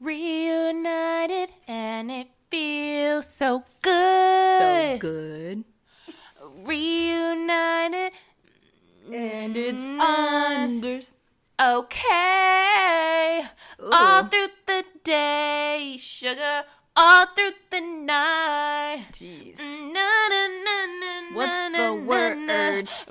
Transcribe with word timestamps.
Reunited 0.00 1.50
and 1.68 2.10
it 2.10 2.28
feels 2.50 3.28
so 3.32 3.62
good. 3.82 3.91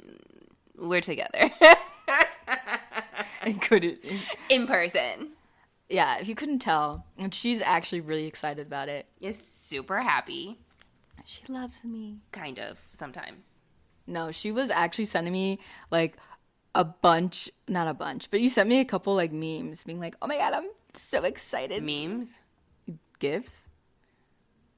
we're 0.79 1.01
together 1.01 1.51
And 3.43 3.61
could 3.63 3.85
it? 3.85 4.05
in 4.49 4.67
person. 4.67 5.31
Yeah, 5.89 6.19
if 6.19 6.27
you 6.29 6.35
couldn't 6.35 6.61
tell, 6.61 7.05
and 7.19 7.35
she's 7.35 7.61
actually 7.61 8.01
really 8.01 8.27
excited 8.27 8.67
about 8.67 8.89
it. 8.89 9.07
Is 9.21 9.37
super 9.39 10.01
happy, 10.01 10.59
She 11.27 11.43
loves 11.49 11.85
me. 11.85 12.19
kind 12.33 12.59
of, 12.59 12.79
sometimes. 12.93 13.61
No, 14.07 14.31
she 14.33 14.51
was 14.51 14.71
actually 14.71 15.05
sending 15.07 15.33
me 15.33 15.59
like 15.91 16.17
a 16.75 16.85
bunch, 16.85 17.51
not 17.69 17.87
a 17.87 17.95
bunch, 17.95 18.31
but 18.31 18.41
you 18.41 18.49
sent 18.49 18.69
me 18.69 18.81
a 18.81 18.85
couple 18.85 19.15
like 19.15 19.33
memes 19.33 19.85
being 19.85 20.01
like, 20.01 20.17
oh 20.23 20.27
my 20.27 20.37
god, 20.37 20.55
I'm 20.55 20.65
so 21.03 21.25
excited. 21.25 21.83
Memes. 21.83 22.39
Gifts? 23.19 23.69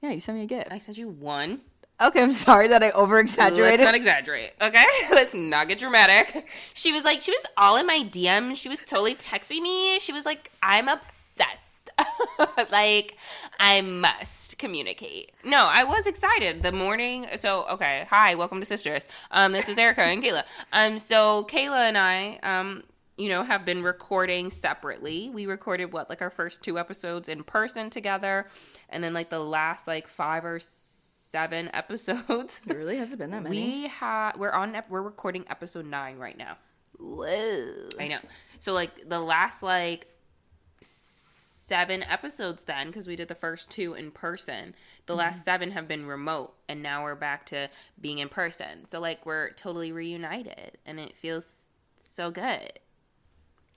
Yeah, 0.02 0.10
you 0.12 0.20
sent 0.20 0.38
me 0.38 0.44
a 0.44 0.46
gift. 0.46 0.68
I 0.70 0.78
sent 0.78 0.98
you 0.98 1.08
one. 1.08 1.62
Okay, 2.00 2.22
I'm 2.22 2.32
sorry 2.32 2.68
that 2.68 2.82
I 2.82 2.90
over 2.90 3.16
Let's 3.16 3.32
exaggerated. 3.32 3.80
not 3.80 3.94
exaggerate, 3.94 4.52
okay? 4.60 4.84
Let's 5.10 5.32
not 5.32 5.66
get 5.66 5.78
dramatic. 5.78 6.46
She 6.74 6.92
was 6.92 7.04
like, 7.04 7.22
she 7.22 7.30
was 7.30 7.46
all 7.56 7.76
in 7.76 7.86
my 7.86 8.00
DM. 8.00 8.54
She 8.54 8.68
was 8.68 8.80
totally 8.80 9.14
texting 9.14 9.62
me. 9.62 9.98
She 9.98 10.12
was 10.12 10.26
like, 10.26 10.50
I'm 10.62 10.88
obsessed. 10.88 11.90
like, 12.70 13.16
I 13.58 13.80
must 13.80 14.58
communicate. 14.58 15.32
No, 15.42 15.66
I 15.70 15.84
was 15.84 16.06
excited 16.06 16.62
the 16.62 16.72
morning. 16.72 17.28
So, 17.36 17.64
okay, 17.70 18.06
hi, 18.10 18.34
welcome 18.34 18.60
to 18.60 18.66
Sisters. 18.66 19.08
Um, 19.30 19.52
this 19.52 19.66
is 19.66 19.78
Erica 19.78 20.02
and 20.02 20.22
Kayla. 20.22 20.44
Um, 20.74 20.98
so 20.98 21.44
Kayla 21.44 21.88
and 21.88 21.96
I, 21.96 22.38
um, 22.42 22.82
you 23.16 23.28
know, 23.28 23.42
have 23.42 23.64
been 23.64 23.82
recording 23.82 24.50
separately. 24.50 25.30
We 25.32 25.46
recorded 25.46 25.92
what, 25.92 26.08
like 26.10 26.20
our 26.22 26.30
first 26.30 26.62
two 26.62 26.78
episodes 26.78 27.28
in 27.28 27.44
person 27.44 27.88
together, 27.90 28.48
and 28.90 29.02
then 29.02 29.14
like 29.14 29.30
the 29.30 29.38
last 29.40 29.86
like 29.86 30.06
five 30.08 30.44
or 30.44 30.58
seven 30.60 31.70
episodes. 31.74 32.60
it 32.66 32.76
really 32.76 32.98
hasn't 32.98 33.18
been 33.18 33.30
that 33.30 33.42
many. 33.42 33.56
We 33.56 33.88
have 33.88 34.36
we're 34.36 34.52
on 34.52 34.76
we're 34.88 35.02
recording 35.02 35.44
episode 35.48 35.86
nine 35.86 36.18
right 36.18 36.36
now. 36.36 36.56
Whoa. 36.98 37.88
I 38.00 38.08
know. 38.08 38.18
So 38.60 38.72
like 38.72 39.08
the 39.08 39.20
last 39.20 39.62
like 39.62 40.06
seven 40.80 42.02
episodes 42.04 42.64
then 42.64 42.86
because 42.86 43.06
we 43.06 43.16
did 43.16 43.28
the 43.28 43.34
first 43.34 43.70
two 43.70 43.94
in 43.94 44.10
person. 44.10 44.74
The 45.06 45.12
Mm-hmm. 45.12 45.18
last 45.18 45.44
seven 45.44 45.70
have 45.72 45.86
been 45.88 46.06
remote 46.06 46.54
and 46.68 46.82
now 46.82 47.04
we're 47.04 47.14
back 47.14 47.46
to 47.46 47.68
being 48.00 48.18
in 48.18 48.28
person. 48.28 48.86
So 48.88 48.98
like 49.00 49.24
we're 49.26 49.50
totally 49.52 49.92
reunited 49.92 50.78
and 50.86 50.98
it 50.98 51.16
feels 51.16 51.62
so 52.00 52.30
good. 52.30 52.78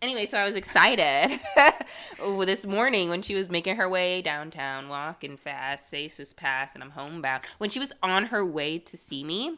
Anyway, 0.02 0.26
so 0.28 0.38
I 0.38 0.46
was 0.46 0.56
excited 0.56 1.40
this 2.46 2.66
morning 2.66 3.10
when 3.10 3.22
she 3.22 3.36
was 3.36 3.50
making 3.50 3.76
her 3.76 3.90
way 3.90 4.22
downtown, 4.22 4.88
walking 4.88 5.36
fast, 5.36 5.88
faces 5.90 6.34
past, 6.34 6.74
and 6.74 6.82
I'm 6.82 6.92
homebound. 6.92 7.44
When 7.58 7.70
she 7.70 7.80
was 7.80 7.92
on 8.02 8.26
her 8.28 8.46
way 8.46 8.80
to 8.80 8.96
see 8.96 9.26
me, 9.26 9.58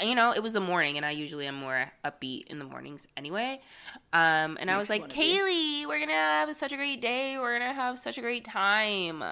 you 0.00 0.14
know, 0.14 0.32
it 0.32 0.42
was 0.44 0.52
the 0.52 0.60
morning, 0.60 0.96
and 0.96 1.04
I 1.04 1.10
usually 1.10 1.46
am 1.48 1.56
more 1.56 1.90
upbeat 2.04 2.46
in 2.46 2.60
the 2.60 2.64
mornings 2.64 3.08
anyway. 3.16 3.60
Um, 4.12 4.56
and 4.60 4.70
I 4.70 4.78
was 4.78 4.88
like. 4.88 5.08
Kaylee, 5.08 5.86
we're 5.88 5.98
gonna 5.98 6.12
have 6.12 6.54
such 6.54 6.70
a 6.70 6.76
great 6.76 7.00
day. 7.02 7.36
We're 7.36 7.58
gonna 7.58 7.74
have 7.74 7.98
such 7.98 8.16
a 8.16 8.20
great 8.20 8.44
time. 8.44 9.24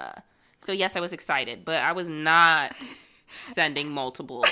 So 0.61 0.73
yes, 0.73 0.97
I 0.97 0.99
was 0.99 1.13
excited, 1.13 1.63
but 1.63 1.81
I 1.81 1.93
was 1.93 2.09
not 2.09 2.75
sending 3.53 3.89
multiple. 3.89 4.45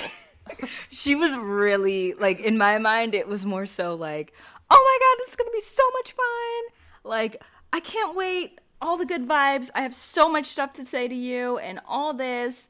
She 0.90 1.14
was 1.14 1.36
really 1.36 2.14
like 2.14 2.40
in 2.40 2.56
my 2.56 2.78
mind 2.78 3.14
it 3.14 3.28
was 3.28 3.44
more 3.44 3.66
so 3.66 3.94
like, 3.94 4.32
"Oh 4.70 5.00
my 5.00 5.06
god, 5.06 5.20
this 5.20 5.30
is 5.30 5.36
to 5.36 5.50
be 5.52 5.60
so 5.60 5.82
much 5.94 6.12
fun." 6.12 6.64
Like, 7.04 7.42
I 7.72 7.80
can't 7.80 8.16
wait. 8.16 8.60
All 8.80 8.96
the 8.96 9.06
good 9.06 9.26
vibes. 9.26 9.70
I 9.74 9.80
have 9.80 9.94
so 9.94 10.28
much 10.28 10.46
stuff 10.46 10.72
to 10.74 10.84
say 10.84 11.08
to 11.08 11.14
you 11.14 11.58
and 11.58 11.80
all 11.86 12.14
this. 12.14 12.68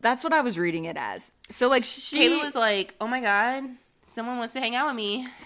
That's 0.00 0.22
what 0.22 0.32
I 0.32 0.40
was 0.40 0.58
reading 0.58 0.84
it 0.84 0.96
as. 0.98 1.32
So 1.50 1.68
like 1.68 1.84
she 1.84 2.28
Kayla 2.28 2.42
was 2.42 2.54
like, 2.54 2.94
"Oh 3.00 3.06
my 3.06 3.20
god, 3.20 3.64
someone 4.02 4.38
wants 4.38 4.54
to 4.54 4.60
hang 4.60 4.74
out 4.74 4.88
with 4.88 4.96
me." 4.96 5.26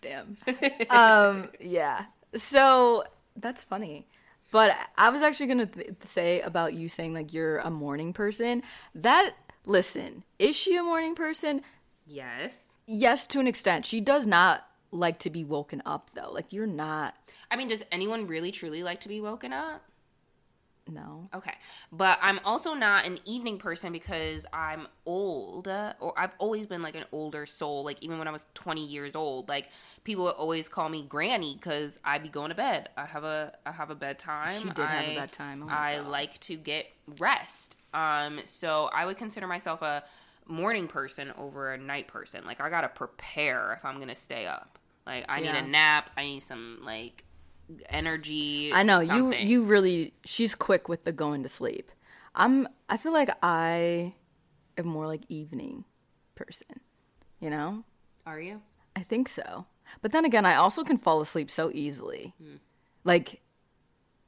damn. 0.00 0.36
um 0.90 1.48
yeah. 1.60 2.04
So 2.34 3.04
that's 3.36 3.62
funny. 3.62 4.06
But 4.50 4.74
I 4.96 5.10
was 5.10 5.22
actually 5.22 5.46
going 5.46 5.58
to 5.58 5.66
th- 5.66 5.90
say 6.06 6.40
about 6.40 6.72
you 6.72 6.88
saying 6.88 7.12
like 7.12 7.34
you're 7.34 7.58
a 7.58 7.70
morning 7.70 8.12
person. 8.12 8.62
That 8.94 9.32
listen, 9.66 10.24
is 10.38 10.56
she 10.56 10.76
a 10.76 10.82
morning 10.82 11.14
person? 11.14 11.62
Yes. 12.08 12.76
yes 12.86 13.26
to 13.26 13.38
an 13.40 13.46
extent 13.46 13.84
she 13.86 14.00
does 14.00 14.26
not 14.26 14.66
like 14.90 15.18
to 15.18 15.28
be 15.30 15.44
woken 15.44 15.82
up 15.84 16.10
though 16.14 16.30
like 16.30 16.52
you're 16.52 16.66
not 16.66 17.14
I 17.50 17.56
mean, 17.56 17.68
does 17.68 17.84
anyone 17.90 18.26
really 18.26 18.50
truly 18.52 18.82
like 18.82 19.00
to 19.00 19.08
be 19.08 19.20
woken 19.20 19.52
up? 19.52 19.82
no 20.90 21.28
Okay. 21.34 21.52
But 21.92 22.18
I'm 22.22 22.40
also 22.44 22.72
not 22.74 23.06
an 23.06 23.18
evening 23.26 23.58
person 23.58 23.92
because 23.92 24.46
I'm 24.52 24.86
old, 25.04 25.68
uh, 25.68 25.92
or 26.00 26.18
I've 26.18 26.32
always 26.38 26.64
been 26.66 26.80
like 26.82 26.94
an 26.94 27.04
older 27.12 27.44
soul. 27.44 27.84
Like, 27.84 28.02
even 28.02 28.18
when 28.18 28.26
I 28.26 28.30
was 28.30 28.46
20 28.54 28.86
years 28.86 29.14
old, 29.14 29.48
like, 29.48 29.68
people 30.04 30.24
would 30.24 30.34
always 30.36 30.68
call 30.68 30.88
me 30.88 31.04
granny 31.06 31.54
because 31.54 31.98
I'd 32.04 32.22
be 32.22 32.30
going 32.30 32.48
to 32.50 32.54
bed. 32.54 32.88
I 32.96 33.04
have 33.04 33.24
a, 33.24 33.52
I 33.66 33.72
have 33.72 33.90
a 33.90 33.94
bedtime. 33.94 34.60
She 34.60 34.68
did 34.68 34.78
have 34.78 35.04
a 35.04 35.12
I- 35.12 35.14
bedtime. 35.14 35.62
Oh 35.62 35.68
I 35.68 35.96
God. 35.96 36.06
like 36.08 36.38
to 36.40 36.56
get 36.56 36.86
rest. 37.18 37.76
Um, 37.92 38.40
so 38.44 38.88
I 38.92 39.04
would 39.06 39.16
consider 39.18 39.46
myself 39.46 39.82
a 39.82 40.04
morning 40.48 40.88
person 40.88 41.32
over 41.38 41.72
a 41.72 41.78
night 41.78 42.08
person. 42.08 42.44
Like, 42.44 42.60
I 42.60 42.68
gotta 42.70 42.88
prepare 42.88 43.74
if 43.78 43.84
I'm 43.84 43.98
gonna 43.98 44.14
stay 44.14 44.46
up. 44.46 44.78
Like, 45.06 45.24
I 45.28 45.40
Yeah. 45.40 45.52
need 45.52 45.58
a 45.64 45.68
nap. 45.68 46.10
I 46.16 46.24
need 46.24 46.40
some, 46.42 46.80
like, 46.82 47.24
energy. 47.90 48.72
i 48.72 48.82
know 48.82 49.04
something. 49.04 49.46
you 49.46 49.60
you 49.60 49.62
really 49.64 50.14
she's 50.24 50.54
quick 50.54 50.88
with 50.88 51.04
the 51.04 51.12
going 51.12 51.42
to 51.42 51.48
sleep 51.50 51.92
i'm 52.34 52.66
i 52.88 52.96
feel 52.96 53.12
like 53.12 53.28
i 53.42 54.14
am 54.78 54.86
more 54.86 55.06
like 55.06 55.20
evening 55.28 55.84
person 56.34 56.80
you 57.40 57.50
know 57.50 57.84
Are 58.26 58.40
you? 58.40 58.62
i 58.96 59.02
think 59.02 59.28
so 59.28 59.66
but 60.00 60.12
then 60.12 60.24
again 60.24 60.46
i 60.46 60.54
also 60.54 60.82
can 60.82 60.96
fall 60.96 61.20
asleep 61.20 61.50
so 61.50 61.70
easily 61.74 62.32
hmm. 62.42 62.56
like 63.04 63.42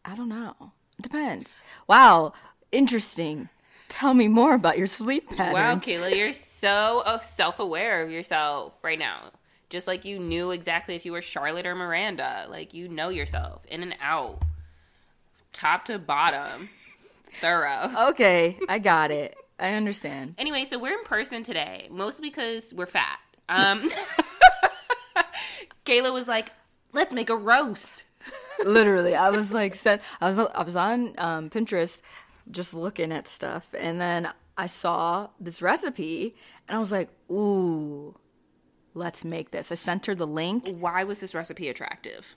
i 0.05 0.15
don't 0.15 0.29
know 0.29 0.55
it 0.99 1.03
depends 1.03 1.59
wow 1.89 2.35
interesting 2.73 3.49
tell 3.91 4.15
me 4.15 4.29
more 4.29 4.55
about 4.55 4.79
your 4.79 4.87
sleep 4.87 5.29
patterns 5.31 5.53
Wow, 5.55 5.75
Kayla, 5.77 6.17
you're 6.17 6.33
so 6.33 7.03
uh, 7.05 7.21
self-aware 7.21 8.03
of 8.03 8.11
yourself 8.11 8.73
right 8.83 8.99
now. 8.99 9.31
Just 9.69 9.87
like 9.87 10.05
you 10.05 10.19
knew 10.19 10.51
exactly 10.53 10.95
if 10.97 11.05
you 11.05 11.13
were 11.13 11.21
Charlotte 11.21 11.67
or 11.67 11.75
Miranda. 11.75 12.47
Like 12.49 12.73
you 12.73 12.89
know 12.89 13.09
yourself 13.11 13.63
in 13.69 13.83
and 13.83 13.95
out, 14.01 14.41
top 15.53 15.85
to 15.87 15.99
bottom, 15.99 16.69
thorough. 17.41 17.91
okay 18.11 18.59
i 18.69 18.79
got 18.93 19.11
it 19.11 19.37
i 19.59 19.73
understand 19.75 20.35
Anyway, 20.39 20.65
so 20.65 20.79
we're 20.79 20.99
in 20.99 21.05
person 21.05 21.43
today, 21.43 21.87
mostly 21.91 22.29
because 22.29 22.73
we're 22.75 22.87
fat. 22.87 23.19
Um, 23.49 23.91
Kayla 25.85 26.13
was 26.13 26.27
like, 26.29 26.51
"Let's 26.93 27.13
make 27.13 27.31
a 27.31 27.37
roast." 27.37 28.05
literally 28.67 29.15
i 29.15 29.31
was 29.31 29.55
like 29.55 29.75
sent 29.75 30.03
i 30.21 30.29
was 30.29 30.39
i 30.39 30.63
was 30.63 30.77
on 30.77 31.15
um, 31.17 31.49
pinterest 31.49 32.03
just 32.51 32.75
looking 32.75 33.13
at 33.13 33.29
stuff. 33.29 33.69
And 33.79 34.01
then 34.01 34.29
i 34.59 34.67
saw 34.67 35.29
this 35.39 35.63
recipe 35.63 36.35
and 36.69 36.77
i 36.77 36.79
was 36.79 36.93
like 36.93 37.09
ooh 37.31 38.15
let's 38.95 39.25
make 39.25 39.51
this. 39.51 39.71
I 39.73 39.75
sent 39.75 40.07
her 40.07 40.15
the 40.15 40.27
link. 40.27 40.69
Why 40.79 41.05
was 41.05 41.21
this 41.21 41.35
recipe 41.35 41.69
attractive? 41.69 42.35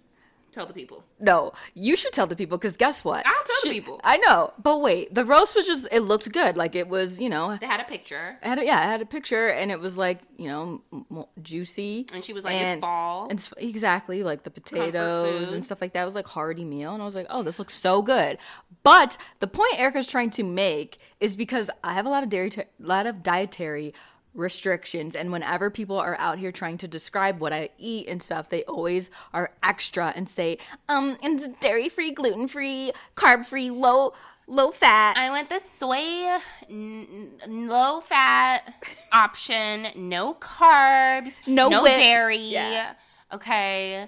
Tell 0.54 0.66
the 0.68 0.74
people. 0.74 1.04
no 1.20 1.52
you 1.74 1.96
should 1.98 2.14
tell 2.14 2.28
the 2.28 2.36
people 2.36 2.58
because 2.58 2.78
guess 2.78 3.04
what 3.04 3.26
I'll 3.26 3.44
tell 3.44 3.56
the 3.64 3.70
people. 3.72 4.00
i 4.04 4.18
know 4.18 4.54
but 4.62 4.78
wait 4.82 5.14
the 5.14 5.26
roast 5.26 5.56
was 5.56 5.66
just 5.66 5.88
it 5.92 6.02
looked 6.02 6.32
good 6.32 6.56
like 6.56 6.76
it 6.76 6.88
was 6.88 7.20
you 7.20 7.28
know 7.30 7.58
They 7.60 7.66
had 7.66 7.80
a 7.82 7.86
picture, 7.96 8.38
had 8.42 8.60
a, 8.60 8.66
yeah, 8.66 8.80
I 8.80 8.84
had 8.84 9.02
a 9.02 9.06
picture, 9.06 9.48
and 9.48 9.72
it 9.72 9.80
was 9.80 9.98
like 9.98 10.20
you 10.38 10.48
know 10.48 10.82
m- 10.94 11.06
m- 11.12 11.26
juicy. 11.42 12.06
and 12.14 12.24
she 12.24 12.34
was 12.34 12.44
like, 12.46 12.56
"It's 12.56 12.80
fall." 12.80 13.28
and 13.30 13.50
exactly 13.58 14.22
like 14.24 14.44
the 14.44 14.52
potatoes 14.52 15.52
and 15.54 15.64
stuff 15.66 15.82
like 15.82 15.94
that. 15.94 16.02
It 16.02 16.06
was 16.06 16.16
like 16.16 16.28
hearty 16.28 16.66
meal, 16.66 16.94
and 16.94 17.02
I 17.02 17.06
was 17.06 17.16
like, 17.16 17.28
oh, 17.30 17.44
this 17.44 17.58
looks 17.60 17.74
so 17.74 18.02
good. 18.02 18.38
But 18.84 19.18
the 19.40 19.48
point 19.48 19.80
Erica's 19.80 20.08
trying 20.08 20.30
to 20.32 20.44
make 20.44 20.98
is 21.20 21.36
because 21.36 21.70
I 21.84 21.94
have 21.94 22.06
a 22.06 22.10
lot 22.10 22.24
of 22.24 22.30
dairy, 22.30 22.52
a 22.58 22.66
lot 22.80 23.06
of 23.08 23.24
dietary 23.24 23.94
restrictions 24.34 25.16
and 25.16 25.32
whenever 25.32 25.70
people 25.70 25.98
are 26.00 26.18
out 26.20 26.40
here 26.40 26.52
trying 26.52 26.78
to 26.80 26.88
describe 26.88 27.40
what 27.40 27.54
I 27.54 27.70
eat 27.78 28.08
and 28.08 28.22
stuff, 28.22 28.50
they 28.50 28.64
always 28.64 29.12
are 29.34 29.52
extra 29.62 30.12
and 30.16 30.28
say, 30.28 30.58
um, 30.90 31.18
it's 31.22 31.48
dairy 31.60 31.90
free, 31.90 32.12
gluten 32.12 32.48
free, 32.48 32.92
carb 33.16 33.46
free, 33.46 33.70
low 33.70 34.14
low 34.46 34.72
fat. 34.72 35.16
I 35.18 35.30
went 35.32 35.50
the 35.50 35.60
soy, 35.60 36.38
n- 36.70 37.30
low 37.48 38.02
fat 38.02 38.74
option, 39.14 39.88
no 39.96 40.34
carbs, 40.34 41.36
No 41.48 41.70
no 41.70 41.84
whip. 41.84 41.96
dairy. 41.96 42.38
Yeah. 42.38 42.94
Okay. 43.32 44.08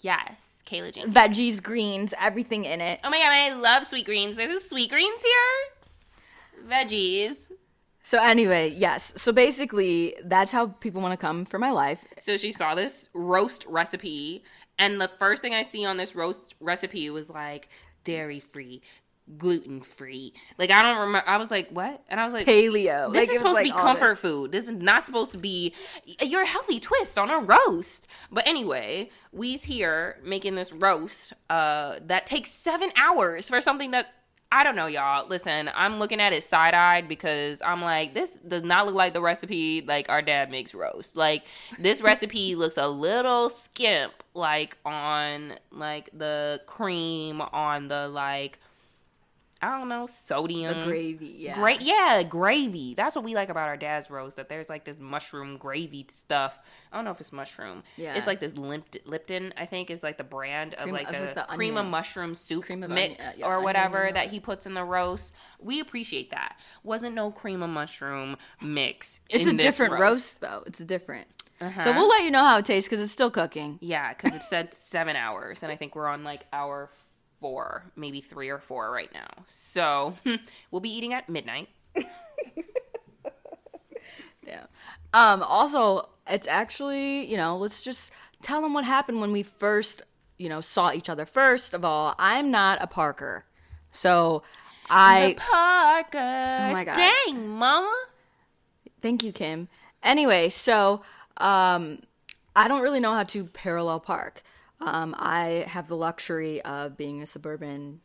Yes, 0.00 0.62
Kayla 0.66 0.92
Jenkins. 0.92 1.14
veggies, 1.14 1.62
greens, 1.62 2.14
everything 2.20 2.64
in 2.64 2.80
it. 2.80 3.00
Oh 3.04 3.10
my 3.10 3.18
god, 3.18 3.32
I 3.32 3.54
love 3.54 3.86
sweet 3.86 4.06
greens. 4.06 4.36
There's 4.36 4.62
a 4.62 4.64
sweet 4.66 4.90
greens 4.90 5.22
here. 5.22 6.68
Veggies. 6.68 7.50
So 8.08 8.22
anyway, 8.22 8.70
yes. 8.70 9.12
So 9.16 9.32
basically, 9.32 10.14
that's 10.24 10.52
how 10.52 10.68
people 10.68 11.02
want 11.02 11.10
to 11.12 11.16
come 11.16 11.44
for 11.44 11.58
my 11.58 11.72
life. 11.72 11.98
So 12.20 12.36
she 12.36 12.52
saw 12.52 12.76
this 12.76 13.08
roast 13.14 13.66
recipe, 13.66 14.44
and 14.78 15.00
the 15.00 15.08
first 15.18 15.42
thing 15.42 15.54
I 15.54 15.64
see 15.64 15.84
on 15.84 15.96
this 15.96 16.14
roast 16.14 16.54
recipe 16.60 17.10
was 17.10 17.28
like 17.28 17.68
dairy 18.04 18.38
free, 18.38 18.80
gluten 19.36 19.80
free. 19.80 20.34
Like 20.56 20.70
I 20.70 20.82
don't 20.82 21.00
remember. 21.00 21.28
I 21.28 21.36
was 21.36 21.50
like, 21.50 21.68
what? 21.70 22.00
And 22.08 22.20
I 22.20 22.24
was 22.24 22.32
like, 22.32 22.46
Paleo. 22.46 23.12
This 23.12 23.22
Like, 23.22 23.30
is 23.30 23.38
supposed 23.38 23.54
like 23.56 23.66
to 23.66 23.72
be 23.72 23.76
comfort 23.76 24.10
this. 24.10 24.20
food. 24.20 24.52
This 24.52 24.68
is 24.68 24.74
not 24.76 25.04
supposed 25.04 25.32
to 25.32 25.38
be 25.38 25.74
your 26.22 26.44
healthy 26.44 26.78
twist 26.78 27.18
on 27.18 27.28
a 27.28 27.40
roast. 27.40 28.06
But 28.30 28.46
anyway, 28.46 29.10
we's 29.32 29.64
here 29.64 30.20
making 30.22 30.54
this 30.54 30.72
roast 30.72 31.32
uh, 31.50 31.98
that 32.06 32.24
takes 32.24 32.52
seven 32.52 32.92
hours 32.96 33.48
for 33.48 33.60
something 33.60 33.90
that 33.90 34.12
I 34.52 34.62
don't 34.62 34.76
know, 34.76 34.86
y'all. 34.86 35.26
Listen, 35.28 35.70
I'm 35.74 35.98
looking 35.98 36.20
at 36.20 36.32
it 36.32 36.44
side 36.44 36.72
eyed 36.72 37.08
because 37.08 37.60
I'm 37.64 37.82
like, 37.82 38.14
this 38.14 38.30
does 38.46 38.62
not 38.62 38.86
look 38.86 38.94
like 38.94 39.12
the 39.12 39.20
recipe 39.20 39.82
like 39.82 40.08
our 40.08 40.22
dad 40.22 40.50
makes 40.50 40.72
roast. 40.72 41.16
Like 41.16 41.44
this 41.78 42.00
recipe 42.02 42.54
looks 42.54 42.76
a 42.76 42.88
little 42.88 43.48
skimp, 43.48 44.12
like 44.34 44.78
on 44.84 45.54
like 45.72 46.10
the 46.16 46.60
cream 46.66 47.40
on 47.40 47.88
the 47.88 48.08
like. 48.08 48.58
I 49.62 49.78
don't 49.78 49.88
know, 49.88 50.06
sodium. 50.06 50.80
The 50.80 50.84
gravy, 50.84 51.34
yeah. 51.38 51.54
Great, 51.54 51.80
yeah, 51.80 52.22
gravy. 52.22 52.94
That's 52.94 53.16
what 53.16 53.24
we 53.24 53.34
like 53.34 53.48
about 53.48 53.68
our 53.68 53.76
dad's 53.76 54.10
roast. 54.10 54.36
That 54.36 54.50
there's 54.50 54.68
like 54.68 54.84
this 54.84 54.98
mushroom 54.98 55.56
gravy 55.56 56.06
stuff. 56.14 56.58
I 56.92 56.96
don't 56.96 57.06
know 57.06 57.10
if 57.10 57.20
it's 57.20 57.32
mushroom. 57.32 57.82
Yeah. 57.96 58.14
it's 58.16 58.26
like 58.26 58.38
this 58.38 58.52
Lipton. 58.54 59.54
I 59.56 59.64
think 59.64 59.90
is 59.90 60.02
like 60.02 60.18
the 60.18 60.24
brand 60.24 60.74
of 60.74 60.82
Cream- 60.82 60.94
like 60.94 61.10
the, 61.10 61.32
the 61.34 61.46
cream 61.48 61.78
of 61.78 61.86
mushroom 61.86 62.34
soup 62.34 62.66
Cream 62.66 62.82
of 62.82 62.90
onion, 62.90 63.12
mix 63.12 63.26
uh, 63.26 63.32
yeah, 63.38 63.46
or 63.46 63.62
whatever 63.62 64.10
that 64.12 64.28
he 64.28 64.40
puts 64.40 64.66
in 64.66 64.74
the 64.74 64.84
roast. 64.84 65.32
We 65.58 65.80
appreciate 65.80 66.30
that. 66.30 66.58
Wasn't 66.82 67.14
no 67.14 67.30
cream 67.30 67.62
of 67.62 67.70
mushroom 67.70 68.36
mix. 68.60 69.20
It's 69.30 69.46
a 69.46 69.52
different 69.54 69.98
roast. 69.98 70.40
though. 70.40 70.64
It's 70.66 70.80
different. 70.80 71.28
Uh-huh. 71.60 71.84
So 71.84 71.92
we'll 71.94 72.08
let 72.08 72.24
you 72.24 72.30
know 72.30 72.44
how 72.44 72.58
it 72.58 72.66
tastes 72.66 72.88
because 72.88 73.00
it's 73.00 73.12
still 73.12 73.30
cooking. 73.30 73.78
Yeah, 73.80 74.12
because 74.12 74.34
it 74.34 74.42
said 74.42 74.74
seven 74.74 75.16
hours, 75.16 75.62
and 75.62 75.72
I 75.72 75.76
think 75.76 75.96
we're 75.96 76.06
on 76.06 76.22
like 76.22 76.44
hour 76.52 76.90
four, 77.40 77.84
maybe 77.96 78.20
three 78.20 78.48
or 78.48 78.58
four 78.58 78.90
right 78.90 79.12
now. 79.12 79.28
So 79.46 80.14
we'll 80.70 80.80
be 80.80 80.94
eating 80.94 81.12
at 81.12 81.28
midnight. 81.28 81.68
Yeah. 84.46 84.66
Um. 85.12 85.42
Also, 85.42 86.08
it's 86.28 86.46
actually 86.46 87.26
you 87.26 87.36
know 87.36 87.56
let's 87.56 87.82
just 87.82 88.12
tell 88.42 88.62
them 88.62 88.72
what 88.72 88.84
happened 88.84 89.20
when 89.20 89.32
we 89.32 89.42
first 89.42 90.02
you 90.38 90.48
know 90.48 90.60
saw 90.60 90.92
each 90.92 91.08
other. 91.08 91.26
First 91.26 91.74
of 91.74 91.84
all, 91.84 92.14
I'm 92.18 92.50
not 92.50 92.80
a 92.80 92.86
Parker, 92.86 93.44
so 93.90 94.42
the 94.88 94.94
I 94.94 95.34
Parkers. 95.36 96.20
Oh 96.20 96.72
my 96.72 96.84
God. 96.84 96.94
Dang, 96.94 97.48
mama. 97.48 97.94
thank 99.02 99.24
you, 99.24 99.32
Kim. 99.32 99.68
Anyway, 100.02 100.48
so 100.48 101.02
um, 101.38 102.02
I 102.54 102.68
don't 102.68 102.82
really 102.82 103.00
know 103.00 103.14
how 103.14 103.24
to 103.24 103.44
parallel 103.46 103.98
park. 103.98 104.42
Um, 104.80 105.14
I 105.18 105.64
have 105.68 105.88
the 105.88 105.96
luxury 105.96 106.60
of 106.62 106.96
being 106.96 107.22
a 107.22 107.26
suburban 107.26 108.00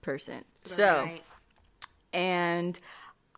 person, 0.00 0.44
so. 0.64 1.02
Right. 1.04 1.22
and 2.12 2.78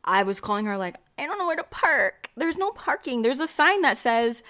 I 0.04 0.22
was 0.22 0.40
calling 0.40 0.66
her 0.66 0.78
like, 0.78 0.96
I 1.18 1.26
don't 1.26 1.38
know 1.38 1.46
where 1.46 1.56
to 1.56 1.64
park. 1.64 2.30
There's 2.36 2.58
no 2.58 2.70
parking. 2.70 3.22
There's 3.22 3.40
a 3.40 3.46
sign 3.48 3.82
that 3.82 3.96
says, 3.96 4.42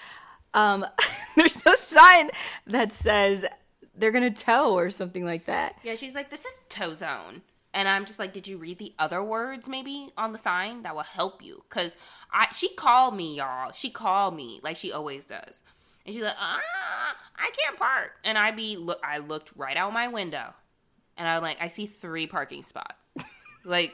um, 0.53 0.85
there's 1.35 1.65
a 1.65 1.75
sign 1.77 2.29
that 2.67 2.91
says 2.91 3.45
they're 3.95 4.11
gonna 4.11 4.29
tow 4.31 4.73
or 4.77 4.91
something 4.91 5.25
like 5.25 5.45
that. 5.45 5.75
Yeah, 5.83 5.95
she's 5.95 6.13
like, 6.13 6.29
this 6.29 6.45
is 6.45 6.59
tow 6.69 6.93
zone. 6.93 7.41
And 7.73 7.87
I'm 7.87 8.05
just 8.05 8.17
like, 8.17 8.33
did 8.33 8.47
you 8.47 8.57
read 8.57 8.79
the 8.79 8.93
other 8.97 9.23
words 9.23 9.67
maybe 9.67 10.11
on 10.17 10.31
the 10.31 10.37
sign 10.39 10.83
that 10.83 10.95
will 10.95 11.03
help 11.03 11.43
you? 11.43 11.63
Cause 11.69 11.95
I 12.31 12.47
she 12.53 12.73
called 12.75 13.15
me, 13.15 13.35
y'all. 13.37 13.71
She 13.71 13.89
called 13.89 14.35
me 14.35 14.59
like 14.63 14.75
she 14.77 14.91
always 14.91 15.25
does. 15.25 15.61
And 16.07 16.15
she's 16.15 16.23
like, 16.23 16.37
ah, 16.39 16.61
I 17.37 17.51
can't 17.51 17.77
park. 17.77 18.13
And 18.23 18.37
I 18.37 18.51
be 18.51 18.77
look 18.77 18.99
I 19.03 19.17
looked 19.17 19.51
right 19.57 19.75
out 19.75 19.91
my 19.91 20.07
window 20.07 20.53
and 21.17 21.27
I'm 21.27 21.41
like, 21.41 21.57
I 21.59 21.67
see 21.67 21.85
three 21.85 22.27
parking 22.27 22.63
spots. 22.63 23.13
like 23.65 23.93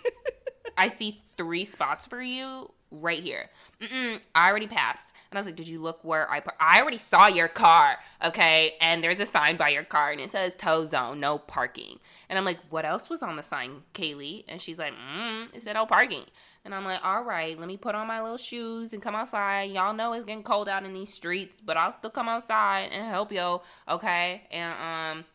I 0.78 0.90
see 0.90 1.24
three 1.38 1.66
spots 1.66 2.06
for 2.06 2.22
you 2.22 2.72
right 2.92 3.22
here. 3.22 3.50
Mm-mm, 3.82 4.20
I 4.36 4.50
already 4.50 4.68
passed. 4.68 5.12
And 5.32 5.38
I 5.38 5.40
was 5.40 5.48
like, 5.48 5.56
Did 5.56 5.68
you 5.68 5.82
look 5.82 6.04
where 6.04 6.30
I 6.30 6.40
par- 6.40 6.56
I 6.60 6.82
already 6.82 7.00
saw 7.00 7.28
your 7.28 7.48
car, 7.48 7.98
okay? 8.24 8.76
And 8.80 9.04
there's 9.04 9.20
a 9.20 9.26
sign 9.26 9.58
by 9.58 9.70
your 9.70 9.84
car 9.84 10.12
and 10.12 10.22
it 10.22 10.30
says 10.30 10.54
tow 10.56 10.86
zone, 10.86 11.20
no 11.20 11.40
parking. 11.40 12.00
And 12.30 12.38
I'm 12.38 12.46
like, 12.46 12.60
What 12.70 12.86
else 12.86 13.10
was 13.10 13.24
on 13.24 13.36
the 13.36 13.44
sign, 13.44 13.82
Kaylee? 13.94 14.46
And 14.48 14.62
she's 14.62 14.78
like, 14.80 14.94
mm, 14.94 15.54
It 15.54 15.64
said 15.64 15.74
no 15.74 15.88
parking. 15.88 16.26
And 16.66 16.74
I'm 16.74 16.86
like, 16.86 17.00
All 17.04 17.24
right, 17.24 17.58
let 17.60 17.68
me 17.68 17.78
put 17.78 17.96
on 17.96 18.08
my 18.08 18.22
little 18.22 18.38
shoes 18.38 18.94
and 18.94 19.02
come 19.02 19.16
outside. 19.16 19.72
Y'all 19.72 19.94
know 19.94 20.14
it's 20.14 20.26
getting 20.26 20.44
cold 20.44 20.70
out 20.70 20.86
in 20.86 20.94
these 20.94 21.14
streets, 21.14 21.62
but 21.62 21.78
I'll 21.78 21.92
still 21.92 22.10
come 22.10 22.30
outside 22.30 22.90
and 22.92 23.10
help 23.10 23.32
y'all, 23.32 23.64
okay? 23.88 24.44
And, 24.52 24.74
um, 25.20 25.26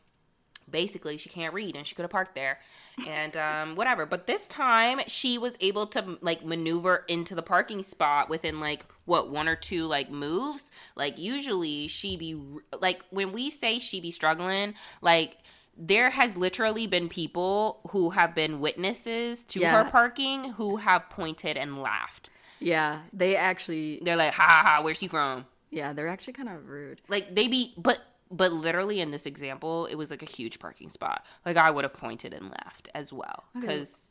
basically 0.70 1.16
she 1.16 1.28
can't 1.28 1.54
read 1.54 1.76
and 1.76 1.86
she 1.86 1.94
could 1.94 2.02
have 2.02 2.10
parked 2.10 2.34
there 2.34 2.58
and 3.06 3.36
um 3.36 3.76
whatever 3.76 4.06
but 4.06 4.26
this 4.26 4.46
time 4.48 5.00
she 5.06 5.38
was 5.38 5.56
able 5.60 5.86
to 5.86 6.18
like 6.20 6.44
maneuver 6.44 7.04
into 7.08 7.34
the 7.34 7.42
parking 7.42 7.82
spot 7.82 8.28
within 8.28 8.60
like 8.60 8.84
what 9.04 9.30
one 9.30 9.48
or 9.48 9.56
two 9.56 9.84
like 9.86 10.10
moves 10.10 10.70
like 10.96 11.18
usually 11.18 11.86
she 11.88 12.16
be 12.16 12.40
like 12.80 13.04
when 13.10 13.32
we 13.32 13.50
say 13.50 13.78
she 13.78 14.00
be 14.00 14.10
struggling 14.10 14.74
like 15.00 15.38
there 15.80 16.10
has 16.10 16.36
literally 16.36 16.86
been 16.88 17.08
people 17.08 17.80
who 17.90 18.10
have 18.10 18.34
been 18.34 18.58
witnesses 18.60 19.44
to 19.44 19.60
Yeah. 19.60 19.84
her 19.84 19.90
parking 19.90 20.52
who 20.54 20.76
have 20.76 21.08
pointed 21.08 21.56
and 21.56 21.80
laughed 21.80 22.30
Yeah, 22.60 23.02
they 23.12 23.36
actually, 23.36 24.00
they're 24.02 24.16
like 24.16 24.34
ha 24.34 24.42
ha 24.42 24.62
ha 24.76 24.82
where's 24.82 24.98
she 24.98 25.08
from 25.08 25.46
yeah, 25.70 25.92
they're 25.92 26.08
actually 26.08 26.32
kind 26.32 26.48
of 26.48 26.66
rude. 26.66 27.00
like 27.08 27.34
they 27.34 27.46
be 27.48 27.74
but 27.76 27.98
but 28.30 28.52
literally 28.52 29.00
in 29.00 29.10
this 29.10 29.24
example 29.26 29.86
it 29.86 29.94
was 29.94 30.10
like 30.10 30.22
a 30.22 30.26
huge 30.26 30.58
parking 30.58 30.90
spot 30.90 31.24
like 31.46 31.56
i 31.56 31.70
would 31.70 31.84
have 31.84 31.94
pointed 31.94 32.34
and 32.34 32.50
laughed 32.50 32.88
as 32.94 33.10
well 33.12 33.44
because 33.54 34.10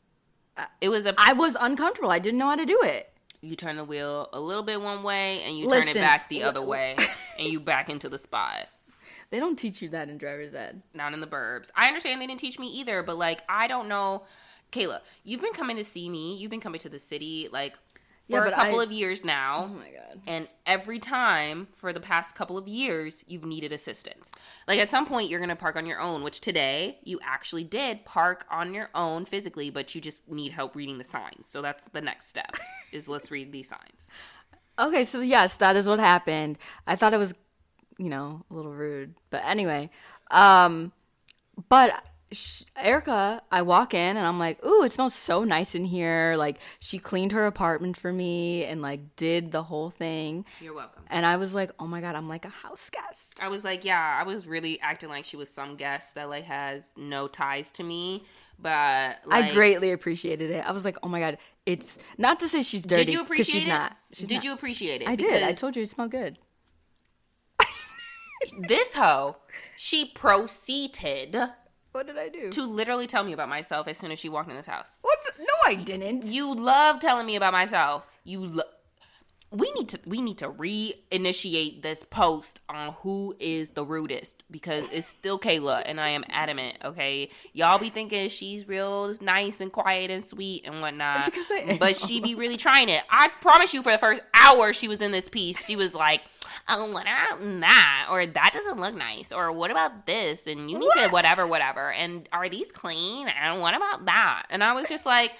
it 0.80 0.88
was 0.88 1.06
a 1.06 1.14
I 1.18 1.34
was 1.34 1.56
uncomfortable. 1.60 2.10
I 2.10 2.18
didn't 2.18 2.38
know 2.38 2.48
how 2.48 2.56
to 2.56 2.66
do 2.66 2.80
it. 2.82 3.08
you 3.42 3.54
turn 3.54 3.76
the 3.76 3.84
wheel 3.84 4.28
a 4.32 4.40
little 4.40 4.64
bit 4.64 4.80
one 4.82 5.04
way 5.04 5.40
and 5.42 5.56
you 5.56 5.70
turn 5.70 5.86
it 5.86 5.94
back 5.94 6.28
the 6.28 6.42
other 6.42 6.60
way 6.74 6.96
and 7.38 7.46
you 7.46 7.60
back 7.60 7.88
into 7.88 8.08
the 8.08 8.18
spot 8.18 8.66
They 9.30 9.38
don't 9.40 9.56
teach 9.56 9.82
you 9.82 9.88
that 9.90 10.08
in 10.08 10.18
driver's 10.18 10.54
ed. 10.54 10.82
not 10.94 11.12
in 11.14 11.20
the 11.20 11.26
burbs 11.26 11.70
i 11.76 11.86
understand 11.88 12.20
they 12.20 12.26
didn't 12.26 12.40
teach 12.40 12.58
me 12.58 12.66
either 12.68 13.02
but 13.02 13.16
like 13.16 13.42
i 13.48 13.66
don't 13.68 13.88
know 13.88 14.22
kayla 14.72 15.00
you've 15.24 15.40
been 15.42 15.52
coming 15.52 15.76
to 15.76 15.84
see 15.84 16.08
me 16.08 16.36
you've 16.36 16.50
been 16.50 16.60
coming 16.60 16.80
to 16.80 16.88
the 16.88 16.98
city 16.98 17.48
like 17.52 17.74
Yeah, 18.26 18.40
for 18.40 18.46
a 18.46 18.52
couple 18.52 18.80
I- 18.80 18.84
of 18.84 18.92
years 18.92 19.24
now 19.24 19.64
Oh 19.64 19.68
my 19.68 19.90
god. 19.90 20.20
And 20.26 20.48
every 20.66 20.98
time 20.98 21.68
for 21.76 21.92
the 21.92 22.00
past 22.00 22.34
couple 22.34 22.58
of 22.58 22.66
years, 22.66 23.24
you've 23.28 23.44
needed 23.44 23.72
assistance. 23.72 24.30
Like 24.66 24.78
at 24.80 24.88
some 24.90 25.06
point, 25.06 25.28
you're 25.30 25.38
going 25.38 25.48
to 25.48 25.56
park 25.56 25.76
on 25.76 25.86
your 25.86 26.00
own, 26.00 26.22
which 26.24 26.40
today 26.40 26.98
you 27.04 27.20
actually 27.22 27.62
did 27.64 28.04
park 28.04 28.44
on 28.50 28.74
your 28.74 28.90
own 28.94 29.24
physically, 29.26 29.70
but 29.70 29.94
you 29.94 30.00
just 30.00 30.28
need 30.28 30.52
help 30.52 30.74
reading 30.74 30.98
the 30.98 31.04
signs. 31.04 31.46
So 31.46 31.62
that's 31.62 31.84
the 31.92 32.00
next 32.00 32.26
step 32.28 32.56
is 32.92 33.08
let's 33.08 33.30
read 33.30 33.52
these 33.52 33.68
signs. 33.68 34.08
Okay, 34.78 35.02
so 35.04 35.20
yes, 35.20 35.56
that 35.56 35.74
is 35.76 35.86
what 35.88 35.98
happened. 35.98 36.56
I 36.86 36.94
thought 36.96 37.12
it 37.14 37.18
was, 37.18 37.34
you 37.98 38.08
know, 38.08 38.44
a 38.50 38.54
little 38.54 38.72
rude, 38.72 39.14
but 39.30 39.42
anyway. 39.44 39.90
Um, 40.30 40.92
but 41.68 42.02
sh- 42.32 42.62
Erica, 42.76 43.42
I 43.50 43.62
walk 43.62 43.94
in 43.94 44.16
and 44.16 44.26
I'm 44.26 44.38
like, 44.38 44.64
"Ooh, 44.64 44.82
it 44.84 44.92
smells 44.92 45.14
so 45.14 45.44
nice 45.44 45.74
in 45.74 45.84
here!" 45.84 46.36
Like 46.36 46.58
she 46.78 46.98
cleaned 46.98 47.32
her 47.32 47.46
apartment 47.46 47.96
for 47.96 48.12
me 48.12 48.64
and 48.64 48.80
like 48.82 49.16
did 49.16 49.50
the 49.52 49.64
whole 49.64 49.90
thing. 49.90 50.44
You're 50.60 50.74
welcome. 50.74 51.04
And 51.08 51.26
I 51.26 51.36
was 51.36 51.54
like, 51.54 51.72
"Oh 51.78 51.86
my 51.86 52.00
god, 52.00 52.14
I'm 52.14 52.28
like 52.28 52.44
a 52.44 52.50
house 52.50 52.90
guest." 52.90 53.40
I 53.42 53.48
was 53.48 53.64
like, 53.64 53.84
yeah, 53.84 54.18
I 54.20 54.24
was 54.24 54.46
really 54.46 54.80
acting 54.80 55.08
like 55.08 55.24
she 55.24 55.36
was 55.36 55.50
some 55.50 55.76
guest 55.76 56.14
that 56.14 56.28
like 56.28 56.44
has 56.44 56.92
no 56.96 57.28
ties 57.28 57.70
to 57.72 57.82
me. 57.82 58.24
But 58.60 59.20
like, 59.24 59.46
I 59.46 59.54
greatly 59.54 59.92
appreciated 59.92 60.50
it. 60.50 60.64
I 60.66 60.72
was 60.72 60.84
like, 60.84 60.98
"Oh 61.02 61.08
my 61.08 61.20
god, 61.20 61.38
it's 61.64 61.98
not 62.16 62.40
to 62.40 62.48
say 62.48 62.62
she's 62.62 62.82
dirty 62.82 63.04
Did 63.06 63.12
you 63.12 63.20
appreciate 63.20 63.60
she's 63.60 63.64
it? 63.64 63.68
not. 63.68 63.96
She's 64.12 64.28
did 64.28 64.36
not. 64.36 64.44
you 64.44 64.52
appreciate 64.52 65.02
it? 65.02 65.08
I 65.08 65.14
did. 65.16 65.42
I 65.42 65.52
told 65.52 65.76
you 65.76 65.82
it 65.82 65.88
smelled 65.88 66.10
good. 66.10 66.38
This 68.68 68.94
hoe, 68.94 69.36
she 69.76 70.06
proceeded 70.14 71.36
What 71.92 72.06
did 72.06 72.18
I 72.18 72.28
do? 72.28 72.50
to 72.50 72.62
literally 72.62 73.06
tell 73.06 73.24
me 73.24 73.32
about 73.32 73.48
myself 73.48 73.88
as 73.88 73.98
soon 73.98 74.10
as 74.10 74.18
she 74.18 74.28
walked 74.28 74.50
in 74.50 74.56
this 74.56 74.66
house. 74.66 74.96
What? 75.02 75.18
The- 75.24 75.42
no, 75.42 75.54
I 75.66 75.74
didn't. 75.74 76.24
You 76.24 76.54
love 76.54 77.00
telling 77.00 77.26
me 77.26 77.36
about 77.36 77.52
myself. 77.52 78.06
You 78.24 78.40
lo- 78.40 78.62
we 79.50 79.70
need 79.72 79.88
to 79.88 79.98
we 80.04 80.20
need 80.20 80.38
to 80.38 80.48
reinitiate 80.50 81.80
this 81.82 82.04
post 82.10 82.60
on 82.68 82.92
who 83.00 83.34
is 83.40 83.70
the 83.70 83.84
rudest 83.84 84.42
because 84.50 84.84
it's 84.92 85.06
still 85.06 85.38
Kayla 85.38 85.82
and 85.86 85.98
I 86.00 86.10
am 86.10 86.24
adamant. 86.28 86.76
Okay, 86.84 87.30
y'all 87.54 87.78
be 87.78 87.88
thinking 87.88 88.28
she's 88.28 88.68
real 88.68 89.14
nice 89.22 89.60
and 89.60 89.72
quiet 89.72 90.10
and 90.10 90.22
sweet 90.22 90.66
and 90.66 90.82
whatnot, 90.82 91.24
Because 91.24 91.50
I 91.50 91.56
am. 91.60 91.78
but 91.78 91.96
she 91.96 92.20
be 92.20 92.34
really 92.34 92.58
trying 92.58 92.90
it. 92.90 93.02
I 93.10 93.28
promise 93.40 93.72
you, 93.72 93.82
for 93.82 93.92
the 93.92 93.98
first 93.98 94.20
hour 94.34 94.72
she 94.74 94.86
was 94.86 95.00
in 95.00 95.12
this 95.12 95.28
piece, 95.28 95.64
she 95.64 95.76
was 95.76 95.94
like. 95.94 96.22
Oh, 96.70 96.90
what 96.92 97.02
about 97.02 97.40
that? 97.60 98.08
Or 98.10 98.26
that 98.26 98.50
doesn't 98.52 98.80
look 98.80 98.94
nice. 98.94 99.32
Or 99.32 99.52
what 99.52 99.70
about 99.70 100.06
this? 100.06 100.46
And 100.46 100.70
you 100.70 100.78
need 100.78 100.90
to 100.96 101.08
whatever, 101.08 101.46
whatever. 101.46 101.92
And 101.92 102.28
are 102.32 102.48
these 102.48 102.70
clean? 102.72 103.28
And 103.28 103.60
what 103.60 103.74
about 103.74 104.06
that? 104.06 104.44
And 104.50 104.62
I 104.64 104.72
was 104.72 104.88
just 104.88 105.06
like, 105.06 105.32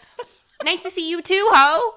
nice 0.64 0.80
to 0.82 0.90
see 0.90 1.08
you 1.08 1.20
too, 1.22 1.46
ho. 1.50 1.94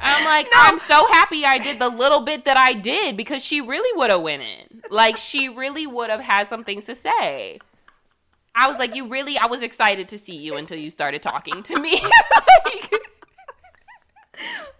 I'm 0.00 0.24
like, 0.24 0.48
I'm 0.54 0.78
so 0.78 1.06
happy 1.08 1.44
I 1.44 1.58
did 1.58 1.78
the 1.78 1.88
little 1.88 2.20
bit 2.20 2.44
that 2.46 2.56
I 2.56 2.72
did 2.72 3.16
because 3.16 3.44
she 3.44 3.60
really 3.60 3.96
would 3.98 4.10
have 4.10 4.22
went 4.22 4.42
in. 4.42 4.82
Like, 4.90 5.16
she 5.16 5.48
really 5.48 5.86
would 5.86 6.10
have 6.10 6.20
had 6.22 6.48
some 6.48 6.64
things 6.64 6.84
to 6.84 6.94
say. 6.94 7.58
I 8.54 8.66
was 8.66 8.78
like, 8.78 8.96
you 8.96 9.08
really, 9.08 9.38
I 9.38 9.46
was 9.46 9.62
excited 9.62 10.08
to 10.08 10.18
see 10.18 10.36
you 10.36 10.56
until 10.56 10.78
you 10.78 10.90
started 10.90 11.22
talking 11.22 11.62
to 11.64 11.78
me. 11.78 12.00
Like, 12.64 12.92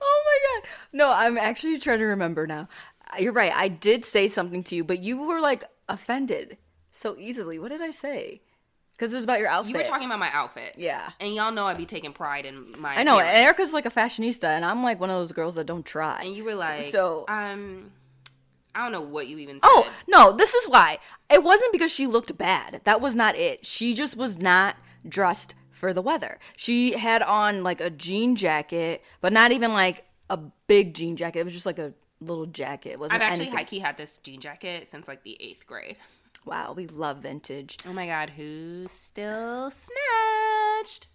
Oh 0.00 0.22
my 0.24 0.60
god. 0.60 0.70
No, 0.92 1.12
I'm 1.12 1.36
actually 1.36 1.78
trying 1.78 1.98
to 1.98 2.06
remember 2.06 2.46
now. 2.46 2.68
Uh, 3.12 3.16
you're 3.18 3.32
right. 3.32 3.52
I 3.52 3.68
did 3.68 4.04
say 4.04 4.28
something 4.28 4.62
to 4.64 4.76
you, 4.76 4.84
but 4.84 5.00
you 5.00 5.22
were 5.22 5.40
like 5.40 5.64
offended 5.88 6.56
so 6.92 7.16
easily. 7.18 7.58
What 7.58 7.70
did 7.70 7.82
I 7.82 7.90
say? 7.90 8.42
Because 9.00 9.14
it 9.14 9.16
was 9.16 9.24
about 9.24 9.38
your 9.38 9.48
outfit. 9.48 9.70
you 9.72 9.78
were 9.78 9.82
talking 9.82 10.04
about 10.04 10.18
my 10.18 10.30
outfit. 10.30 10.74
Yeah. 10.76 11.08
And 11.20 11.34
y'all 11.34 11.52
know 11.52 11.64
I'd 11.64 11.78
be 11.78 11.86
taking 11.86 12.12
pride 12.12 12.44
in 12.44 12.78
my 12.78 12.98
I 12.98 13.02
know. 13.02 13.16
Appearance. 13.18 13.38
Erica's 13.38 13.72
like 13.72 13.86
a 13.86 13.90
fashionista, 13.90 14.44
and 14.44 14.62
I'm 14.62 14.82
like 14.82 15.00
one 15.00 15.08
of 15.08 15.16
those 15.16 15.32
girls 15.32 15.54
that 15.54 15.64
don't 15.64 15.86
try. 15.86 16.20
And 16.22 16.34
you 16.36 16.44
were 16.44 16.54
like, 16.54 16.92
So- 16.92 17.24
um, 17.26 17.92
I 18.74 18.82
don't 18.82 18.92
know 18.92 19.00
what 19.00 19.26
you 19.26 19.38
even 19.38 19.54
said. 19.56 19.60
Oh, 19.64 19.90
no, 20.06 20.32
this 20.32 20.54
is 20.54 20.68
why. 20.68 20.98
It 21.30 21.42
wasn't 21.42 21.72
because 21.72 21.90
she 21.90 22.06
looked 22.06 22.36
bad. 22.36 22.82
That 22.84 23.00
was 23.00 23.14
not 23.14 23.36
it. 23.36 23.64
She 23.64 23.94
just 23.94 24.18
was 24.18 24.38
not 24.38 24.76
dressed 25.08 25.54
for 25.72 25.94
the 25.94 26.02
weather. 26.02 26.38
She 26.54 26.92
had 26.92 27.22
on 27.22 27.62
like 27.62 27.80
a 27.80 27.88
jean 27.88 28.36
jacket, 28.36 29.02
but 29.22 29.32
not 29.32 29.50
even 29.50 29.72
like 29.72 30.04
a 30.28 30.36
big 30.66 30.92
jean 30.92 31.16
jacket. 31.16 31.38
It 31.40 31.44
was 31.44 31.54
just 31.54 31.64
like 31.64 31.78
a 31.78 31.94
little 32.20 32.44
jacket. 32.44 32.90
It 32.90 32.98
wasn't 33.00 33.22
I've 33.22 33.32
actually 33.32 33.48
high 33.48 33.64
key 33.64 33.78
had 33.78 33.96
this 33.96 34.18
jean 34.18 34.40
jacket 34.40 34.88
since 34.88 35.08
like 35.08 35.22
the 35.24 35.38
eighth 35.40 35.66
grade. 35.66 35.96
Wow, 36.44 36.72
we 36.76 36.86
love 36.86 37.18
vintage. 37.18 37.76
Oh 37.86 37.92
my 37.92 38.06
god, 38.06 38.30
who 38.30 38.86
still 38.88 39.70
snatched? 39.70 41.06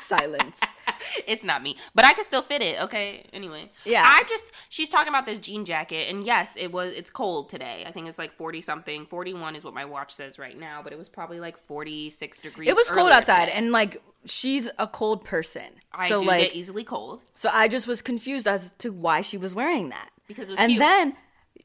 Silence. 0.00 0.58
it's 1.26 1.44
not 1.44 1.62
me, 1.62 1.76
but 1.94 2.04
I 2.06 2.14
can 2.14 2.24
still 2.24 2.40
fit 2.40 2.62
it. 2.62 2.80
Okay. 2.84 3.26
Anyway, 3.32 3.70
Yeah. 3.84 4.02
I 4.06 4.22
just 4.24 4.52
she's 4.70 4.88
talking 4.88 5.08
about 5.10 5.26
this 5.26 5.38
jean 5.38 5.66
jacket, 5.66 6.08
and 6.08 6.24
yes, 6.24 6.54
it 6.56 6.72
was. 6.72 6.94
It's 6.94 7.10
cold 7.10 7.50
today. 7.50 7.84
I 7.86 7.92
think 7.92 8.08
it's 8.08 8.18
like 8.18 8.32
forty 8.32 8.62
something. 8.62 9.04
Forty 9.04 9.34
one 9.34 9.54
is 9.54 9.64
what 9.64 9.74
my 9.74 9.84
watch 9.84 10.12
says 10.14 10.38
right 10.38 10.58
now, 10.58 10.80
but 10.82 10.94
it 10.94 10.98
was 10.98 11.10
probably 11.10 11.40
like 11.40 11.58
forty 11.66 12.08
six 12.08 12.40
degrees. 12.40 12.68
it 12.70 12.76
was 12.76 12.90
cold 12.90 13.10
outside, 13.10 13.46
today. 13.46 13.58
and 13.58 13.70
like 13.70 14.02
she's 14.24 14.70
a 14.78 14.86
cold 14.86 15.24
person. 15.26 15.64
I 15.92 16.08
so 16.08 16.20
do 16.20 16.26
like, 16.26 16.44
get 16.48 16.54
easily 16.56 16.84
cold. 16.84 17.24
so 17.34 17.50
I 17.52 17.68
just 17.68 17.86
was 17.86 18.00
confused 18.00 18.46
as 18.48 18.72
to 18.78 18.90
why 18.92 19.20
she 19.20 19.36
was 19.36 19.54
wearing 19.54 19.90
that. 19.90 20.08
Because 20.26 20.48
it 20.48 20.52
was 20.52 20.58
and 20.58 20.70
cute. 20.70 20.78
then 20.80 21.16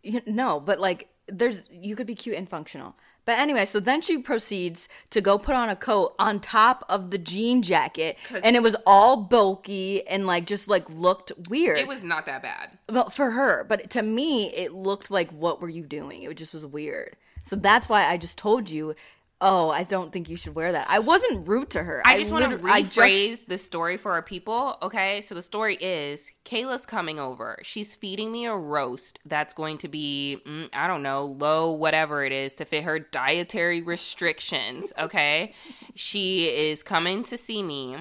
you, 0.04 0.22
no, 0.26 0.60
but 0.60 0.82
like 0.82 1.08
there's 1.28 1.70
you 1.72 1.96
could 1.96 2.08
be 2.08 2.16
cute 2.16 2.38
and 2.38 2.50
functional. 2.50 2.96
But 3.26 3.40
anyway, 3.40 3.66
so 3.66 3.82
then 3.82 4.00
she 4.02 4.18
proceeds 4.20 4.88
to 5.10 5.20
go 5.20 5.38
put 5.38 5.54
on 5.54 5.70
a 5.70 5.76
coat 5.76 6.16
on 6.18 6.40
top 6.40 6.86
of 6.88 7.12
the 7.12 7.18
jean 7.18 7.62
jacket, 7.62 8.18
and 8.42 8.56
it 8.56 8.64
was 8.64 8.78
all 8.86 9.18
bulky 9.18 10.08
and 10.08 10.26
like 10.26 10.46
just 10.46 10.70
like 10.70 10.90
looked 10.90 11.34
weird. 11.50 11.78
It 11.78 11.90
was 11.90 12.06
not 12.06 12.26
that 12.28 12.42
bad. 12.42 12.78
well 12.90 13.10
for 13.10 13.32
her, 13.32 13.66
but 13.68 13.90
to 13.92 14.02
me, 14.02 14.54
it 14.56 14.74
looked 14.74 15.12
like 15.12 15.30
what 15.32 15.60
were 15.62 15.68
you 15.70 15.84
doing? 15.84 16.24
It 16.24 16.38
just 16.38 16.54
was 16.54 16.66
weird. 16.66 17.18
So 17.44 17.56
that's 17.56 17.90
why 17.90 18.10
I 18.10 18.18
just 18.18 18.38
told 18.38 18.70
you. 18.70 18.96
Oh, 19.40 19.70
I 19.70 19.84
don't 19.84 20.12
think 20.12 20.30
you 20.30 20.36
should 20.36 20.56
wear 20.56 20.72
that. 20.72 20.88
I 20.90 20.98
wasn't 20.98 21.48
rude 21.48 21.70
to 21.72 21.84
her. 21.84 22.02
I 22.04 22.18
just 22.18 22.32
want 22.32 22.60
to 22.60 22.68
I 22.68 22.82
just- 22.82 22.96
rephrase 22.98 23.46
the 23.46 23.60
story 23.60 23.96
for 23.96 24.14
our 24.14 24.24
people. 24.24 24.78
Okay, 24.82 25.22
so 25.22 25.36
the 25.36 25.44
story 25.44 25.76
is 25.76 26.32
Kayla's 26.44 26.88
coming 26.88 27.20
over. 27.20 27.60
She's 27.62 27.94
feeding 27.94 28.32
me 28.32 28.48
a 28.48 28.56
roast 28.56 29.20
that's 29.26 29.54
going 29.54 29.78
to 29.80 29.88
be, 29.88 30.42
mm, 30.44 30.70
I 30.74 30.88
don't 30.88 31.04
know, 31.04 31.26
low, 31.26 31.72
whatever 31.72 32.26
it 32.26 32.32
is, 32.32 32.56
to 32.56 32.66
fit 32.66 32.84
her 32.84 32.98
dietary 33.00 33.82
restrictions. 33.82 34.92
Okay, 35.00 35.54
she 35.94 36.46
is 36.48 36.82
coming 36.82 37.24
to 37.26 37.38
see 37.38 37.62
me, 37.62 37.96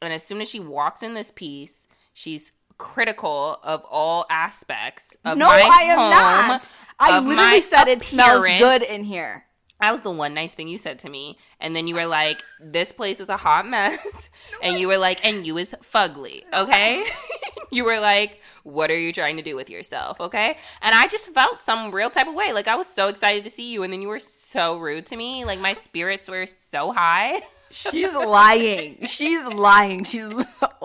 and 0.00 0.12
as 0.12 0.22
soon 0.22 0.40
as 0.40 0.48
she 0.48 0.58
walks 0.60 1.02
in 1.02 1.12
this 1.12 1.30
piece, 1.34 1.86
she's 2.14 2.52
critical 2.78 3.58
of 3.62 3.84
all 3.90 4.24
aspects 4.30 5.16
of 5.24 5.36
No, 5.36 5.48
my 5.48 5.70
I 5.70 5.82
am 5.82 5.98
home, 5.98 6.10
not. 6.10 6.72
I 6.98 7.18
literally 7.18 7.60
said 7.60 7.88
it 7.88 8.02
smells 8.02 8.44
good 8.58 8.82
in 8.82 9.04
here. 9.04 9.44
That 9.80 9.92
was 9.92 10.00
the 10.00 10.10
one 10.10 10.34
nice 10.34 10.54
thing 10.54 10.68
you 10.68 10.78
said 10.78 10.98
to 11.00 11.08
me. 11.08 11.38
And 11.60 11.74
then 11.74 11.86
you 11.86 11.94
were 11.94 12.06
like, 12.06 12.42
this 12.60 12.90
place 12.90 13.20
is 13.20 13.28
a 13.28 13.36
hot 13.36 13.66
mess. 13.66 13.98
And 14.62 14.78
you 14.78 14.88
were 14.88 14.96
like, 14.96 15.24
and 15.24 15.46
you 15.46 15.58
is 15.58 15.74
fugly, 15.92 16.42
okay? 16.54 17.04
you 17.70 17.84
were 17.84 18.00
like, 18.00 18.40
what 18.62 18.90
are 18.90 18.98
you 18.98 19.12
trying 19.12 19.36
to 19.36 19.42
do 19.42 19.54
with 19.54 19.68
yourself, 19.68 20.20
okay? 20.20 20.56
And 20.80 20.94
I 20.94 21.06
just 21.06 21.26
felt 21.32 21.60
some 21.60 21.90
real 21.90 22.08
type 22.08 22.28
of 22.28 22.34
way. 22.34 22.52
Like 22.52 22.66
I 22.66 22.76
was 22.76 22.86
so 22.86 23.08
excited 23.08 23.44
to 23.44 23.50
see 23.50 23.70
you. 23.70 23.82
And 23.82 23.92
then 23.92 24.00
you 24.00 24.08
were 24.08 24.18
so 24.18 24.78
rude 24.78 25.06
to 25.06 25.16
me. 25.16 25.44
Like 25.44 25.60
my 25.60 25.74
spirits 25.74 26.28
were 26.28 26.46
so 26.46 26.92
high. 26.92 27.42
She's 27.70 28.14
lying. 28.14 29.06
She's 29.06 29.44
lying. 29.44 30.04
She's 30.04 30.28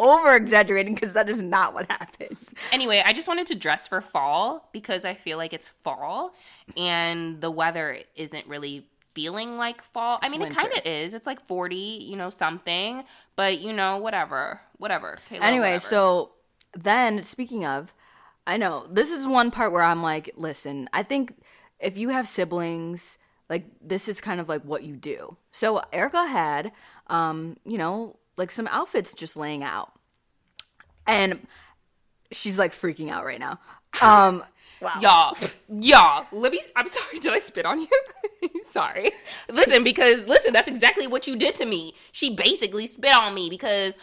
over 0.03 0.36
exaggerating 0.36 0.93
because 0.93 1.13
that 1.13 1.29
is 1.29 1.41
not 1.41 1.74
what 1.74 1.89
happened. 1.89 2.38
Anyway, 2.72 3.01
I 3.05 3.13
just 3.13 3.27
wanted 3.27 3.48
to 3.48 3.55
dress 3.55 3.88
for 3.88 4.01
fall 4.01 4.69
because 4.72 5.05
I 5.05 5.13
feel 5.13 5.38
like 5.38 5.53
it's 5.53 5.69
fall 5.69 6.36
and 6.77 7.41
the 7.41 7.51
weather 7.51 8.00
isn't 8.15 8.48
really 8.48 8.88
feeling 9.13 9.57
like 9.57 9.81
fall. 9.81 10.19
I 10.22 10.29
mean, 10.29 10.41
it 10.41 10.55
kind 10.55 10.72
of 10.74 10.86
is. 10.86 11.13
It's 11.13 11.27
like 11.27 11.39
40, 11.41 11.75
you 11.75 12.15
know, 12.15 12.29
something, 12.29 13.03
but 13.36 13.60
you 13.60 13.74
know, 13.74 13.98
whatever. 13.98 14.62
Whatever. 14.77 15.19
Anyway, 15.31 15.60
whatever. 15.60 15.79
so 15.79 16.31
then 16.75 17.24
speaking 17.24 17.65
of, 17.65 17.93
I 18.45 18.57
know 18.57 18.88
this 18.89 19.12
is 19.12 19.25
one 19.25 19.51
part 19.51 19.72
where 19.72 19.83
I'm 19.83 20.03
like, 20.03 20.31
listen, 20.36 20.89
I 20.91 21.03
think 21.03 21.36
if 21.79 21.98
you 21.98 22.10
have 22.10 22.27
siblings, 22.27 23.17
like 23.50 23.65
this 23.81 24.07
is 24.07 24.19
kind 24.19 24.39
of 24.39 24.50
like 24.50 24.63
what 24.63 24.83
you 24.83 24.95
do. 24.95 25.38
So 25.51 25.81
Erica 25.91 26.25
had, 26.25 26.72
um, 27.07 27.57
you 27.65 27.77
know, 27.77 28.17
like 28.37 28.51
some 28.51 28.67
outfits 28.67 29.13
just 29.13 29.35
laying 29.35 29.63
out, 29.63 29.91
and 31.07 31.45
she's 32.33 32.59
like 32.59 32.73
freaking 32.73 33.09
out 33.09 33.25
right 33.25 33.39
now. 33.39 33.59
Um, 34.01 34.43
wow. 34.81 34.93
y'all, 34.99 35.37
y'all, 35.69 36.25
let 36.31 36.51
me, 36.51 36.61
I'm 36.75 36.87
sorry, 36.87 37.19
did 37.19 37.33
I 37.33 37.39
spit 37.39 37.65
on 37.65 37.81
you? 37.81 37.87
sorry. 38.63 39.11
Listen, 39.49 39.83
because, 39.83 40.27
listen, 40.27 40.53
that's 40.53 40.67
exactly 40.67 41.07
what 41.07 41.27
you 41.27 41.35
did 41.35 41.55
to 41.55 41.65
me. 41.65 41.95
She 42.11 42.35
basically 42.35 42.87
spit 42.87 43.15
on 43.15 43.33
me 43.33 43.49
because, 43.49 43.93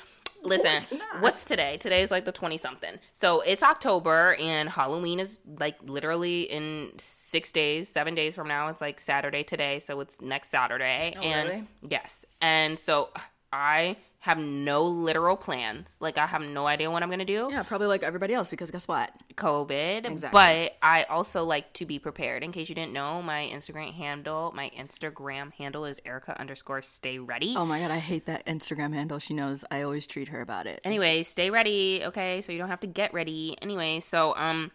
listen, 0.42 0.98
what's 1.20 1.44
today? 1.44 1.76
Today 1.78 2.02
is 2.02 2.10
like 2.10 2.24
the 2.24 2.32
20 2.32 2.56
something. 2.56 2.98
So 3.12 3.40
it's 3.40 3.62
October 3.62 4.36
and 4.38 4.68
Halloween 4.68 5.20
is 5.20 5.40
like 5.58 5.76
literally 5.84 6.42
in 6.42 6.92
six 6.98 7.52
days, 7.52 7.88
seven 7.88 8.14
days 8.14 8.34
from 8.34 8.48
now. 8.48 8.68
It's 8.68 8.80
like 8.80 9.00
Saturday 9.00 9.42
today. 9.42 9.80
So 9.80 10.00
it's 10.00 10.20
next 10.20 10.50
Saturday. 10.50 11.14
Oh, 11.16 11.20
and 11.20 11.48
really? 11.48 11.66
yes. 11.88 12.24
And 12.40 12.78
so 12.78 13.10
I 13.52 13.96
have 14.20 14.36
no 14.38 14.84
literal 14.84 15.36
plans. 15.36 15.96
Like, 15.98 16.18
I 16.18 16.26
have 16.26 16.42
no 16.42 16.66
idea 16.66 16.90
what 16.90 17.02
I'm 17.02 17.10
to 17.10 17.24
do. 17.24 17.48
Yeah, 17.50 17.62
probably 17.62 17.86
like 17.86 18.02
everybody 18.02 18.34
else 18.34 18.50
because 18.50 18.70
guess 18.70 18.86
what? 18.86 19.10
COVID. 19.34 20.04
Exactly. 20.04 20.30
But 20.30 20.76
I 20.82 21.04
also 21.04 21.42
like 21.42 21.72
to 21.74 21.86
be 21.86 21.98
prepared. 21.98 22.42
In 22.42 22.52
case 22.52 22.68
you 22.68 22.74
didn't 22.74 22.92
know, 22.92 23.22
my 23.22 23.50
Instagram 23.52 23.94
handle, 23.94 24.52
my 24.54 24.70
Instagram 24.76 25.52
handle 25.54 25.86
is 25.86 26.00
Erica 26.04 26.38
underscore 26.38 26.82
stay 26.82 27.18
ready. 27.18 27.54
Oh 27.56 27.64
my 27.64 27.80
god, 27.80 27.90
I 27.90 27.98
hate 27.98 28.26
that 28.26 28.44
Instagram 28.44 28.92
handle. 28.92 29.18
She 29.18 29.32
knows 29.32 29.64
I 29.70 29.82
always 29.82 30.06
treat 30.06 30.28
her 30.28 30.42
about 30.42 30.66
it. 30.66 30.80
Anyway, 30.84 31.22
stay 31.22 31.50
ready, 31.50 32.02
okay? 32.04 32.42
So 32.42 32.52
you 32.52 32.58
don't 32.58 32.68
have 32.68 32.80
to 32.80 32.86
get 32.86 33.14
ready. 33.14 33.56
Anyway, 33.62 34.00
so 34.00 34.34
um 34.36 34.70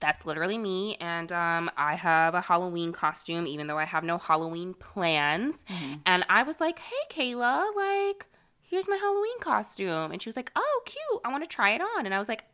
that's 0.00 0.26
literally 0.26 0.58
me 0.58 0.96
and 1.00 1.32
um 1.32 1.70
I 1.76 1.94
have 1.94 2.34
a 2.34 2.42
Halloween 2.42 2.92
costume 2.92 3.46
even 3.46 3.66
though 3.66 3.78
I 3.78 3.86
have 3.86 4.04
no 4.04 4.18
Halloween 4.18 4.74
plans. 4.74 5.64
And 6.04 6.24
I 6.28 6.42
was 6.42 6.60
like, 6.60 6.78
"Hey 6.78 7.32
Kayla, 7.32 7.74
like 7.74 8.26
here's 8.68 8.88
my 8.88 8.96
Halloween 8.96 9.40
costume." 9.40 10.12
And 10.12 10.22
she 10.22 10.28
was 10.28 10.36
like, 10.36 10.52
"Oh, 10.54 10.82
cute. 10.84 11.22
I 11.24 11.30
want 11.30 11.44
to 11.44 11.48
try 11.48 11.70
it 11.70 11.80
on." 11.80 12.06
And 12.06 12.14
I 12.14 12.18
was 12.18 12.28
like, 12.28 12.44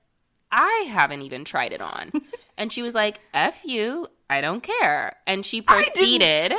I 0.54 0.86
haven't 0.88 1.22
even 1.22 1.44
tried 1.44 1.72
it 1.72 1.82
on. 1.82 2.12
and 2.56 2.72
she 2.72 2.80
was 2.80 2.94
like, 2.94 3.20
F 3.34 3.62
you, 3.64 4.06
I 4.30 4.40
don't 4.40 4.62
care. 4.62 5.16
And 5.26 5.44
she 5.44 5.60
proceeded 5.60 6.54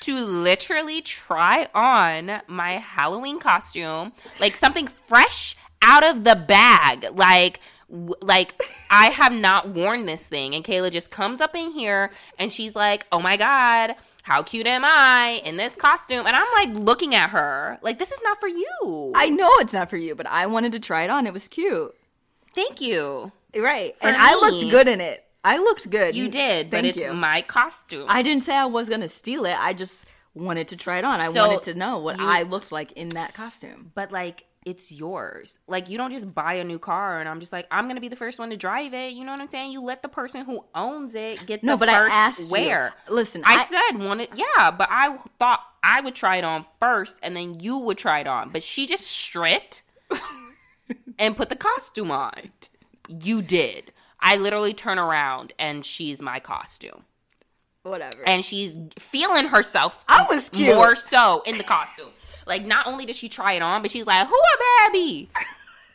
to 0.00 0.24
literally 0.24 1.02
try 1.02 1.68
on 1.74 2.40
my 2.46 2.78
Halloween 2.78 3.38
costume, 3.38 4.12
like 4.40 4.56
something 4.56 4.86
fresh 4.86 5.54
out 5.82 6.02
of 6.02 6.24
the 6.24 6.34
bag. 6.34 7.06
Like, 7.12 7.60
like 7.88 8.60
I 8.90 9.06
have 9.06 9.32
not 9.32 9.68
worn 9.68 10.06
this 10.06 10.26
thing. 10.26 10.54
And 10.54 10.64
Kayla 10.64 10.90
just 10.90 11.10
comes 11.10 11.42
up 11.42 11.54
in 11.54 11.72
here 11.72 12.10
and 12.38 12.50
she's 12.50 12.74
like, 12.74 13.06
oh 13.12 13.20
my 13.20 13.36
God. 13.36 13.96
How 14.26 14.42
cute 14.42 14.66
am 14.66 14.82
I 14.84 15.40
in 15.44 15.56
this 15.56 15.76
costume? 15.76 16.26
And 16.26 16.34
I'm 16.34 16.46
like 16.56 16.80
looking 16.80 17.14
at 17.14 17.30
her, 17.30 17.78
like, 17.80 18.00
this 18.00 18.10
is 18.10 18.20
not 18.24 18.40
for 18.40 18.48
you. 18.48 19.12
I 19.14 19.28
know 19.30 19.52
it's 19.60 19.72
not 19.72 19.88
for 19.88 19.96
you, 19.96 20.16
but 20.16 20.26
I 20.26 20.46
wanted 20.46 20.72
to 20.72 20.80
try 20.80 21.04
it 21.04 21.10
on. 21.10 21.28
It 21.28 21.32
was 21.32 21.46
cute. 21.46 21.94
Thank 22.52 22.80
you. 22.80 23.30
Right. 23.56 23.96
For 24.00 24.08
and 24.08 24.16
I 24.16 24.34
looked 24.34 24.68
good 24.68 24.88
in 24.88 25.00
it. 25.00 25.22
I 25.44 25.58
looked 25.58 25.88
good. 25.90 26.16
You 26.16 26.28
did, 26.28 26.70
but 26.70 26.78
Thank 26.82 26.96
it's 26.96 27.04
you. 27.04 27.12
my 27.12 27.40
costume. 27.42 28.06
I 28.08 28.22
didn't 28.22 28.42
say 28.42 28.56
I 28.56 28.66
was 28.66 28.88
going 28.88 29.00
to 29.02 29.08
steal 29.08 29.46
it. 29.46 29.56
I 29.56 29.72
just 29.74 30.06
wanted 30.34 30.66
to 30.68 30.76
try 30.76 30.98
it 30.98 31.04
on. 31.04 31.20
I 31.20 31.28
wanted 31.28 31.62
to 31.62 31.74
know 31.74 31.98
what 31.98 32.18
you- 32.18 32.26
I 32.26 32.42
looked 32.42 32.72
like 32.72 32.90
in 32.92 33.10
that 33.10 33.32
costume. 33.32 33.92
but 33.94 34.10
like, 34.10 34.46
it's 34.66 34.92
yours. 34.92 35.58
Like, 35.68 35.88
you 35.88 35.96
don't 35.96 36.10
just 36.10 36.34
buy 36.34 36.54
a 36.54 36.64
new 36.64 36.78
car 36.78 37.20
and 37.20 37.28
I'm 37.28 37.40
just 37.40 37.52
like, 37.52 37.66
I'm 37.70 37.86
gonna 37.88 38.00
be 38.00 38.08
the 38.08 38.16
first 38.16 38.38
one 38.38 38.50
to 38.50 38.56
drive 38.56 38.92
it. 38.92 39.12
You 39.14 39.24
know 39.24 39.32
what 39.32 39.40
I'm 39.40 39.48
saying? 39.48 39.70
You 39.72 39.80
let 39.80 40.02
the 40.02 40.08
person 40.08 40.44
who 40.44 40.62
owns 40.74 41.14
it 41.14 41.46
get 41.46 41.62
No, 41.62 41.72
the 41.74 41.78
but 41.78 41.88
I 41.88 41.94
first 41.94 42.14
asked 42.14 42.50
wear. 42.50 42.92
you. 43.08 43.14
Listen, 43.14 43.42
I, 43.46 43.62
I, 43.62 43.92
said 43.92 44.04
wanted, 44.04 44.28
yeah, 44.34 44.70
but 44.72 44.88
I 44.90 45.16
thought 45.38 45.60
I 45.84 46.00
would 46.02 46.14
try 46.16 46.36
it 46.36 46.44
on 46.44 46.66
first 46.80 47.16
and 47.22 47.36
then 47.36 47.60
you 47.60 47.78
would 47.78 47.96
try 47.96 48.18
it 48.20 48.26
on. 48.26 48.50
But 48.50 48.62
she 48.64 48.86
just 48.86 49.06
stripped 49.06 49.82
and 51.18 51.36
put 51.36 51.48
the 51.48 51.56
costume 51.56 52.10
on. 52.10 52.50
You 53.08 53.42
did. 53.42 53.92
I 54.20 54.36
literally 54.36 54.74
turn 54.74 54.98
around 54.98 55.52
and 55.60 55.84
she's 55.86 56.20
my 56.20 56.40
costume. 56.40 57.04
whatever. 57.84 58.26
And 58.26 58.44
she's 58.44 58.76
feeling 58.98 59.46
herself 59.46 60.04
I 60.08 60.26
was 60.28 60.48
cute. 60.48 60.74
more 60.74 60.96
so 60.96 61.42
in 61.46 61.56
the 61.56 61.62
costume. 61.64 62.08
Like, 62.46 62.64
not 62.64 62.86
only 62.86 63.04
did 63.06 63.16
she 63.16 63.28
try 63.28 63.52
it 63.54 63.62
on, 63.62 63.82
but 63.82 63.90
she's 63.90 64.06
like, 64.06 64.26
Who 64.26 64.34
a 64.34 64.90
baby? 64.90 65.28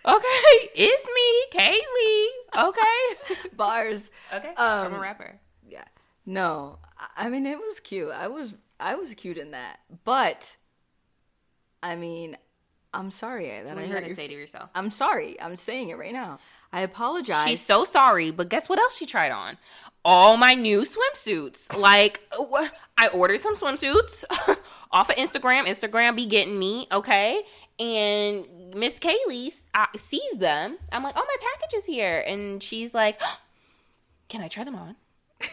Okay, 0.03 0.69
it's 0.75 1.05
me, 1.05 1.59
Kaylee. 1.59 2.67
Okay. 2.69 3.49
Bars. 3.55 4.09
Okay. 4.33 4.51
I'm 4.57 4.87
Um, 4.87 4.93
a 4.93 4.99
rapper. 4.99 5.39
Yeah. 5.67 5.83
No. 6.25 6.79
I- 7.17 7.29
mean, 7.29 7.45
it 7.45 7.57
was 7.59 7.79
cute. 7.79 8.11
I 8.11 8.27
was 8.27 8.53
I 8.79 8.95
was 8.95 9.13
cute 9.13 9.37
in 9.37 9.51
that. 9.51 9.79
But 10.03 10.57
I 11.83 11.95
mean, 11.95 12.35
I'm 12.93 13.11
sorry 13.11 13.47
that 13.47 13.65
What 13.65 13.77
I 13.77 13.81
are 13.81 13.85
you 13.85 13.93
gonna 13.93 14.15
say 14.15 14.27
to 14.27 14.33
yourself? 14.33 14.69
I'm 14.75 14.89
sorry. 14.91 15.39
I'm 15.39 15.55
saying 15.55 15.89
it 15.89 15.97
right 15.97 16.13
now. 16.13 16.39
I 16.73 16.81
apologize. 16.81 17.47
She's 17.47 17.61
so 17.61 17.83
sorry, 17.83 18.31
but 18.31 18.49
guess 18.49 18.69
what 18.69 18.79
else 18.79 18.95
she 18.95 19.05
tried 19.05 19.31
on? 19.31 19.57
All 20.03 20.37
my 20.37 20.53
new 20.53 20.81
swimsuits. 20.81 21.77
Like, 21.77 22.21
I 22.97 23.07
ordered 23.09 23.39
some 23.39 23.55
swimsuits 23.55 24.23
off 24.91 25.09
of 25.09 25.15
Instagram. 25.15 25.67
Instagram 25.67 26.15
be 26.15 26.25
getting 26.25 26.57
me, 26.57 26.87
okay? 26.91 27.43
And 27.79 28.73
Miss 28.73 28.99
Kaylee 28.99 29.53
uh, 29.73 29.87
sees 29.97 30.37
them. 30.37 30.77
I'm 30.91 31.03
like, 31.03 31.15
oh, 31.17 31.25
my 31.27 31.35
package 31.39 31.79
is 31.79 31.85
here. 31.85 32.23
And 32.25 32.63
she's 32.63 32.93
like, 32.93 33.19
can 34.29 34.41
I 34.41 34.47
try 34.47 34.63
them 34.63 34.75
on? 34.75 34.95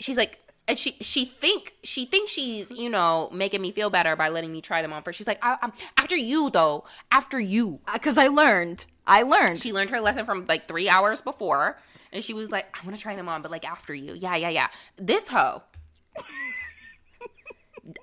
she's 0.00 0.16
like, 0.16 0.38
and 0.66 0.78
she 0.78 0.92
she 1.00 1.26
think 1.26 1.74
she 1.82 2.06
thinks 2.06 2.32
she's 2.32 2.70
you 2.70 2.88
know 2.88 3.28
making 3.32 3.60
me 3.60 3.70
feel 3.70 3.90
better 3.90 4.16
by 4.16 4.30
letting 4.30 4.50
me 4.50 4.62
try 4.62 4.80
them 4.80 4.92
on 4.92 5.02
first. 5.02 5.18
She's 5.18 5.26
like, 5.26 5.38
I, 5.42 5.58
I'm, 5.60 5.72
after 5.98 6.16
you 6.16 6.48
though, 6.48 6.84
after 7.10 7.38
you. 7.38 7.80
because 7.92 8.16
I 8.16 8.28
learned. 8.28 8.86
I 9.06 9.22
learned. 9.22 9.60
She 9.60 9.72
learned 9.72 9.90
her 9.90 10.00
lesson 10.00 10.24
from 10.24 10.44
like 10.48 10.66
three 10.66 10.88
hours 10.88 11.20
before, 11.20 11.78
and 12.12 12.22
she 12.22 12.34
was 12.34 12.50
like, 12.50 12.66
"I 12.76 12.84
want 12.84 12.96
to 12.96 13.02
try 13.02 13.16
them 13.16 13.28
on, 13.28 13.42
but 13.42 13.50
like 13.50 13.68
after 13.68 13.94
you, 13.94 14.14
yeah, 14.14 14.36
yeah, 14.36 14.48
yeah." 14.48 14.68
This 14.96 15.28
hoe, 15.28 15.62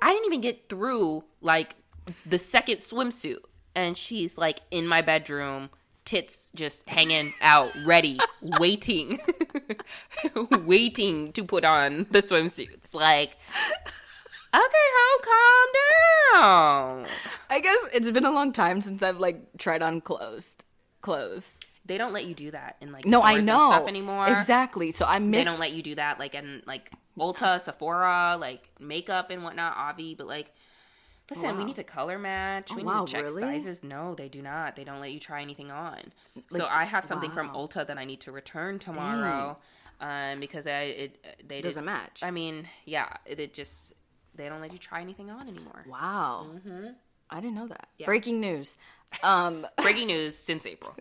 I 0.02 0.14
didn't 0.14 0.26
even 0.26 0.42
get 0.42 0.70
through 0.70 1.24
like 1.42 1.76
the 2.26 2.38
second 2.38 2.78
swimsuit, 2.78 3.40
and 3.76 3.98
she's 3.98 4.38
like 4.38 4.62
in 4.70 4.88
my 4.88 5.02
bedroom, 5.02 5.70
tits 6.06 6.52
just 6.56 6.88
hanging 6.88 7.34
out, 7.42 7.72
ready, 7.86 8.20
waiting, 8.60 9.20
waiting 10.66 11.32
to 11.34 11.44
put 11.44 11.66
on 11.66 12.06
the 12.12 12.20
swimsuits. 12.20 12.94
Like, 12.94 13.38
okay, 14.54 14.88
hoe, 14.94 15.22
calm 15.24 15.70
down. 16.34 17.08
I 17.50 17.60
guess 17.60 17.78
it's 17.94 18.12
been 18.12 18.26
a 18.26 18.32
long 18.32 18.54
time 18.54 18.82
since 18.82 19.02
I've 19.02 19.20
like 19.20 19.58
tried 19.58 19.82
on 19.82 20.02
clothes. 20.02 20.58
Clothes. 21.02 21.60
They 21.86 21.98
don't 21.98 22.14
let 22.14 22.26
you 22.26 22.36
do 22.36 22.52
that 22.52 22.78
in 22.80 22.92
like 22.92 23.06
No, 23.06 23.22
I 23.24 23.40
know 23.40 23.70
stuff 23.70 23.88
anymore. 23.88 24.28
exactly. 24.28 24.92
So 24.92 25.06
I 25.06 25.20
miss. 25.20 25.40
they 25.40 25.44
don't 25.50 25.60
let 25.60 25.72
you 25.72 25.82
do 25.82 25.96
that 25.96 26.20
like 26.20 26.36
in 26.36 26.62
like 26.66 26.92
Ulta, 27.18 27.60
Sephora, 27.60 28.38
like 28.40 28.70
makeup 28.80 29.30
and 29.32 29.44
whatnot, 29.44 29.76
Avi. 29.76 30.16
But 30.16 30.28
like, 30.28 30.52
listen, 31.30 31.58
we 31.58 31.66
need 31.66 31.76
to 31.78 31.84
color 31.84 32.20
match. 32.20 32.70
Oh, 32.72 32.76
we 32.76 32.84
wow, 32.84 33.00
need 33.00 33.08
to 33.08 33.14
check 33.14 33.24
really? 33.24 33.42
sizes. 33.42 33.84
No, 33.84 34.14
they 34.16 34.30
do 34.30 34.42
not. 34.42 34.76
They 34.76 34.84
don't 34.84 35.00
let 35.02 35.12
you 35.12 35.20
try 35.20 35.42
anything 35.42 35.72
on. 35.72 35.98
so 36.50 36.68
I 36.68 36.86
have 36.86 37.04
something 37.04 37.32
from 37.32 37.48
wow. 37.48 37.68
Ulta 37.68 37.86
that 37.88 37.98
I 37.98 38.06
need 38.06 38.22
to 38.22 38.32
return 38.32 38.78
tomorrow, 38.80 39.58
um, 40.00 40.40
because 40.40 40.68
I 40.68 40.82
it 40.82 41.48
they 41.48 41.62
doesn't 41.62 41.86
match. 41.86 42.22
I 42.22 42.30
mean, 42.32 42.68
yeah, 42.86 43.10
it, 43.26 43.40
it 43.40 43.54
just 43.54 43.94
they 44.36 44.48
don't 44.48 44.62
let 44.62 44.72
you 44.72 44.78
try 44.80 45.02
anything 45.02 45.32
on 45.32 45.48
anymore. 45.48 45.84
wow. 45.88 46.46
I 47.32 47.40
didn't 47.40 47.56
know 47.56 47.68
that. 47.68 47.88
Yeah. 47.98 48.06
Breaking 48.08 48.40
news. 48.42 48.78
Um, 49.24 49.66
Breaking 49.82 50.08
news 50.08 50.36
since 50.38 50.66
April. 50.66 50.96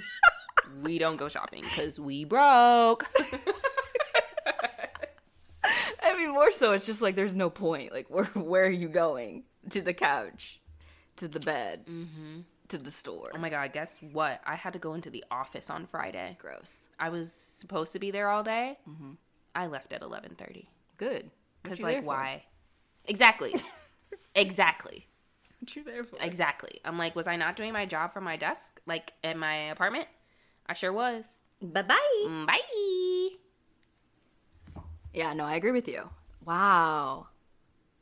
we 0.82 0.98
don't 0.98 1.16
go 1.16 1.28
shopping 1.28 1.62
because 1.62 1.98
we 1.98 2.24
broke. 2.24 3.04
I 6.02 6.16
mean, 6.16 6.32
more 6.32 6.52
so, 6.52 6.72
it's 6.72 6.86
just 6.86 7.02
like 7.02 7.16
there's 7.16 7.34
no 7.34 7.50
point. 7.50 7.92
Like, 7.92 8.08
where 8.08 8.26
where 8.26 8.64
are 8.64 8.70
you 8.70 8.88
going? 8.88 9.42
To 9.70 9.82
the 9.82 9.92
couch, 9.92 10.60
to 11.16 11.26
the 11.26 11.40
bed, 11.40 11.84
to 12.68 12.78
the 12.78 12.90
store. 12.92 13.32
Oh 13.34 13.38
my 13.38 13.50
god, 13.50 13.72
guess 13.72 13.98
what? 14.12 14.40
I 14.46 14.54
had 14.54 14.74
to 14.74 14.78
go 14.78 14.94
into 14.94 15.10
the 15.10 15.24
office 15.30 15.68
on 15.70 15.86
Friday. 15.86 16.36
Gross. 16.40 16.88
I 17.00 17.08
was 17.08 17.32
supposed 17.32 17.92
to 17.94 17.98
be 17.98 18.12
there 18.12 18.28
all 18.28 18.44
day. 18.44 18.78
I 19.56 19.66
left 19.66 19.92
at 19.92 20.02
11:30 20.02 20.66
Good. 20.98 21.30
cuz 21.64 21.70
What 21.70 21.78
you 21.78 21.84
there 21.86 21.94
like 21.96 22.06
why? 22.06 22.44
Exactly. 23.06 23.54
exactly. 24.36 25.06
What 25.60 25.74
you 25.74 25.84
there 25.84 26.04
for? 26.04 26.16
Exactly. 26.20 26.80
I'm 26.84 26.98
like, 26.98 27.16
was 27.16 27.26
I 27.26 27.36
not 27.36 27.56
doing 27.56 27.72
my 27.72 27.86
job 27.86 28.12
from 28.12 28.24
my 28.24 28.36
desk 28.36 28.80
like 28.86 29.12
in 29.24 29.38
my 29.38 29.54
apartment? 29.70 30.06
I 30.66 30.74
sure 30.74 30.92
was. 30.92 31.24
Bye 31.62 31.82
bye. 31.82 32.24
Mm, 32.24 32.46
Bye. 32.46 33.36
Yeah, 35.14 35.32
no, 35.32 35.44
I 35.44 35.54
agree 35.54 35.72
with 35.72 35.88
you. 35.88 36.10
Wow. 36.44 37.28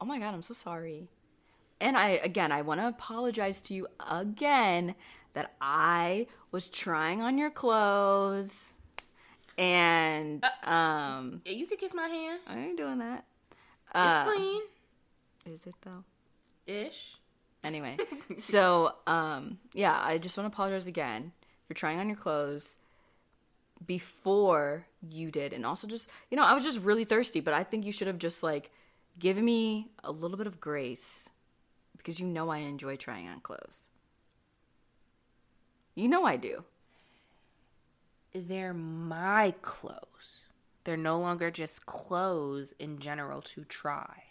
Oh 0.00 0.04
my 0.04 0.18
god, 0.18 0.34
I'm 0.34 0.42
so 0.42 0.54
sorry. 0.54 1.08
And 1.80 1.96
I 1.96 2.10
again, 2.10 2.50
I 2.50 2.62
want 2.62 2.80
to 2.80 2.88
apologize 2.88 3.60
to 3.62 3.74
you 3.74 3.86
again 4.10 4.94
that 5.34 5.54
I 5.60 6.26
was 6.50 6.68
trying 6.68 7.22
on 7.22 7.38
your 7.38 7.50
clothes 7.50 8.72
and 9.56 10.44
um 10.64 11.42
Yeah, 11.44 11.52
You 11.52 11.66
could 11.66 11.78
kiss 11.78 11.94
my 11.94 12.08
hand. 12.08 12.40
I 12.48 12.58
ain't 12.58 12.76
doing 12.76 12.98
that. 12.98 13.24
It's 13.94 13.94
Uh, 13.94 14.24
clean 14.32 14.62
Is 15.46 15.66
it 15.66 15.74
though? 15.82 16.02
ish. 16.66 17.16
Anyway, 17.64 17.96
so 18.38 18.94
um 19.06 19.58
yeah, 19.72 20.00
I 20.02 20.18
just 20.18 20.36
want 20.36 20.50
to 20.50 20.54
apologize 20.54 20.86
again 20.86 21.32
for 21.66 21.74
trying 21.74 21.98
on 21.98 22.08
your 22.08 22.16
clothes 22.16 22.78
before 23.86 24.86
you 25.10 25.30
did 25.30 25.52
and 25.52 25.66
also 25.66 25.86
just 25.86 26.08
you 26.30 26.36
know, 26.36 26.44
I 26.44 26.52
was 26.54 26.64
just 26.64 26.80
really 26.80 27.04
thirsty, 27.04 27.40
but 27.40 27.54
I 27.54 27.64
think 27.64 27.84
you 27.84 27.92
should 27.92 28.06
have 28.06 28.18
just 28.18 28.42
like 28.42 28.70
given 29.18 29.44
me 29.44 29.88
a 30.02 30.12
little 30.12 30.36
bit 30.36 30.46
of 30.46 30.60
grace 30.60 31.28
because 31.96 32.20
you 32.20 32.26
know 32.26 32.50
I 32.50 32.58
enjoy 32.58 32.96
trying 32.96 33.28
on 33.28 33.40
clothes. 33.40 33.86
You 35.94 36.08
know 36.08 36.24
I 36.24 36.36
do. 36.36 36.64
They're 38.34 38.74
my 38.74 39.54
clothes. 39.62 40.40
They're 40.82 40.96
no 40.96 41.18
longer 41.18 41.50
just 41.50 41.86
clothes 41.86 42.74
in 42.78 42.98
general 42.98 43.40
to 43.42 43.64
try. 43.64 44.24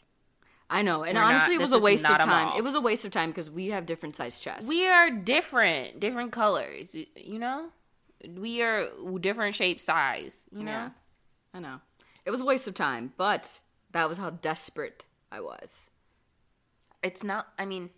I 0.74 0.82
know. 0.82 1.04
And 1.04 1.16
We're 1.16 1.22
not- 1.22 1.34
honestly, 1.34 1.56
it 1.56 1.62
was 1.62 1.72
a 1.72 1.78
waste 1.80 2.04
of 2.04 2.18
time. 2.20 2.58
It 2.58 2.64
was 2.64 2.74
a 2.74 2.82
waste 2.82 3.06
of 3.06 3.12
time 3.12 3.30
because 3.30 3.52
we 3.52 3.68
have 3.68 3.86
different 3.86 4.16
size 4.16 4.40
chests. 4.40 4.68
We 4.68 4.88
are 4.88 5.12
different, 5.12 6.00
different 6.00 6.32
colors. 6.32 6.96
You 6.96 7.38
know, 7.40 7.70
we 8.28 8.62
are 8.64 8.88
different 9.20 9.54
shape, 9.56 9.80
size. 9.80 10.36
You 10.52 10.64
know, 10.64 10.72
Yeah. 10.72 10.90
I 11.54 11.60
know. 11.60 11.80
It 12.26 12.32
was 12.32 12.42
a 12.42 12.46
waste 12.46 12.68
of 12.68 12.74
time, 12.74 13.14
but 13.18 13.60
that 13.92 14.10
was 14.10 14.18
how 14.18 14.32
desperate 14.32 15.06
I 15.32 15.40
was. 15.42 15.90
it's 17.04 17.24
not. 17.24 17.48
I 17.60 17.66
mean, 17.66 17.90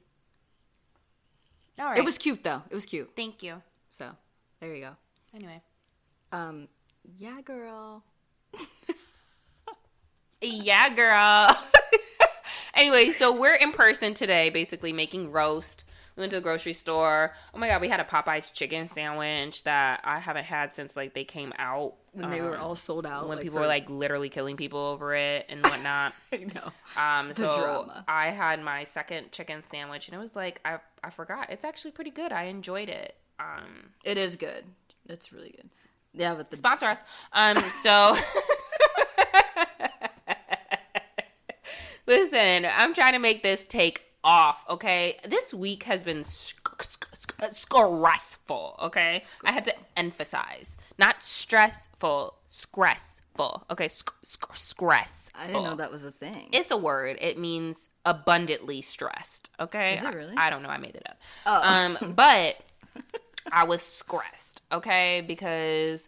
all 1.80 1.86
right. 1.86 1.98
It 1.98 2.04
was 2.04 2.18
cute 2.18 2.44
though. 2.44 2.62
It 2.70 2.74
was 2.76 2.86
cute. 2.86 3.12
Thank 3.16 3.42
you. 3.44 3.62
So 3.92 4.12
there 4.60 4.76
you 4.76 4.82
go. 4.84 4.96
Anyway, 5.34 5.62
Um, 6.32 6.68
yeah, 7.20 7.40
girl. 7.42 8.04
yeah, 10.42 10.90
girl. 10.90 11.56
anyway, 12.76 13.10
so 13.12 13.36
we're 13.38 13.56
in 13.56 13.72
person 13.72 14.14
today, 14.14 14.50
basically 14.50 14.94
making 14.94 15.32
roast. 15.32 15.84
We 16.16 16.22
went 16.22 16.32
to 16.32 16.38
the 16.38 16.42
grocery 16.42 16.72
store. 16.74 17.34
Oh 17.54 17.58
my 17.58 17.68
god, 17.68 17.82
we 17.82 17.90
had 17.90 18.00
a 18.00 18.06
Popeyes 18.06 18.54
chicken 18.54 18.88
sandwich 18.88 19.64
that 19.66 20.00
I 20.06 20.20
haven't 20.20 20.46
had 20.46 20.74
since 20.74 20.96
like 20.96 21.14
they 21.14 21.26
came 21.26 21.52
out. 21.60 21.96
When 22.14 22.30
they 22.32 22.40
were 22.42 22.56
um, 22.56 22.64
all 22.64 22.76
sold 22.76 23.06
out. 23.06 23.28
when 23.28 23.38
like, 23.40 23.44
people 23.44 23.58
for- 23.58 23.62
were 23.64 23.68
like 23.68 23.90
literally 23.90 24.30
killing 24.30 24.56
people 24.56 24.80
over 24.80 25.14
it 25.14 25.46
and 25.50 25.62
whatnot. 25.66 26.14
I 26.32 26.38
know. 26.38 26.72
Um, 27.02 27.28
The 27.30 27.34
so 27.34 27.60
drama. 27.62 28.06
I 28.08 28.32
had 28.32 28.62
my 28.64 28.86
second 28.86 29.34
chicken 29.34 29.62
sandwich, 29.64 30.08
and 30.08 30.16
it 30.16 30.20
was 30.20 30.34
like 30.38 30.62
I 30.64 30.78
I 31.04 31.10
forgot. 31.10 31.50
It's 31.50 31.66
actually 31.66 31.92
pretty 31.92 32.12
good. 32.12 32.32
I 32.32 32.44
enjoyed 32.44 32.88
it. 32.88 33.16
Um, 33.38 33.90
It 34.06 34.18
is 34.18 34.38
good. 34.38 34.64
It's 35.10 35.34
really 35.34 35.50
good. 35.50 35.70
Yeah, 36.14 36.34
but 36.36 36.50
the 36.50 36.56
sponsor 36.56 36.86
us. 36.86 37.02
Um, 37.34 37.58
so 37.84 38.16
Listen, 42.08 42.66
I'm 42.66 42.94
trying 42.94 43.14
to 43.14 43.20
make 43.20 43.44
this 43.44 43.66
take 43.66 44.04
off, 44.24 44.64
okay? 44.70 45.20
This 45.28 45.54
week 45.54 45.84
has 45.84 46.04
been 46.04 46.24
sc- 46.24 46.70
stressful, 47.52 48.76
okay? 48.82 49.24
I 49.44 49.52
had 49.52 49.66
to 49.66 49.74
emphasize. 49.98 50.76
Not 50.98 51.24
stressful, 51.24 52.36
stressful. 52.48 53.66
Okay, 53.70 53.88
stress. 53.90 55.32
I 55.36 55.48
didn't 55.48 55.64
know 55.64 55.76
that 55.76 55.92
was 55.92 56.06
a 56.06 56.12
thing. 56.12 56.50
It's 56.54 56.72
a 56.72 56.78
word. 56.78 57.18
It 57.20 57.38
means 57.38 57.90
abundantly 58.06 58.82
stressed. 58.82 59.50
Okay. 59.60 59.96
Is 59.96 60.04
it 60.04 60.14
really? 60.14 60.36
I, 60.38 60.48
I 60.48 60.50
don't 60.50 60.64
know. 60.64 60.70
I 60.70 60.78
made 60.78 60.96
it 60.96 61.04
up. 61.10 61.18
Oh. 61.46 61.62
Um, 61.62 62.14
but 62.16 62.58
I 63.52 63.66
was 63.66 63.82
stressed. 63.82 64.62
Okay, 64.72 65.24
because 65.28 66.08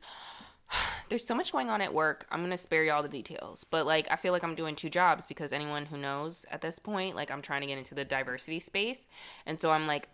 there's 1.10 1.26
so 1.26 1.36
much 1.36 1.52
going 1.52 1.70
on 1.70 1.82
at 1.82 1.94
work. 1.94 2.26
I'm 2.32 2.42
gonna 2.42 2.58
spare 2.58 2.84
you 2.84 2.92
all 2.92 3.04
the 3.04 3.10
details, 3.10 3.64
but 3.64 3.86
like 3.86 4.08
I 4.12 4.16
feel 4.16 4.34
like 4.34 4.44
I'm 4.44 4.56
doing 4.56 4.76
two 4.76 4.90
jobs 4.90 5.26
because 5.26 5.54
anyone 5.54 5.86
who 5.86 5.98
knows 5.98 6.46
at 6.52 6.62
this 6.62 6.80
point, 6.80 7.16
like 7.16 7.32
I'm 7.32 7.42
trying 7.42 7.62
to 7.62 7.68
get 7.68 7.78
into 7.78 7.96
the 7.96 8.06
diversity 8.06 8.60
space, 8.60 9.08
and 9.46 9.60
so 9.62 9.72
I'm 9.72 9.88
like, 9.88 10.10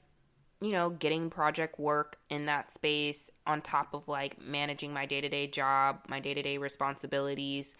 you 0.61 0.71
know, 0.71 0.91
getting 0.91 1.29
project 1.29 1.79
work 1.79 2.17
in 2.29 2.45
that 2.45 2.71
space 2.73 3.29
on 3.45 3.61
top 3.61 3.93
of 3.93 4.07
like 4.07 4.41
managing 4.41 4.93
my 4.93 5.05
day 5.05 5.21
to 5.21 5.29
day 5.29 5.47
job, 5.47 5.99
my 6.07 6.19
day 6.19 6.33
to 6.33 6.41
day 6.41 6.57
responsibilities, 6.57 7.75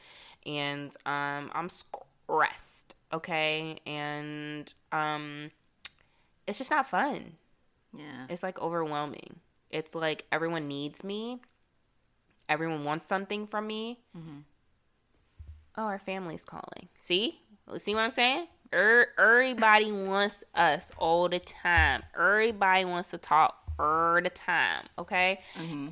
and 0.46 0.96
um, 1.06 1.52
I'm 1.54 1.70
stressed. 1.70 2.96
Okay, 3.14 3.80
and 3.86 4.74
um, 4.92 5.52
it's 6.48 6.58
just 6.58 6.72
not 6.72 6.90
fun. 6.90 7.34
yeah. 7.96 8.26
It's 8.28 8.42
like 8.42 8.60
overwhelming. 8.60 9.40
It's 9.70 9.94
like 9.96 10.26
everyone 10.32 10.68
needs 10.68 11.04
me. 11.04 11.42
Everyone 12.50 12.84
wants 12.84 13.08
something 13.08 13.48
from 13.48 13.68
me. 13.68 14.00
Oh, 15.78 15.84
our 15.84 16.00
family's 16.00 16.46
calling. 16.46 16.88
See? 17.00 17.42
See 17.78 17.96
what 17.96 18.02
I'm 18.02 18.12
saying? 18.12 18.48
Er- 18.74 19.08
everybody 19.18 19.92
wants 19.92 20.44
us 20.54 20.92
all 20.98 21.30
the 21.30 21.40
time. 21.40 22.04
Everybody 22.18 22.86
wants 22.86 23.10
to 23.12 23.18
talk 23.18 23.56
all 23.80 24.22
the 24.22 24.30
time. 24.30 24.86
Okay? 25.00 25.40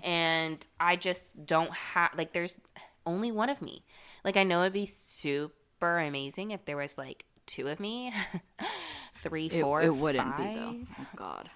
And 0.03 0.65
I 0.79 0.95
just 0.97 1.45
don't 1.45 1.71
have, 1.71 2.11
like, 2.17 2.33
there's 2.33 2.57
only 3.05 3.31
one 3.31 3.49
of 3.49 3.61
me. 3.61 3.83
Like, 4.23 4.37
I 4.37 4.43
know 4.43 4.61
it'd 4.61 4.73
be 4.73 4.85
super 4.85 5.97
amazing 5.99 6.51
if 6.51 6.65
there 6.65 6.77
was, 6.77 6.97
like, 6.97 7.25
two 7.47 7.67
of 7.67 7.79
me. 7.79 8.13
Three, 9.15 9.49
four, 9.49 9.81
it 9.83 9.95
wouldn't 9.95 10.37
be 10.37 10.43
though. 10.55 10.75
Oh 10.99 11.07
God. 11.15 11.49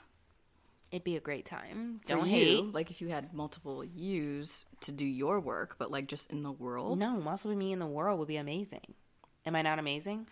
It'd 0.96 1.04
be 1.04 1.18
a 1.18 1.20
great 1.20 1.46
time. 1.46 2.00
For 2.04 2.08
Don't 2.16 2.26
you, 2.28 2.32
hate. 2.32 2.74
Like 2.74 2.90
if 2.90 3.02
you 3.02 3.10
had 3.10 3.34
multiple 3.34 3.84
yous 3.84 4.64
to 4.80 4.94
do 4.94 5.04
your 5.04 5.42
work, 5.42 5.76
but 5.78 5.92
like 5.92 6.08
just 6.08 6.32
in 6.32 6.42
the 6.42 6.54
world. 6.54 6.98
No, 7.00 7.22
also 7.28 7.50
me 7.50 7.74
in 7.74 7.80
the 7.80 7.86
world 7.86 8.18
would 8.20 8.30
be 8.30 8.38
amazing. 8.38 8.94
Am 9.46 9.58
I 9.58 9.62
not 9.62 9.78
amazing? 9.78 10.28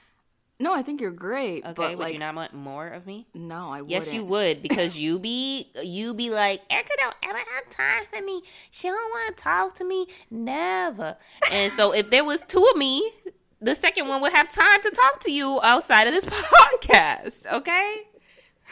No, 0.61 0.73
I 0.73 0.81
think 0.81 1.01
you're 1.01 1.11
great. 1.11 1.65
Okay, 1.65 1.73
but 1.73 1.89
would 1.89 1.99
like, 1.99 2.13
you 2.13 2.19
not 2.19 2.35
want 2.35 2.53
more 2.53 2.87
of 2.87 3.05
me? 3.05 3.27
No, 3.33 3.73
I 3.73 3.81
Yes, 3.85 4.05
wouldn't. 4.05 4.13
you 4.15 4.23
would 4.23 4.61
because 4.69 4.97
you 4.97 5.19
be 5.19 5.69
you 5.83 6.13
be 6.13 6.29
like 6.29 6.61
Erica 6.69 6.91
don't 6.97 7.15
ever 7.23 7.39
have 7.39 7.69
time 7.69 8.03
for 8.09 8.21
me. 8.23 8.41
She 8.71 8.87
don't 8.87 8.95
want 9.11 9.35
to 9.35 9.43
talk 9.43 9.75
to 9.75 9.83
me, 9.83 10.07
never. 10.31 11.17
And 11.51 11.73
so 11.73 11.91
if 11.93 12.09
there 12.09 12.23
was 12.23 12.39
two 12.47 12.65
of 12.71 12.77
me, 12.77 13.11
the 13.59 13.75
second 13.75 14.07
one 14.07 14.21
would 14.21 14.31
have 14.31 14.47
time 14.47 14.81
to 14.81 14.91
talk 14.91 15.19
to 15.23 15.31
you 15.31 15.59
outside 15.61 16.07
of 16.07 16.13
this 16.13 16.23
podcast. 16.25 17.51
Okay. 17.51 18.03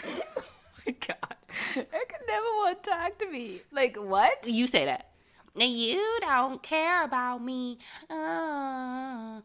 Oh 0.37 0.43
my 0.87 0.95
God, 1.07 1.35
could 1.73 2.27
never 2.27 2.45
want 2.45 2.83
to 2.83 2.89
talk 2.89 3.17
to 3.19 3.29
me. 3.29 3.61
Like 3.71 3.97
what? 3.97 4.47
You 4.47 4.67
say 4.67 4.85
that. 4.85 5.11
Now 5.55 5.65
you 5.65 6.17
don't 6.21 6.61
care 6.63 7.03
about 7.03 7.43
me. 7.43 7.77
Uh. 8.09 9.41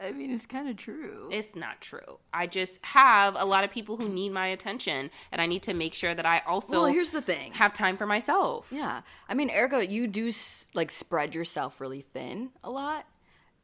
I 0.00 0.12
mean, 0.12 0.30
it's 0.30 0.46
kind 0.46 0.68
of 0.68 0.76
true. 0.76 1.28
It's 1.32 1.56
not 1.56 1.80
true. 1.80 2.20
I 2.32 2.46
just 2.46 2.84
have 2.86 3.34
a 3.36 3.44
lot 3.44 3.64
of 3.64 3.70
people 3.70 3.96
who 3.96 4.08
need 4.08 4.30
my 4.30 4.46
attention, 4.46 5.10
and 5.32 5.40
I 5.40 5.46
need 5.46 5.64
to 5.64 5.74
make 5.74 5.92
sure 5.92 6.14
that 6.14 6.24
I 6.24 6.40
also 6.46 6.82
well, 6.82 6.92
here's 6.92 7.10
the 7.10 7.20
thing. 7.20 7.52
have 7.54 7.72
time 7.72 7.96
for 7.96 8.06
myself. 8.06 8.68
Yeah, 8.70 9.00
I 9.28 9.34
mean, 9.34 9.50
Erica, 9.50 9.84
you 9.84 10.06
do 10.06 10.30
like 10.72 10.92
spread 10.92 11.34
yourself 11.34 11.80
really 11.80 12.02
thin 12.02 12.50
a 12.62 12.70
lot, 12.70 13.06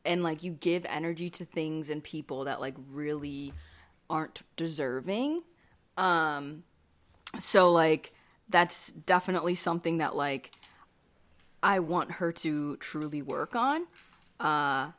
and 0.04 0.24
like 0.24 0.42
you 0.42 0.52
give 0.52 0.84
energy 0.88 1.30
to 1.30 1.44
things 1.44 1.88
and 1.88 2.02
people 2.02 2.44
that 2.44 2.60
like 2.60 2.74
really 2.90 3.52
aren't 4.10 4.42
deserving. 4.56 5.42
Um, 5.96 6.64
so 7.38 7.72
like 7.72 8.12
that's 8.48 8.92
definitely 8.92 9.54
something 9.54 9.98
that 9.98 10.16
like 10.16 10.52
I 11.62 11.78
want 11.80 12.12
her 12.12 12.30
to 12.32 12.76
truly 12.76 13.22
work 13.22 13.56
on. 13.56 13.86
Uh, 14.38 14.90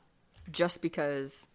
just 0.52 0.82
because 0.82 1.48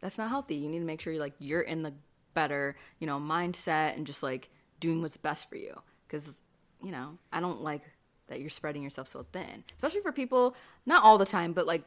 that's 0.00 0.18
not 0.18 0.28
healthy. 0.28 0.56
You 0.56 0.68
need 0.68 0.80
to 0.80 0.84
make 0.84 1.00
sure 1.00 1.12
you 1.12 1.20
like 1.20 1.34
you're 1.38 1.60
in 1.60 1.82
the 1.82 1.94
better, 2.34 2.76
you 2.98 3.06
know, 3.06 3.18
mindset 3.18 3.96
and 3.96 4.06
just 4.06 4.22
like 4.22 4.50
doing 4.80 5.02
what's 5.02 5.16
best 5.16 5.48
for 5.48 5.56
you. 5.56 5.80
Because 6.06 6.38
you 6.82 6.90
know, 6.90 7.18
I 7.32 7.40
don't 7.40 7.62
like 7.62 7.82
that 8.28 8.40
you're 8.40 8.50
spreading 8.50 8.82
yourself 8.82 9.08
so 9.08 9.24
thin, 9.32 9.64
especially 9.74 10.00
for 10.00 10.12
people. 10.12 10.56
Not 10.86 11.04
all 11.04 11.18
the 11.18 11.26
time, 11.26 11.52
but 11.52 11.66
like 11.66 11.82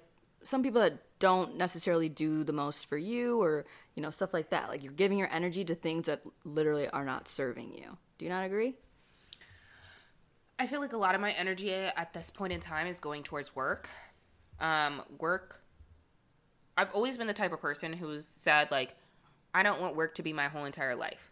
some 0.46 0.64
people 0.64 0.80
that 0.82 1.00
don't 1.20 1.58
necessarily 1.58 2.08
do 2.08 2.44
the 2.44 2.54
most 2.54 2.88
for 2.88 2.98
you, 2.98 3.42
or 3.42 3.66
you 3.96 4.02
know, 4.02 4.10
stuff 4.10 4.34
like 4.34 4.52
that. 4.52 4.70
Like 4.70 4.84
you're 4.84 4.94
giving 4.94 5.18
your 5.18 5.30
energy 5.32 5.66
to 5.66 5.76
things 5.76 6.06
that 6.06 6.22
literally 6.44 6.88
are 6.88 7.04
not 7.04 7.28
serving 7.28 7.74
you. 7.74 7.98
Do 8.18 8.26
you 8.26 8.30
not 8.30 8.46
agree? 8.46 8.76
I 10.58 10.68
feel 10.68 10.80
like 10.80 10.94
a 10.94 10.98
lot 10.98 11.16
of 11.16 11.22
my 11.22 11.32
energy 11.32 11.74
at 11.74 12.14
this 12.14 12.30
point 12.30 12.54
in 12.54 12.62
time 12.62 12.88
is 12.88 13.00
going 13.00 13.24
towards 13.24 13.56
work. 13.56 13.90
Um, 14.60 15.02
work. 15.20 15.62
I've 16.78 16.94
always 16.94 17.18
been 17.18 17.28
the 17.28 17.34
type 17.34 17.52
of 17.52 17.60
person 17.60 17.92
who's 17.92 18.26
said 18.26 18.72
like, 18.72 18.96
I 19.54 19.64
don't 19.64 19.82
want 19.82 19.96
work 19.96 20.16
to 20.16 20.24
be 20.24 20.32
my 20.32 20.48
whole 20.48 20.66
entire 20.66 20.96
life. 20.96 21.32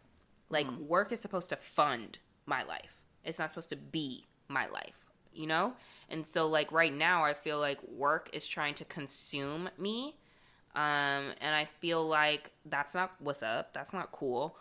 Like 0.50 0.70
work 0.78 1.12
is 1.12 1.20
supposed 1.20 1.50
to 1.50 1.56
fund 1.56 2.20
my 2.46 2.64
life. 2.64 3.02
It's 3.24 3.40
not 3.40 3.50
supposed 3.50 3.70
to 3.70 3.76
be 3.78 4.28
my 4.50 4.68
life, 4.68 5.03
you 5.34 5.48
know? 5.48 5.74
And 6.10 6.26
so 6.26 6.48
like 6.48 6.72
right 6.72 6.94
now 6.94 7.24
I 7.24 7.34
feel 7.34 7.60
like 7.60 7.80
work 7.88 8.30
is 8.34 8.46
trying 8.46 8.76
to 8.76 8.86
consume 8.86 9.70
me. 9.78 10.16
Um 10.76 11.32
and 11.42 11.56
I 11.56 11.66
feel 11.66 12.06
like 12.06 12.52
that's 12.66 12.94
not 12.94 13.12
what's 13.20 13.44
up. 13.44 13.74
That's 13.74 13.94
not 13.94 14.12
cool. 14.12 14.58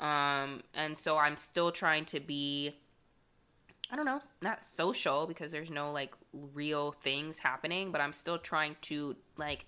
Um 0.00 0.62
and 0.74 0.96
so 0.96 1.16
I'm 1.16 1.36
still 1.36 1.70
trying 1.72 2.04
to 2.06 2.20
be 2.20 2.74
I 3.90 3.94
don't 3.96 4.04
know, 4.06 4.20
not 4.42 4.62
social 4.62 5.26
because 5.26 5.52
there's 5.52 5.70
no 5.70 5.92
like 5.92 6.12
real 6.32 6.92
things 6.92 7.38
happening, 7.38 7.92
but 7.92 8.00
I'm 8.00 8.12
still 8.12 8.38
trying 8.38 8.76
to 8.82 9.14
like 9.36 9.66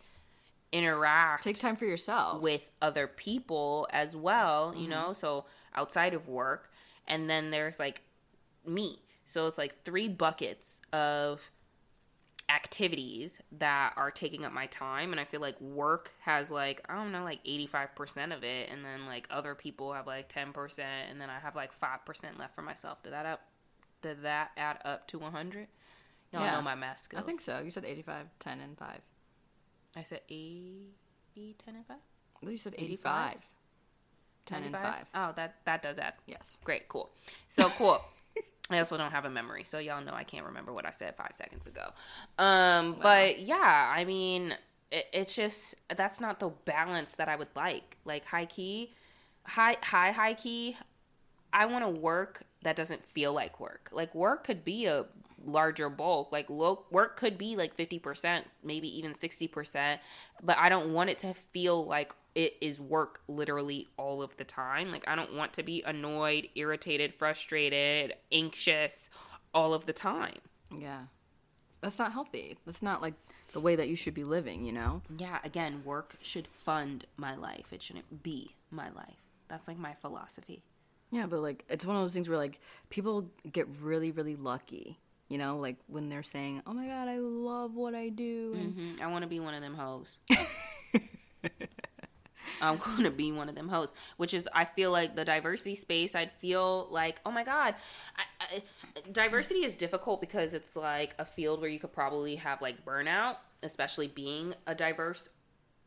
interact 0.72 1.44
Take 1.44 1.58
time 1.58 1.76
for 1.76 1.86
yourself. 1.86 2.42
with 2.42 2.70
other 2.82 3.06
people 3.06 3.88
as 3.90 4.14
well, 4.16 4.74
you 4.76 4.88
know, 4.88 5.12
so 5.12 5.44
outside 5.74 6.14
of 6.14 6.28
work. 6.28 6.70
And 7.06 7.30
then 7.30 7.50
there's 7.50 7.78
like 7.78 8.02
me. 8.66 8.98
So 9.28 9.46
it's 9.46 9.58
like 9.58 9.84
three 9.84 10.08
buckets 10.08 10.80
of 10.90 11.50
activities 12.48 13.42
that 13.52 13.92
are 13.98 14.10
taking 14.10 14.46
up 14.46 14.52
my 14.52 14.64
time 14.66 15.12
and 15.12 15.20
I 15.20 15.24
feel 15.26 15.42
like 15.42 15.60
work 15.60 16.12
has 16.20 16.50
like 16.50 16.80
I 16.88 16.94
don't 16.94 17.12
know 17.12 17.22
like 17.22 17.44
85% 17.44 18.34
of 18.34 18.42
it 18.42 18.70
and 18.70 18.82
then 18.82 19.04
like 19.04 19.26
other 19.30 19.54
people 19.54 19.92
have 19.92 20.06
like 20.06 20.30
10% 20.30 20.78
and 20.78 21.20
then 21.20 21.28
I 21.28 21.38
have 21.40 21.54
like 21.54 21.78
5% 21.78 22.38
left 22.38 22.54
for 22.54 22.62
myself. 22.62 23.02
Did 23.02 23.12
that 23.12 23.26
up 23.26 23.42
did 24.00 24.22
that 24.22 24.52
add 24.56 24.78
up 24.86 25.06
to 25.08 25.18
100? 25.18 25.68
Y'all 26.32 26.42
Yeah. 26.42 26.52
know 26.52 26.62
my 26.62 26.74
math 26.74 27.00
skills. 27.00 27.22
I 27.22 27.26
think 27.26 27.42
so. 27.42 27.60
You 27.60 27.70
said 27.70 27.84
85, 27.84 28.26
10, 28.38 28.60
and 28.60 28.78
5. 28.78 29.00
I 29.94 30.02
said 30.02 30.20
80, 30.30 30.94
10 31.34 31.74
and 31.74 31.86
5. 31.86 31.96
Well, 32.40 32.52
you 32.52 32.56
said 32.56 32.74
85? 32.78 33.30
85, 33.30 33.46
10, 34.46 34.62
and 34.62 34.76
5. 34.76 35.06
Oh, 35.14 35.32
that 35.36 35.56
that 35.66 35.82
does 35.82 35.98
add 35.98 36.14
Yes. 36.26 36.60
Great, 36.64 36.88
cool. 36.88 37.10
So 37.50 37.68
cool. 37.68 38.02
I 38.70 38.78
also 38.78 38.96
don't 38.96 39.12
have 39.12 39.24
a 39.24 39.30
memory, 39.30 39.64
so 39.64 39.78
y'all 39.78 40.04
know 40.04 40.12
I 40.12 40.24
can't 40.24 40.44
remember 40.44 40.72
what 40.72 40.84
I 40.84 40.90
said 40.90 41.16
five 41.16 41.32
seconds 41.32 41.66
ago. 41.66 41.88
Um, 42.38 42.96
but 43.00 43.38
yeah, 43.40 43.92
I 43.94 44.04
mean, 44.04 44.54
it, 44.90 45.06
it's 45.12 45.34
just 45.34 45.74
that's 45.96 46.20
not 46.20 46.38
the 46.38 46.50
balance 46.64 47.14
that 47.14 47.28
I 47.28 47.36
would 47.36 47.48
like. 47.56 47.96
Like 48.04 48.24
high 48.26 48.46
key, 48.46 48.94
high 49.44 49.76
high 49.82 50.12
high 50.12 50.34
key. 50.34 50.76
I 51.52 51.66
want 51.66 51.84
to 51.84 51.90
work 51.90 52.42
that 52.62 52.76
doesn't 52.76 53.06
feel 53.06 53.32
like 53.32 53.58
work. 53.58 53.88
Like 53.92 54.14
work 54.14 54.44
could 54.44 54.64
be 54.64 54.86
a 54.86 55.06
larger 55.48 55.88
bulk. 55.88 56.30
Like 56.32 56.48
low, 56.50 56.84
work 56.90 57.16
could 57.16 57.38
be 57.38 57.56
like 57.56 57.76
50%, 57.76 58.42
maybe 58.62 58.88
even 58.98 59.14
60%, 59.14 59.98
but 60.42 60.56
I 60.58 60.68
don't 60.68 60.92
want 60.92 61.10
it 61.10 61.18
to 61.18 61.34
feel 61.34 61.84
like 61.84 62.14
it 62.34 62.54
is 62.60 62.80
work 62.80 63.20
literally 63.26 63.88
all 63.96 64.22
of 64.22 64.36
the 64.36 64.44
time. 64.44 64.92
Like 64.92 65.08
I 65.08 65.16
don't 65.16 65.34
want 65.34 65.52
to 65.54 65.62
be 65.62 65.82
annoyed, 65.82 66.48
irritated, 66.54 67.14
frustrated, 67.14 68.14
anxious 68.30 69.10
all 69.52 69.74
of 69.74 69.86
the 69.86 69.92
time. 69.92 70.38
Yeah. 70.76 71.02
That's 71.80 71.98
not 71.98 72.12
healthy. 72.12 72.58
That's 72.64 72.82
not 72.82 73.02
like 73.02 73.14
the 73.52 73.60
way 73.60 73.76
that 73.76 73.88
you 73.88 73.96
should 73.96 74.14
be 74.14 74.24
living, 74.24 74.64
you 74.64 74.72
know? 74.72 75.02
Yeah, 75.16 75.38
again, 75.44 75.82
work 75.84 76.16
should 76.20 76.48
fund 76.48 77.06
my 77.16 77.34
life. 77.34 77.72
It 77.72 77.82
shouldn't 77.82 78.22
be 78.22 78.54
my 78.70 78.90
life. 78.90 79.22
That's 79.48 79.68
like 79.68 79.78
my 79.78 79.94
philosophy. 79.94 80.62
Yeah, 81.10 81.26
but 81.26 81.40
like 81.40 81.64
it's 81.68 81.86
one 81.86 81.96
of 81.96 82.02
those 82.02 82.12
things 82.12 82.28
where 82.28 82.38
like 82.38 82.60
people 82.90 83.30
get 83.50 83.66
really, 83.80 84.10
really 84.10 84.36
lucky, 84.36 84.98
you 85.28 85.38
know, 85.38 85.58
like 85.58 85.76
when 85.86 86.08
they're 86.08 86.22
saying, 86.22 86.62
"Oh 86.66 86.72
my 86.72 86.86
god, 86.86 87.08
I 87.08 87.18
love 87.18 87.74
what 87.74 87.94
I 87.94 88.08
do," 88.08 88.54
and 88.58 88.74
hmm 88.74 89.02
I 89.02 89.06
want 89.08 89.22
to 89.22 89.28
be 89.28 89.40
one 89.40 89.54
of 89.54 89.62
them 89.62 89.74
hoes. 89.74 90.18
I'm 92.60 92.78
going 92.78 93.04
to 93.04 93.10
be 93.10 93.32
one 93.32 93.48
of 93.48 93.54
them 93.54 93.68
hosts, 93.68 93.96
which 94.16 94.34
is 94.34 94.48
I 94.52 94.64
feel 94.64 94.90
like 94.90 95.14
the 95.14 95.24
diversity 95.24 95.74
space. 95.74 96.14
I'd 96.14 96.32
feel 96.32 96.88
like, 96.90 97.20
oh 97.24 97.30
my 97.30 97.44
god, 97.44 97.74
I, 98.16 98.56
I, 98.56 98.62
diversity 99.12 99.64
is 99.64 99.76
difficult 99.76 100.20
because 100.20 100.54
it's 100.54 100.74
like 100.74 101.14
a 101.18 101.24
field 101.24 101.60
where 101.60 101.70
you 101.70 101.78
could 101.78 101.92
probably 101.92 102.36
have 102.36 102.60
like 102.60 102.84
burnout, 102.84 103.36
especially 103.62 104.08
being 104.08 104.54
a 104.66 104.74
diverse 104.74 105.28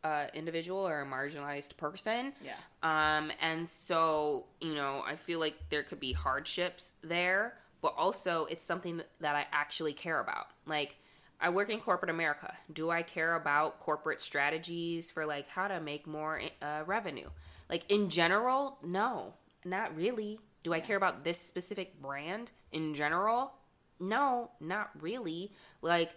uh, 0.03 0.25
individual 0.33 0.87
or 0.87 1.01
a 1.01 1.05
marginalized 1.05 1.77
person. 1.77 2.33
Yeah. 2.43 2.53
Um, 2.83 3.31
and 3.41 3.69
so 3.69 4.45
you 4.61 4.73
know, 4.75 5.03
I 5.05 5.15
feel 5.15 5.39
like 5.39 5.55
there 5.69 5.83
could 5.83 5.99
be 5.99 6.13
hardships 6.13 6.93
there, 7.01 7.55
but 7.81 7.93
also 7.97 8.45
it's 8.45 8.63
something 8.63 9.01
that, 9.19 9.35
I 9.35 9.45
actually 9.51 9.93
care 9.93 10.19
about. 10.19 10.47
Like 10.65 10.95
I 11.39 11.49
work 11.49 11.69
in 11.69 11.79
corporate 11.79 12.11
America. 12.11 12.53
Do 12.71 12.89
I 12.91 13.01
care 13.01 13.35
about 13.35 13.79
corporate 13.79 14.21
strategies 14.21 15.09
for 15.09 15.25
like 15.25 15.49
how 15.49 15.67
to 15.67 15.79
make 15.79 16.05
more 16.05 16.41
uh, 16.61 16.83
revenue? 16.85 17.29
Like 17.69 17.89
in 17.89 18.09
general, 18.09 18.77
no, 18.83 19.33
not 19.65 19.95
really. 19.95 20.39
Do 20.63 20.73
I 20.73 20.79
care 20.79 20.97
about 20.97 21.23
this 21.23 21.39
specific 21.41 21.99
brand 22.01 22.51
in 22.71 22.93
general? 22.93 23.53
No, 23.99 24.51
not 24.59 24.91
really. 24.99 25.53
Like 25.81 26.11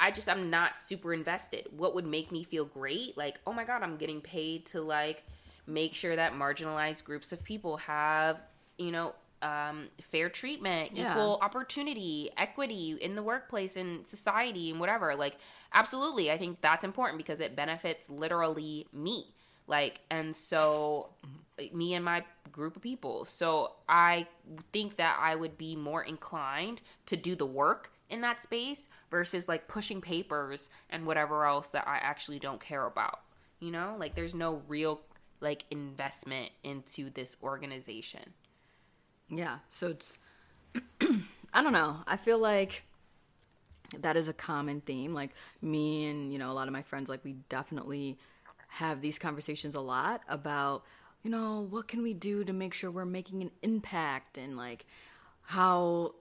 I 0.00 0.10
just 0.10 0.28
I'm 0.28 0.50
not 0.50 0.76
super 0.76 1.12
invested. 1.12 1.66
What 1.76 1.94
would 1.94 2.06
make 2.06 2.30
me 2.30 2.44
feel 2.44 2.64
great? 2.64 3.16
Like, 3.16 3.40
oh 3.46 3.52
my 3.52 3.64
god, 3.64 3.82
I'm 3.82 3.96
getting 3.96 4.20
paid 4.20 4.66
to 4.66 4.80
like 4.80 5.24
make 5.66 5.94
sure 5.94 6.14
that 6.14 6.34
marginalized 6.34 7.04
groups 7.04 7.32
of 7.32 7.42
people 7.42 7.78
have, 7.78 8.38
you 8.78 8.92
know, 8.92 9.14
um, 9.44 9.88
fair 10.00 10.30
treatment, 10.30 10.92
Yeah. 10.92 11.10
equal 11.12 11.38
opportunity, 11.42 12.30
equity 12.36 12.96
in 13.00 13.14
the 13.14 13.22
workplace 13.22 13.76
and 13.76 14.06
society 14.06 14.70
and 14.70 14.80
whatever. 14.80 15.14
Like, 15.14 15.36
absolutely, 15.72 16.30
I 16.30 16.38
think 16.38 16.60
that's 16.62 16.82
important 16.82 17.18
because 17.18 17.40
it 17.40 17.54
benefits 17.54 18.08
literally 18.08 18.86
me. 18.92 19.34
Like, 19.66 20.00
and 20.10 20.34
so 20.34 21.10
me 21.72 21.94
and 21.94 22.04
my 22.04 22.24
group 22.50 22.76
of 22.76 22.82
people. 22.82 23.24
So 23.26 23.72
I 23.88 24.26
think 24.72 24.96
that 24.96 25.18
I 25.20 25.34
would 25.34 25.58
be 25.58 25.76
more 25.76 26.02
inclined 26.02 26.82
to 27.06 27.16
do 27.16 27.36
the 27.36 27.46
work 27.46 27.90
in 28.10 28.22
that 28.22 28.40
space 28.40 28.88
versus 29.10 29.48
like 29.48 29.68
pushing 29.68 30.00
papers 30.00 30.70
and 30.90 31.06
whatever 31.06 31.44
else 31.44 31.68
that 31.68 31.86
I 31.86 31.98
actually 31.98 32.38
don't 32.38 32.60
care 32.60 32.86
about. 32.86 33.20
You 33.60 33.70
know, 33.70 33.96
like 33.98 34.14
there's 34.14 34.34
no 34.34 34.62
real 34.68 35.00
like 35.40 35.64
investment 35.70 36.50
into 36.62 37.10
this 37.10 37.36
organization. 37.42 38.32
Yeah. 39.28 39.58
So 39.68 39.88
it's 39.88 40.18
I 41.52 41.62
don't 41.62 41.72
know. 41.72 41.98
I 42.06 42.16
feel 42.16 42.38
like 42.38 42.84
that 43.98 44.16
is 44.16 44.28
a 44.28 44.32
common 44.32 44.80
theme. 44.80 45.14
Like 45.14 45.30
me 45.62 46.06
and, 46.06 46.32
you 46.32 46.38
know, 46.38 46.50
a 46.50 46.54
lot 46.54 46.68
of 46.68 46.72
my 46.72 46.82
friends 46.82 47.08
like 47.08 47.24
we 47.24 47.34
definitely 47.48 48.18
have 48.68 49.00
these 49.00 49.18
conversations 49.18 49.74
a 49.74 49.80
lot 49.80 50.22
about, 50.28 50.84
you 51.22 51.30
know, 51.30 51.66
what 51.70 51.88
can 51.88 52.02
we 52.02 52.12
do 52.12 52.44
to 52.44 52.52
make 52.52 52.74
sure 52.74 52.90
we're 52.90 53.04
making 53.04 53.42
an 53.42 53.50
impact 53.62 54.36
and 54.38 54.56
like 54.56 54.86
how 55.42 56.14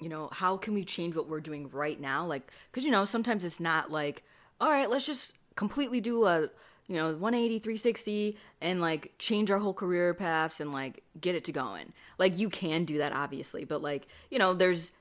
you 0.00 0.08
know, 0.08 0.28
how 0.32 0.56
can 0.56 0.74
we 0.74 0.84
change 0.84 1.14
what 1.14 1.28
we're 1.28 1.40
doing 1.40 1.70
right 1.70 2.00
now? 2.00 2.26
Like 2.26 2.50
cuz 2.72 2.84
you 2.84 2.90
know, 2.90 3.04
sometimes 3.04 3.44
it's 3.44 3.60
not 3.60 3.90
like, 3.90 4.22
all 4.60 4.70
right, 4.70 4.90
let's 4.90 5.06
just 5.06 5.34
completely 5.54 6.00
do 6.00 6.26
a 6.26 6.48
you 6.86 6.96
know 6.96 7.12
180 7.12 7.58
360 7.60 8.36
and 8.60 8.80
like 8.80 9.12
change 9.18 9.50
our 9.50 9.58
whole 9.58 9.74
career 9.74 10.12
paths 10.14 10.60
and 10.60 10.72
like 10.72 11.02
get 11.20 11.34
it 11.34 11.44
to 11.44 11.52
going. 11.52 11.92
Like 12.18 12.38
you 12.38 12.48
can 12.50 12.84
do 12.84 12.98
that 12.98 13.12
obviously 13.12 13.64
but 13.64 13.82
like 13.82 14.06
you 14.30 14.38
know 14.38 14.54
there's 14.54 14.92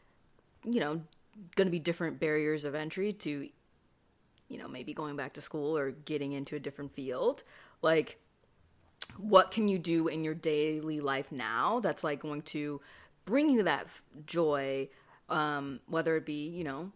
you 0.64 0.80
know 0.80 1.02
going 1.56 1.68
to 1.68 1.72
be 1.72 1.80
different 1.80 2.20
barriers 2.20 2.66
of 2.66 2.76
entry 2.76 3.14
to 3.14 3.50
you 4.48 4.58
know 4.58 4.68
maybe 4.68 4.94
going 4.94 5.16
back 5.16 5.34
to 5.34 5.42
school 5.42 5.78
or 5.78 5.92
getting 5.92 6.32
into 6.34 6.56
a 6.56 6.60
different 6.60 6.94
field. 6.94 7.44
Like 7.82 8.20
what 9.18 9.52
can 9.52 9.68
you 9.68 9.78
do 9.78 10.08
in 10.08 10.24
your 10.24 10.34
daily 10.34 11.00
life 11.00 11.32
now 11.32 11.80
that's 11.82 12.04
like 12.04 12.22
going 12.22 12.42
to 12.42 12.80
bring 13.26 13.50
you 13.50 13.64
that 13.64 13.88
joy 14.26 14.88
um, 15.30 15.80
whether 15.88 16.16
it 16.16 16.26
be 16.26 16.48
you 16.48 16.64
know 16.64 16.92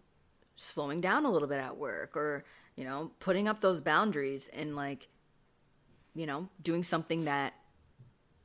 slowing 0.56 1.02
down 1.02 1.26
a 1.26 1.32
little 1.32 1.48
bit 1.48 1.60
at 1.60 1.78
work 1.78 2.16
or 2.18 2.44
you 2.78 2.86
know 2.86 3.12
putting 3.20 3.50
up 3.50 3.60
those 3.60 3.82
boundaries 3.82 4.50
and 4.54 4.78
like 4.78 5.10
you 6.16 6.26
know 6.26 6.48
doing 6.62 6.84
something 6.84 7.26
that 7.26 7.54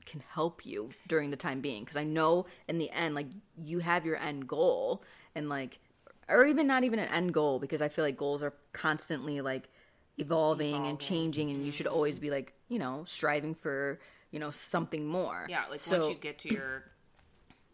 can 0.04 0.20
help 0.30 0.66
you 0.66 0.90
during 1.06 1.30
the 1.30 1.36
time 1.36 1.60
being. 1.60 1.84
Because 1.84 1.96
i 1.96 2.02
know 2.02 2.46
in 2.66 2.78
the 2.78 2.90
end 2.90 3.14
like 3.14 3.28
you 3.56 3.78
have 3.78 4.04
your 4.04 4.16
end 4.16 4.48
goal 4.48 5.04
and 5.36 5.48
like 5.48 5.78
or 6.28 6.44
even 6.44 6.66
not 6.66 6.82
even 6.82 6.98
an 6.98 7.08
end 7.08 7.32
goal 7.32 7.60
because 7.60 7.80
i 7.80 7.88
feel 7.88 8.04
like 8.04 8.16
goals 8.16 8.42
are 8.42 8.54
constantly 8.72 9.40
like 9.40 9.68
evolving, 10.18 10.86
and 10.86 10.98
changing 10.98 11.50
and 11.50 11.64
you 11.64 11.72
should 11.72 11.86
mm-hmm. 11.86 11.94
always 11.94 12.18
be 12.18 12.30
like 12.30 12.52
you 12.68 12.78
know 12.78 13.04
striving 13.06 13.54
for 13.54 13.98
you 14.30 14.38
know 14.38 14.50
something 14.50 15.06
more. 15.06 15.46
Yeah, 15.48 15.64
like 15.70 15.80
so 15.80 15.98
once 15.98 16.08
you 16.08 16.14
get 16.16 16.38
to 16.40 16.52
your 16.52 16.84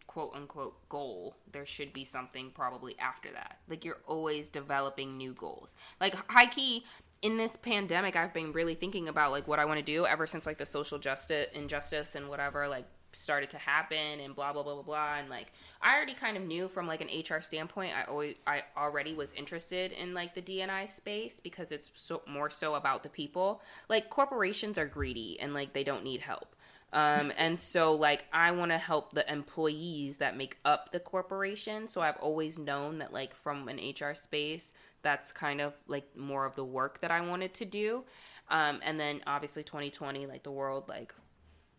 quote 0.09 0.33
unquote 0.35 0.89
goal, 0.89 1.37
there 1.53 1.65
should 1.65 1.93
be 1.93 2.05
something 2.05 2.51
probably 2.53 2.99
after 2.99 3.31
that. 3.31 3.59
Like 3.69 3.85
you're 3.85 4.01
always 4.09 4.49
developing 4.49 5.17
new 5.17 5.35
goals. 5.35 5.77
Like 6.01 6.17
high 6.29 6.47
key 6.47 6.85
in 7.23 7.37
this 7.37 7.57
pandemic, 7.57 8.17
I've 8.17 8.35
been 8.35 8.53
really 8.53 8.75
thinking 8.75 9.09
about 9.09 9.31
like 9.31 9.47
what 9.47 9.61
I 9.61 9.65
want 9.65 9.79
to 9.79 9.85
do 9.85 10.07
ever 10.07 10.27
since 10.27 10.47
like 10.47 10.59
the 10.59 10.67
social 10.67 10.99
justice 10.99 11.47
injustice 11.55 12.17
and 12.17 12.29
whatever 12.29 12.67
like 12.67 12.87
started 13.13 13.49
to 13.51 13.59
happen 13.59 14.21
and 14.21 14.35
blah 14.35 14.53
blah 14.53 14.63
blah 14.63 14.75
blah 14.75 14.83
blah 14.83 15.17
and 15.17 15.31
like 15.31 15.53
I 15.81 15.97
already 15.97 16.15
kind 16.15 16.37
of 16.37 16.43
knew 16.43 16.69
from 16.69 16.87
like 16.87 17.01
an 17.01 17.09
HR 17.09 17.41
standpoint 17.41 17.95
I 17.97 18.05
always 18.05 18.37
I 18.47 18.63
already 18.77 19.15
was 19.15 19.33
interested 19.33 19.93
in 19.93 20.13
like 20.13 20.35
the 20.35 20.43
D&I 20.43 20.87
space 20.87 21.41
because 21.41 21.73
it's 21.73 21.91
so 21.95 22.23
more 22.29 22.51
so 22.51 22.75
about 22.75 23.03
the 23.03 23.09
people 23.09 23.63
like 23.89 24.11
corporations 24.11 24.79
are 24.79 24.87
greedy 24.87 25.39
and 25.41 25.55
like 25.55 25.73
they 25.73 25.85
don't 25.85 26.05
need 26.05 26.21
help 26.21 26.55
um, 26.93 27.33
and 27.37 27.59
so 27.59 27.93
like 27.93 28.25
I 28.33 28.51
want 28.53 28.71
to 28.71 28.79
help 28.79 29.13
the 29.13 29.31
employees 29.31 30.19
that 30.19 30.37
make 30.37 30.57
up 30.65 30.91
the 30.93 31.01
corporation. 31.01 31.87
So 31.87 32.01
I've 32.01 32.17
always 32.17 32.59
known 32.59 32.99
that 32.99 33.13
like 33.13 33.35
from 33.35 33.69
an 33.69 33.79
HR 33.79 34.15
space 34.15 34.73
that's 35.03 35.31
kind 35.33 35.61
of 35.61 35.75
like 35.87 36.17
more 36.17 36.47
of 36.47 36.57
the 36.57 36.65
work 36.65 37.01
that 37.01 37.11
I 37.11 37.21
wanted 37.21 37.55
to 37.55 37.65
do. 37.65 38.05
Um, 38.51 38.81
and 38.83 38.99
then 38.99 39.21
obviously 39.27 39.63
2020 39.63 40.27
like 40.27 40.43
the 40.43 40.51
world 40.51 40.89
like 40.89 41.15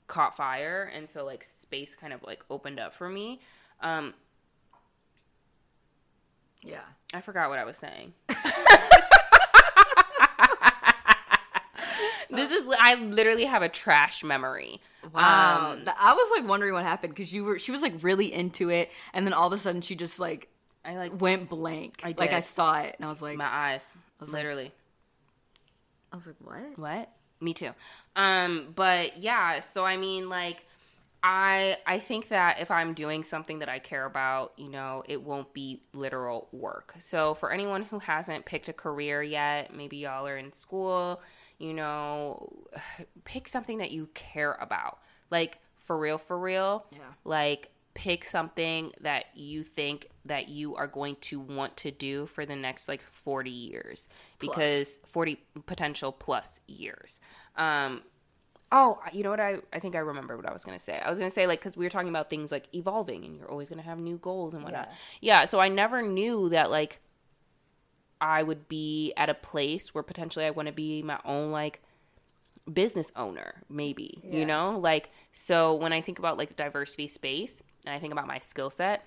caught 0.07 0.37
fire. 0.37 0.91
And 0.93 1.09
so 1.09 1.25
like 1.25 1.43
space 1.43 1.95
kind 1.95 2.13
of 2.13 2.21
like 2.23 2.45
opened 2.49 2.79
up 2.79 2.93
for 2.93 3.09
me. 3.09 3.41
Um 3.81 4.13
yeah. 6.61 6.81
I 7.13 7.21
forgot 7.21 7.49
what 7.49 7.57
i 7.57 7.63
was 7.63 7.77
saying 7.77 8.13
this 12.29 12.51
is 12.51 12.67
i 12.79 12.95
literally 12.95 13.45
have 13.45 13.61
a 13.61 13.69
trash 13.69 14.23
memory 14.23 14.79
Wow. 15.13 15.71
um 15.73 15.89
I 15.99 16.13
was 16.13 16.29
like 16.37 16.47
wondering 16.47 16.73
what 16.73 16.83
happened 16.83 17.13
because 17.15 17.33
you 17.33 17.43
were 17.45 17.57
she 17.57 17.71
was 17.71 17.81
like 17.81 17.93
really 18.01 18.31
into 18.33 18.69
it 18.69 18.91
and 19.13 19.25
then 19.25 19.33
all 19.33 19.47
of 19.47 19.53
a 19.53 19.57
sudden 19.57 19.81
she 19.81 19.95
just 19.95 20.19
like 20.19 20.47
i 20.85 20.95
like 20.97 21.19
went 21.21 21.49
blank. 21.49 22.01
I 22.03 22.13
Like 22.17 22.33
I 22.33 22.41
saw 22.41 22.79
it 22.79 22.95
and 22.97 23.05
I 23.05 23.07
was 23.09 23.21
like 23.21 23.37
my 23.37 23.45
eyes 23.47 23.95
I 23.95 23.99
was 24.23 24.33
like- 24.33 24.39
literally 24.43 24.71
I 26.11 26.15
was 26.15 26.27
like 26.27 26.35
what? 26.39 26.77
What? 26.77 27.09
Me 27.41 27.53
too. 27.53 27.69
Um, 28.15 28.73
but 28.75 29.17
yeah, 29.17 29.59
so 29.59 29.85
I 29.85 29.95
mean 29.97 30.27
like 30.29 30.65
I 31.23 31.77
I 31.85 31.99
think 31.99 32.29
that 32.29 32.59
if 32.59 32.71
I'm 32.71 32.93
doing 32.93 33.23
something 33.23 33.59
that 33.59 33.69
I 33.69 33.79
care 33.79 34.05
about, 34.05 34.53
you 34.57 34.69
know, 34.69 35.03
it 35.07 35.21
won't 35.21 35.53
be 35.53 35.81
literal 35.93 36.47
work. 36.51 36.95
So 36.99 37.33
for 37.35 37.51
anyone 37.51 37.83
who 37.83 37.99
hasn't 37.99 38.45
picked 38.45 38.69
a 38.69 38.73
career 38.73 39.21
yet, 39.21 39.73
maybe 39.73 39.97
y'all 39.97 40.27
are 40.27 40.37
in 40.37 40.51
school, 40.53 41.21
you 41.59 41.73
know, 41.73 42.51
pick 43.23 43.47
something 43.47 43.77
that 43.77 43.91
you 43.91 44.09
care 44.13 44.57
about. 44.59 44.99
Like 45.29 45.59
for 45.83 45.97
real 45.97 46.17
for 46.17 46.37
real. 46.37 46.85
Yeah. 46.91 46.99
Like 47.23 47.71
pick 47.93 48.23
something 48.23 48.91
that 49.01 49.25
you 49.33 49.63
think 49.63 50.09
that 50.25 50.47
you 50.47 50.75
are 50.75 50.87
going 50.87 51.17
to 51.19 51.39
want 51.39 51.75
to 51.75 51.91
do 51.91 52.25
for 52.27 52.45
the 52.45 52.55
next 52.55 52.87
like 52.87 53.01
40 53.01 53.49
years 53.49 54.07
because 54.39 54.87
40 55.05 55.37
potential 55.65 56.11
plus 56.11 56.61
years 56.67 57.19
um 57.57 58.01
oh 58.71 58.99
you 59.11 59.23
know 59.23 59.31
what 59.31 59.39
i 59.39 59.57
i 59.73 59.79
think 59.79 59.95
i 59.95 59.99
remember 59.99 60.37
what 60.37 60.45
i 60.45 60.53
was 60.53 60.63
gonna 60.63 60.79
say 60.79 60.97
i 61.03 61.09
was 61.09 61.17
gonna 61.17 61.29
say 61.31 61.45
like 61.45 61.59
because 61.59 61.75
we 61.75 61.83
were 61.83 61.89
talking 61.89 62.09
about 62.09 62.29
things 62.29 62.51
like 62.51 62.73
evolving 62.73 63.25
and 63.25 63.35
you're 63.35 63.49
always 63.49 63.67
gonna 63.69 63.81
have 63.81 63.97
new 63.97 64.17
goals 64.17 64.53
and 64.53 64.63
whatnot 64.63 64.89
yeah 65.19 65.43
so 65.43 65.59
i 65.59 65.67
never 65.67 66.01
knew 66.01 66.47
that 66.49 66.69
like 66.71 67.01
i 68.21 68.43
would 68.43 68.67
be 68.67 69.13
at 69.17 69.29
a 69.29 69.33
place 69.33 69.93
where 69.93 70.03
potentially 70.03 70.45
i 70.45 70.49
want 70.49 70.67
to 70.67 70.73
be 70.73 71.01
my 71.01 71.19
own 71.25 71.51
like 71.51 71.81
business 72.71 73.11
owner 73.15 73.55
maybe 73.69 74.19
Yeah. 74.23 74.39
you 74.39 74.45
know 74.45 74.77
like 74.77 75.09
so 75.33 75.75
when 75.75 75.91
i 75.93 76.01
think 76.01 76.19
about 76.19 76.37
like 76.37 76.55
diversity 76.55 77.07
space 77.07 77.61
and 77.85 77.95
i 77.95 77.99
think 77.99 78.13
about 78.13 78.27
my 78.27 78.39
skill 78.39 78.69
set 78.69 79.05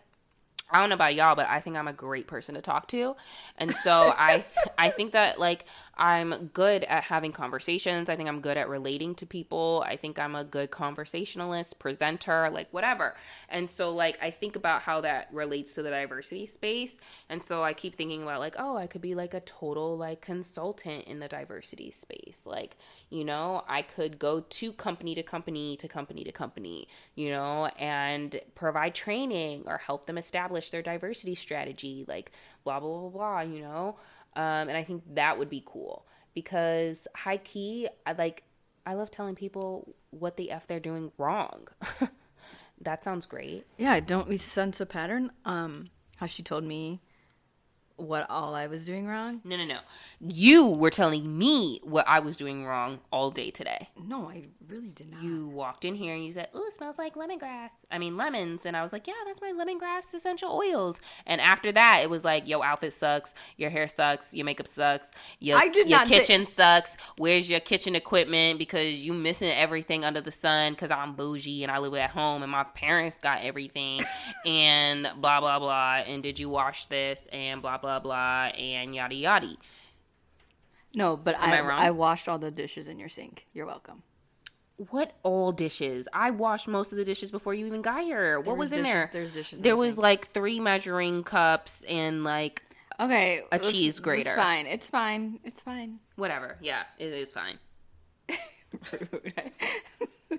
I 0.74 0.80
don't 0.80 0.88
know 0.88 0.94
about 0.94 1.14
y'all, 1.14 1.34
but 1.34 1.46
I 1.50 1.60
think 1.60 1.76
I'm 1.76 1.88
a 1.88 1.92
great 1.92 2.26
person 2.26 2.54
to 2.54 2.62
talk 2.62 2.88
to. 2.88 3.14
And 3.58 3.74
so 3.84 4.14
I 4.16 4.42
I 4.78 4.88
think 4.88 5.12
that 5.12 5.38
like 5.38 5.66
I'm 5.94 6.46
good 6.48 6.84
at 6.84 7.04
having 7.04 7.32
conversations. 7.32 8.08
I 8.08 8.16
think 8.16 8.28
I'm 8.28 8.40
good 8.40 8.56
at 8.56 8.68
relating 8.68 9.14
to 9.16 9.26
people. 9.26 9.84
I 9.86 9.96
think 9.96 10.18
I'm 10.18 10.34
a 10.34 10.44
good 10.44 10.70
conversationalist, 10.70 11.78
presenter, 11.78 12.48
like 12.50 12.72
whatever. 12.72 13.14
And 13.50 13.68
so 13.68 13.90
like 13.90 14.18
I 14.22 14.30
think 14.30 14.56
about 14.56 14.82
how 14.82 15.02
that 15.02 15.28
relates 15.32 15.74
to 15.74 15.82
the 15.82 15.90
diversity 15.90 16.46
space. 16.46 16.98
And 17.28 17.46
so 17.46 17.62
I 17.62 17.74
keep 17.74 17.94
thinking 17.94 18.22
about 18.22 18.40
like, 18.40 18.54
oh, 18.58 18.76
I 18.76 18.86
could 18.86 19.02
be 19.02 19.14
like 19.14 19.34
a 19.34 19.40
total 19.40 19.98
like 19.98 20.22
consultant 20.22 21.04
in 21.04 21.20
the 21.20 21.28
diversity 21.28 21.90
space. 21.90 22.40
Like, 22.46 22.76
you 23.10 23.24
know, 23.24 23.62
I 23.68 23.82
could 23.82 24.18
go 24.18 24.40
to 24.40 24.72
company 24.72 25.14
to 25.14 25.22
company 25.22 25.76
to 25.76 25.88
company 25.88 26.24
to 26.24 26.32
company, 26.32 26.88
you 27.16 27.30
know, 27.30 27.66
and 27.78 28.40
provide 28.54 28.94
training 28.94 29.64
or 29.66 29.76
help 29.76 30.06
them 30.06 30.16
establish 30.16 30.70
their 30.70 30.82
diversity 30.82 31.34
strategy, 31.34 32.06
like 32.08 32.32
blah 32.64 32.80
blah 32.80 32.98
blah 32.98 33.10
blah, 33.10 33.40
you 33.42 33.60
know. 33.60 33.96
Um, 34.34 34.68
and 34.68 34.76
I 34.76 34.84
think 34.84 35.02
that 35.14 35.38
would 35.38 35.50
be 35.50 35.62
cool 35.64 36.06
because 36.34 37.06
high 37.14 37.36
key, 37.38 37.88
I 38.06 38.12
like, 38.12 38.42
I 38.86 38.94
love 38.94 39.10
telling 39.10 39.34
people 39.34 39.94
what 40.10 40.36
the 40.36 40.50
f 40.50 40.66
they're 40.66 40.80
doing 40.80 41.12
wrong. 41.18 41.68
that 42.80 43.04
sounds 43.04 43.26
great. 43.26 43.66
Yeah, 43.78 44.00
don't 44.00 44.28
we 44.28 44.36
sense 44.36 44.80
a 44.80 44.86
pattern? 44.86 45.32
Um, 45.44 45.90
how 46.16 46.26
she 46.26 46.42
told 46.42 46.64
me 46.64 47.00
what 47.96 48.26
all 48.30 48.54
I 48.54 48.66
was 48.66 48.84
doing 48.84 49.06
wrong. 49.06 49.40
No, 49.44 49.56
no, 49.56 49.64
no. 49.64 49.78
You 50.20 50.68
were 50.70 50.90
telling 50.90 51.36
me 51.38 51.80
what 51.82 52.06
I 52.08 52.18
was 52.20 52.36
doing 52.36 52.64
wrong 52.64 53.00
all 53.12 53.30
day 53.30 53.50
today. 53.50 53.88
No, 54.02 54.28
I 54.28 54.44
really 54.68 54.90
did 54.90 55.10
not. 55.10 55.22
You 55.22 55.46
walked 55.48 55.84
in 55.84 55.94
here 55.94 56.14
and 56.14 56.24
you 56.24 56.32
said, 56.32 56.48
"Ooh, 56.56 56.64
it 56.66 56.72
smells 56.72 56.98
like 56.98 57.14
lemongrass." 57.14 57.70
I 57.90 57.98
mean, 57.98 58.16
lemons, 58.16 58.64
and 58.66 58.76
I 58.76 58.82
was 58.82 58.92
like, 58.92 59.06
"Yeah, 59.06 59.14
that's 59.26 59.40
my 59.40 59.52
lemongrass 59.52 60.14
essential 60.14 60.50
oils." 60.52 61.00
And 61.26 61.40
after 61.40 61.72
that, 61.72 62.00
it 62.02 62.10
was 62.10 62.24
like, 62.24 62.48
"Your 62.48 62.64
outfit 62.64 62.94
sucks. 62.94 63.34
Your 63.56 63.70
hair 63.70 63.86
sucks. 63.86 64.32
Your 64.32 64.44
makeup 64.44 64.68
sucks. 64.68 65.08
Your 65.40 65.58
I 65.58 65.68
did 65.68 65.88
your 65.88 65.98
not 65.98 66.08
say- 66.08 66.18
kitchen 66.18 66.46
sucks. 66.46 66.96
Where's 67.18 67.48
your 67.50 67.60
kitchen 67.60 67.94
equipment? 67.96 68.58
Because 68.58 68.94
you 69.00 69.12
missing 69.12 69.50
everything 69.50 70.04
under 70.04 70.20
the 70.20 70.30
sun. 70.32 70.72
Because 70.72 70.90
I'm 70.90 71.14
bougie 71.14 71.62
and 71.62 71.70
I 71.72 71.78
live 71.78 71.94
at 71.94 72.10
home 72.10 72.42
and 72.42 72.50
my 72.52 72.64
parents 72.64 73.18
got 73.18 73.42
everything, 73.42 74.02
and 74.46 75.08
blah 75.18 75.40
blah 75.40 75.58
blah. 75.58 76.02
And 76.06 76.22
did 76.22 76.38
you 76.38 76.48
wash 76.48 76.86
this? 76.86 77.26
And 77.32 77.60
blah 77.60 77.78
blah 77.82 77.98
blah. 77.98 78.44
And 78.56 78.94
yada 78.94 79.14
yada. 79.14 79.56
No, 80.94 81.16
but 81.16 81.36
I 81.38 81.58
I? 81.58 81.86
I 81.86 81.90
washed 81.90 82.28
all 82.28 82.38
the 82.38 82.50
dishes 82.50 82.88
in 82.88 82.98
your 82.98 83.08
sink. 83.08 83.46
You're 83.52 83.66
welcome. 83.66 84.02
What 84.90 85.12
all 85.22 85.52
dishes? 85.52 86.08
I 86.12 86.30
washed 86.30 86.66
most 86.68 86.92
of 86.92 86.98
the 86.98 87.04
dishes 87.04 87.30
before 87.30 87.54
you 87.54 87.66
even 87.66 87.82
got 87.82 88.02
here. 88.02 88.40
What 88.40 88.56
was 88.56 88.70
was, 88.70 88.72
in 88.72 88.78
dishes- 88.84 88.92
there? 88.94 89.10
there's 89.12 89.32
dishes 89.32 89.62
There 89.62 89.76
was 89.76 89.94
sink. 89.94 90.02
like 90.02 90.32
three 90.32 90.58
measuring 90.60 91.24
cups 91.24 91.84
and 91.88 92.24
like 92.24 92.62
Okay, 93.00 93.42
A 93.50 93.58
cheese 93.58 94.00
grater. 94.00 94.30
It's 94.30 94.36
fine. 94.36 94.66
It's 94.66 94.88
fine. 94.88 95.40
It's 95.44 95.60
fine. 95.60 95.98
whatever. 96.16 96.56
Yeah, 96.60 96.82
it 96.98 97.12
is 97.12 97.32
fine. 97.32 97.58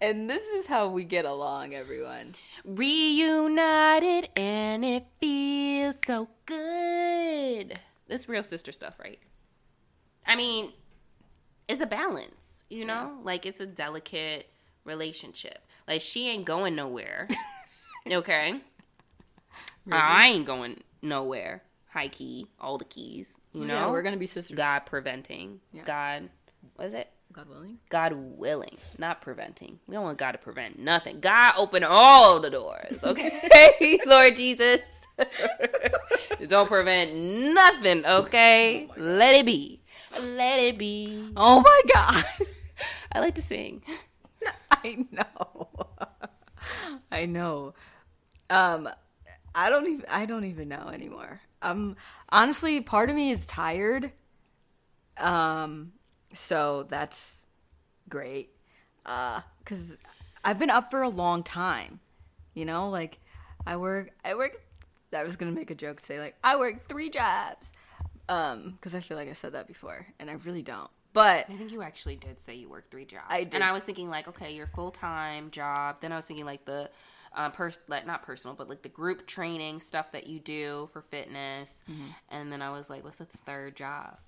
and 0.00 0.28
this 0.28 0.44
is 0.44 0.66
how 0.66 0.88
we 0.88 1.04
get 1.04 1.24
along, 1.24 1.74
everyone. 1.74 2.34
Reunited 2.64 4.28
and 4.36 4.84
it 4.84 5.06
feels 5.20 5.98
so 6.06 6.28
good. 6.44 7.78
This 8.08 8.28
real 8.28 8.42
sister 8.42 8.72
stuff, 8.72 8.94
right? 9.02 9.18
I 10.26 10.36
mean, 10.36 10.72
it's 11.68 11.80
a 11.80 11.86
balance, 11.86 12.64
you 12.68 12.84
know? 12.84 13.18
Like 13.22 13.46
it's 13.46 13.60
a 13.60 13.66
delicate 13.66 14.50
relationship. 14.84 15.66
Like 15.88 16.00
she 16.00 16.28
ain't 16.28 16.44
going 16.44 16.74
nowhere. 16.74 17.28
okay? 18.10 18.60
I 19.90 20.28
ain't 20.28 20.46
going 20.46 20.82
nowhere. 21.00 21.62
High 21.88 22.08
key, 22.08 22.48
all 22.60 22.76
the 22.76 22.84
keys, 22.84 23.38
you 23.52 23.64
know? 23.64 23.74
yeah, 23.74 23.90
we're 23.90 24.02
gonna 24.02 24.16
be 24.18 24.26
sisters. 24.26 24.56
God 24.56 24.80
preventing. 24.80 25.60
Yeah. 25.72 25.84
God, 25.84 26.28
what 26.74 26.88
is 26.88 26.94
it? 26.94 27.10
God 27.36 27.50
willing. 27.50 27.78
God 27.90 28.12
willing, 28.14 28.78
not 28.96 29.20
preventing. 29.20 29.78
We 29.86 29.94
don't 29.94 30.04
want 30.04 30.16
God 30.16 30.32
to 30.32 30.38
prevent 30.38 30.78
nothing. 30.78 31.20
God 31.20 31.52
open 31.58 31.84
all 31.84 32.40
the 32.40 32.48
doors, 32.48 32.96
okay? 33.04 34.00
Lord 34.06 34.36
Jesus. 34.36 34.80
don't 36.48 36.66
prevent 36.66 37.14
nothing, 37.14 38.06
okay? 38.06 38.88
Let 38.96 39.34
it 39.34 39.44
be. 39.44 39.82
Let 40.18 40.60
it 40.60 40.78
be. 40.78 41.30
Oh 41.36 41.60
my 41.60 41.82
god. 41.92 42.24
I 43.12 43.20
like 43.20 43.34
to 43.34 43.42
sing. 43.42 43.82
I 44.70 45.04
know. 45.10 45.68
I 47.12 47.26
know. 47.26 47.74
Um 48.48 48.88
I 49.54 49.68
don't 49.68 49.88
even 49.88 50.06
I 50.08 50.24
don't 50.24 50.44
even 50.44 50.68
know 50.68 50.88
anymore. 50.92 51.40
Um 51.60 51.96
honestly, 52.30 52.80
part 52.80 53.10
of 53.10 53.16
me 53.16 53.30
is 53.30 53.46
tired. 53.46 54.12
Um 55.18 55.92
so 56.32 56.86
that's 56.88 57.46
great. 58.08 58.50
Uh 59.04 59.40
cuz 59.64 59.96
I've 60.44 60.58
been 60.58 60.70
up 60.70 60.90
for 60.90 61.02
a 61.02 61.08
long 61.08 61.42
time. 61.42 62.00
You 62.54 62.64
know, 62.64 62.90
like 62.90 63.20
I 63.66 63.76
work 63.76 64.10
I 64.24 64.34
work 64.34 64.60
I 65.14 65.22
was 65.22 65.36
going 65.36 65.52
to 65.52 65.58
make 65.58 65.70
a 65.70 65.74
joke 65.74 66.00
say 66.00 66.18
like 66.20 66.36
I 66.44 66.56
work 66.56 66.88
3 66.88 67.10
jobs. 67.10 67.72
Um 68.28 68.78
cuz 68.80 68.94
I 68.94 69.00
feel 69.00 69.16
like 69.16 69.28
I 69.28 69.34
said 69.34 69.52
that 69.52 69.66
before 69.66 70.06
and 70.18 70.30
I 70.30 70.34
really 70.34 70.62
don't. 70.62 70.90
But 71.16 71.46
I 71.48 71.54
think 71.54 71.72
you 71.72 71.80
actually 71.80 72.16
did 72.16 72.38
say 72.40 72.56
you 72.56 72.68
work 72.68 72.90
three 72.90 73.06
jobs. 73.06 73.24
I 73.30 73.44
did. 73.44 73.54
And 73.54 73.64
I 73.64 73.72
was 73.72 73.82
thinking 73.82 74.10
like, 74.10 74.28
okay, 74.28 74.54
your 74.54 74.66
full 74.66 74.90
time 74.90 75.50
job. 75.50 75.96
Then 76.02 76.12
I 76.12 76.16
was 76.16 76.26
thinking 76.26 76.44
like 76.44 76.66
the 76.66 76.90
uh, 77.34 77.48
pers- 77.48 77.80
like 77.88 78.06
not 78.06 78.22
personal, 78.22 78.54
but 78.54 78.68
like 78.68 78.82
the 78.82 78.90
group 78.90 79.26
training 79.26 79.80
stuff 79.80 80.12
that 80.12 80.26
you 80.26 80.40
do 80.40 80.90
for 80.92 81.00
fitness. 81.00 81.82
Mm-hmm. 81.90 82.08
And 82.28 82.52
then 82.52 82.60
I 82.60 82.70
was 82.70 82.90
like, 82.90 83.02
what's 83.02 83.16
the 83.16 83.24
third 83.24 83.76
job? 83.76 84.18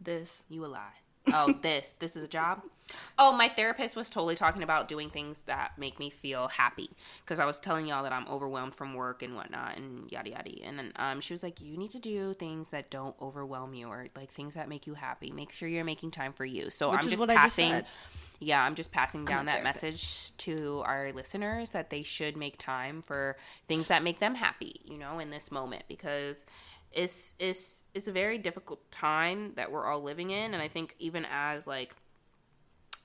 this 0.00 0.46
You 0.48 0.64
a 0.64 0.66
lie. 0.66 0.94
Oh, 1.32 1.52
this. 1.62 1.92
This 1.98 2.16
is 2.16 2.22
a 2.22 2.28
job? 2.28 2.62
Oh, 3.18 3.32
my 3.32 3.48
therapist 3.48 3.94
was 3.94 4.10
totally 4.10 4.34
talking 4.34 4.62
about 4.62 4.88
doing 4.88 5.10
things 5.10 5.42
that 5.46 5.72
make 5.78 5.98
me 5.98 6.10
feel 6.10 6.48
happy. 6.48 6.90
Because 7.24 7.38
I 7.38 7.44
was 7.44 7.58
telling 7.58 7.86
y'all 7.86 8.02
that 8.02 8.12
I'm 8.12 8.26
overwhelmed 8.26 8.74
from 8.74 8.94
work 8.94 9.22
and 9.22 9.36
whatnot 9.36 9.76
and 9.76 10.10
yada 10.10 10.30
yada. 10.30 10.50
And 10.64 10.78
then 10.78 10.92
um, 10.96 11.20
she 11.20 11.32
was 11.32 11.42
like, 11.42 11.60
you 11.60 11.76
need 11.76 11.90
to 11.90 11.98
do 12.00 12.34
things 12.34 12.68
that 12.70 12.90
don't 12.90 13.14
overwhelm 13.20 13.74
you 13.74 13.86
or 13.88 14.08
like 14.16 14.32
things 14.32 14.54
that 14.54 14.68
make 14.68 14.86
you 14.86 14.94
happy. 14.94 15.30
Make 15.30 15.52
sure 15.52 15.68
you're 15.68 15.84
making 15.84 16.10
time 16.10 16.32
for 16.32 16.44
you. 16.44 16.70
So 16.70 16.90
Which 16.90 17.04
I'm 17.04 17.08
just 17.08 17.22
I 17.22 17.26
just 17.26 17.36
passing. 17.36 17.82
yeah, 18.40 18.62
I'm 18.62 18.74
just 18.74 18.90
passing 18.90 19.24
down 19.24 19.46
that 19.46 19.62
message 19.62 20.36
to 20.38 20.82
our 20.84 21.12
listeners 21.12 21.70
that 21.70 21.90
they 21.90 22.02
should 22.02 22.36
make 22.36 22.58
time 22.58 23.02
for 23.02 23.36
things 23.68 23.88
that 23.88 24.02
make 24.02 24.18
them 24.18 24.34
happy, 24.34 24.80
you 24.84 24.98
know, 24.98 25.18
in 25.20 25.30
this 25.30 25.52
moment 25.52 25.84
because 25.88 26.44
it's 26.92 27.32
it's 27.38 27.84
it's 27.94 28.08
a 28.08 28.12
very 28.12 28.38
difficult 28.38 28.90
time 28.90 29.52
that 29.56 29.70
we're 29.70 29.86
all 29.86 30.02
living 30.02 30.30
in 30.30 30.54
and 30.54 30.62
I 30.62 30.68
think 30.68 30.94
even 30.98 31.24
as 31.30 31.66
like 31.66 31.94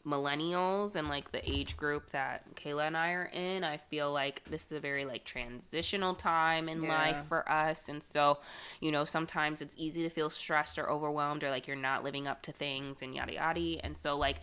millennials 0.06 0.96
and 0.96 1.10
like 1.10 1.32
the 1.32 1.50
age 1.50 1.76
group 1.76 2.12
that 2.12 2.56
Kayla 2.56 2.88
and 2.88 2.96
I 2.96 3.12
are 3.12 3.26
in, 3.26 3.64
I 3.64 3.78
feel 3.78 4.12
like 4.14 4.44
this 4.50 4.68
is 4.68 4.72
a 4.74 4.80
very 4.80 5.04
like 5.04 5.26
transitional 5.26 6.14
time 6.14 6.70
in 6.70 6.84
Yeah. 6.84 6.90
life 6.90 7.18
for 7.28 7.50
us. 7.52 7.90
And 7.90 8.04
so, 8.04 8.38
you 8.82 8.92
know, 8.92 9.04
sometimes 9.04 9.62
it's 9.62 9.74
easy 9.78 10.04
to 10.04 10.10
feel 10.10 10.30
stressed 10.30 10.78
or 10.78 10.90
overwhelmed 10.90 11.44
or 11.44 11.50
like 11.50 11.66
you're 11.68 11.76
not 11.76 12.04
living 12.04 12.28
up 12.28 12.44
to 12.44 12.52
things 12.52 13.02
and 13.02 13.16
yada 13.16 13.34
yada. 13.34 13.84
And 13.84 13.98
so 13.98 14.16
like 14.16 14.38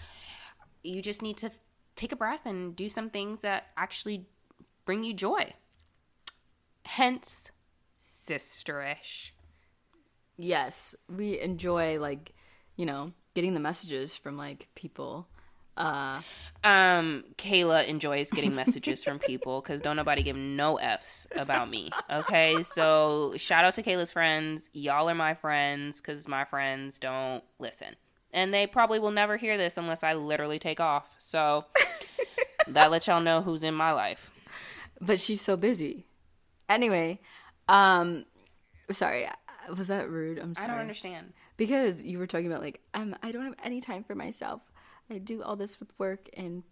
you 0.83 1.01
just 1.01 1.23
need 1.23 1.37
to 1.39 1.51
take 1.95 2.11
a 2.13 2.17
breath 2.17 2.45
and 2.45 2.75
do 2.75 2.89
some 2.89 3.09
things 3.09 3.41
that 3.41 3.69
actually 3.77 4.27
bring 4.85 5.05
you 5.05 5.15
joy. 5.15 5.53
Hence 6.85 7.52
sisterish. 8.29 9.31
yes, 10.37 10.95
we 11.09 11.39
enjoy 11.41 11.99
like, 12.01 12.33
you 12.77 12.87
know, 12.87 13.13
getting 13.35 13.55
the 13.55 13.61
messages 13.61 14.17
from 14.17 14.37
like 14.37 14.69
people. 14.75 15.29
Uh 15.77 16.21
Um, 16.65 17.25
Kayla 17.39 17.87
enjoys 17.87 18.31
getting 18.31 18.55
messages 18.55 19.03
from 19.03 19.19
people 19.19 19.61
because 19.63 19.81
don't 19.81 19.97
nobody 19.97 20.23
give 20.23 20.37
no 20.37 20.77
f's 20.77 21.27
about 21.35 21.71
me. 21.71 21.91
Okay, 22.11 22.63
so 22.63 23.33
shout 23.37 23.65
out 23.65 23.75
to 23.75 23.83
Kayla's 23.83 24.13
friends. 24.13 24.69
Y'all 24.75 25.09
are 25.09 25.15
my 25.15 25.35
friends 25.35 26.01
because 26.01 26.29
my 26.29 26.45
friends 26.45 26.99
don't 26.99 27.43
listen, 27.59 27.97
and 28.33 28.53
they 28.53 28.67
probably 28.67 28.99
will 28.99 29.11
never 29.13 29.39
hear 29.39 29.57
this 29.57 29.79
unless 29.79 30.03
I 30.05 30.13
literally 30.15 30.59
take 30.59 30.79
off. 30.81 31.07
So 31.19 31.65
that 32.69 32.91
lets 32.91 33.07
y'all 33.07 33.21
know 33.23 33.41
who's 33.41 33.65
in 33.65 33.75
my 33.75 33.93
life. 33.93 34.31
but 35.01 35.21
she's 35.21 35.41
so 35.41 35.57
busy. 35.57 36.07
Anyway, 36.69 37.19
um 37.69 38.25
sorry, 38.91 39.29
was 39.77 39.89
that 39.89 40.11
rude? 40.11 40.39
I'm 40.39 40.55
sorry. 40.55 40.69
I 40.69 40.71
don't 40.73 40.81
understand. 40.81 41.33
Because 41.57 42.03
you 42.03 42.19
were 42.19 42.27
talking 42.27 42.47
about 42.47 42.63
like 42.63 42.81
um 42.95 43.15
I 43.23 43.33
don't 43.33 43.45
have 43.45 43.55
any 43.63 43.81
time 43.81 44.05
for 44.05 44.15
myself. 44.15 44.63
I 45.11 45.19
do 45.19 45.43
all 45.43 45.57
this 45.57 45.79
with 45.79 45.91
work 45.99 46.29
and 46.37 46.63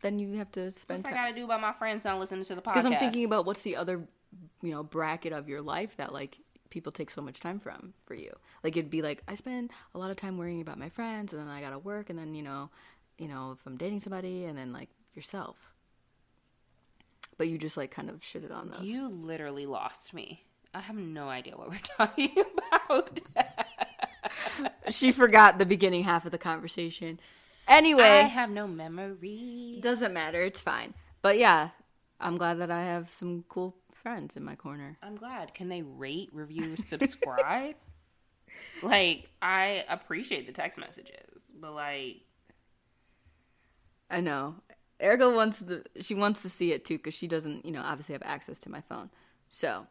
then 0.00 0.18
you 0.18 0.34
have 0.34 0.50
to 0.52 0.70
spend 0.70 1.02
What's 1.04 1.12
I 1.12 1.16
gotta 1.16 1.34
do 1.34 1.44
about 1.44 1.60
my 1.60 1.72
friends 1.72 2.04
not 2.04 2.18
listening 2.18 2.44
to 2.44 2.54
the 2.54 2.60
podcast? 2.60 2.74
because 2.74 2.86
I'm 2.86 2.98
thinking 2.98 3.24
about 3.24 3.46
what's 3.46 3.62
the 3.62 3.76
other 3.76 4.06
you 4.62 4.70
know 4.70 4.82
bracket 4.82 5.32
of 5.32 5.48
your 5.48 5.62
life 5.62 5.96
that 5.96 6.12
like 6.12 6.38
people 6.70 6.90
take 6.90 7.08
so 7.08 7.22
much 7.22 7.38
time 7.40 7.60
from 7.60 7.94
for 8.04 8.14
you. 8.14 8.32
Like 8.62 8.76
it'd 8.76 8.90
be 8.90 9.00
like 9.02 9.22
I 9.28 9.34
spend 9.34 9.70
a 9.94 9.98
lot 9.98 10.10
of 10.10 10.16
time 10.16 10.38
worrying 10.38 10.60
about 10.60 10.78
my 10.78 10.88
friends 10.88 11.32
and 11.32 11.40
then 11.40 11.48
I 11.48 11.60
got 11.60 11.70
to 11.70 11.78
work 11.78 12.10
and 12.10 12.18
then 12.18 12.34
you 12.34 12.42
know, 12.42 12.70
you 13.16 13.28
know, 13.28 13.52
if 13.52 13.64
I'm 13.66 13.76
dating 13.76 14.00
somebody 14.00 14.44
and 14.44 14.58
then 14.58 14.72
like 14.72 14.90
yourself. 15.14 15.56
But 17.38 17.48
you 17.48 17.58
just 17.58 17.76
like 17.76 17.90
kind 17.90 18.10
of 18.10 18.20
shitted 18.20 18.52
on 18.52 18.70
those. 18.70 18.82
You 18.82 19.08
literally 19.08 19.66
lost 19.66 20.14
me. 20.14 20.44
I 20.72 20.80
have 20.80 20.96
no 20.96 21.28
idea 21.28 21.56
what 21.56 21.70
we're 21.70 21.78
talking 21.96 22.34
about. 22.72 23.20
she 24.90 25.12
forgot 25.12 25.58
the 25.58 25.66
beginning 25.66 26.04
half 26.04 26.24
of 26.24 26.32
the 26.32 26.38
conversation. 26.38 27.20
Anyway, 27.66 28.02
I 28.02 28.22
have 28.22 28.50
no 28.50 28.66
memory. 28.66 29.78
doesn't 29.80 30.12
matter. 30.12 30.42
It's 30.42 30.60
fine. 30.60 30.94
But 31.22 31.38
yeah, 31.38 31.70
I'm 32.20 32.36
glad 32.36 32.58
that 32.58 32.70
I 32.70 32.82
have 32.82 33.08
some 33.12 33.44
cool 33.48 33.76
friends 33.92 34.36
in 34.36 34.44
my 34.44 34.54
corner. 34.54 34.98
I'm 35.02 35.16
glad. 35.16 35.54
Can 35.54 35.68
they 35.68 35.82
rate, 35.82 36.28
review, 36.32 36.76
subscribe? 36.78 37.76
like, 38.82 39.28
I 39.40 39.84
appreciate 39.88 40.46
the 40.46 40.52
text 40.52 40.78
messages, 40.78 41.44
but 41.58 41.72
like, 41.74 42.16
I 44.10 44.20
know. 44.20 44.56
Erica 45.00 45.28
wants 45.30 45.60
the 45.60 45.84
she 46.00 46.14
wants 46.14 46.42
to 46.42 46.48
see 46.48 46.72
it 46.72 46.84
too 46.84 46.98
because 46.98 47.14
she 47.14 47.26
doesn't, 47.26 47.64
you 47.64 47.72
know, 47.72 47.82
obviously 47.82 48.12
have 48.12 48.22
access 48.24 48.58
to 48.60 48.70
my 48.70 48.80
phone. 48.82 49.10
So, 49.48 49.86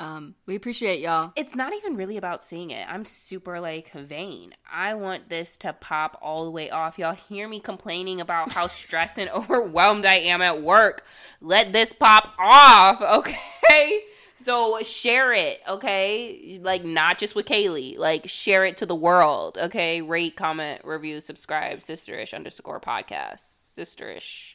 um, 0.00 0.34
we 0.46 0.56
appreciate 0.56 1.00
y'all. 1.00 1.32
it's 1.36 1.54
not 1.54 1.74
even 1.74 1.94
really 1.94 2.16
about 2.16 2.42
seeing 2.42 2.70
it. 2.70 2.86
I'm 2.88 3.04
super 3.04 3.60
like 3.60 3.92
vain. 3.92 4.54
I 4.72 4.94
want 4.94 5.28
this 5.28 5.58
to 5.58 5.74
pop 5.74 6.18
all 6.22 6.44
the 6.44 6.50
way 6.50 6.70
off. 6.70 6.98
Y'all 6.98 7.14
hear 7.14 7.46
me 7.46 7.60
complaining 7.60 8.18
about 8.18 8.52
how 8.52 8.66
stressed 8.66 9.18
and 9.18 9.28
overwhelmed 9.28 10.06
I 10.06 10.14
am 10.14 10.40
at 10.40 10.62
work. 10.62 11.04
Let 11.42 11.74
this 11.74 11.92
pop 11.92 12.32
off, 12.38 13.02
okay? 13.26 14.00
So 14.42 14.82
share 14.82 15.34
it, 15.34 15.60
okay? 15.68 16.58
Like 16.62 16.82
not 16.82 17.18
just 17.18 17.34
with 17.34 17.44
Kaylee. 17.44 17.98
Like 17.98 18.26
share 18.26 18.64
it 18.64 18.78
to 18.78 18.86
the 18.86 18.96
world, 18.96 19.58
okay? 19.60 20.00
Rate, 20.00 20.34
comment, 20.34 20.80
review, 20.82 21.20
subscribe. 21.20 21.80
Sisterish 21.80 22.32
underscore 22.32 22.80
podcast. 22.80 23.59
Sisterish. 23.80 24.54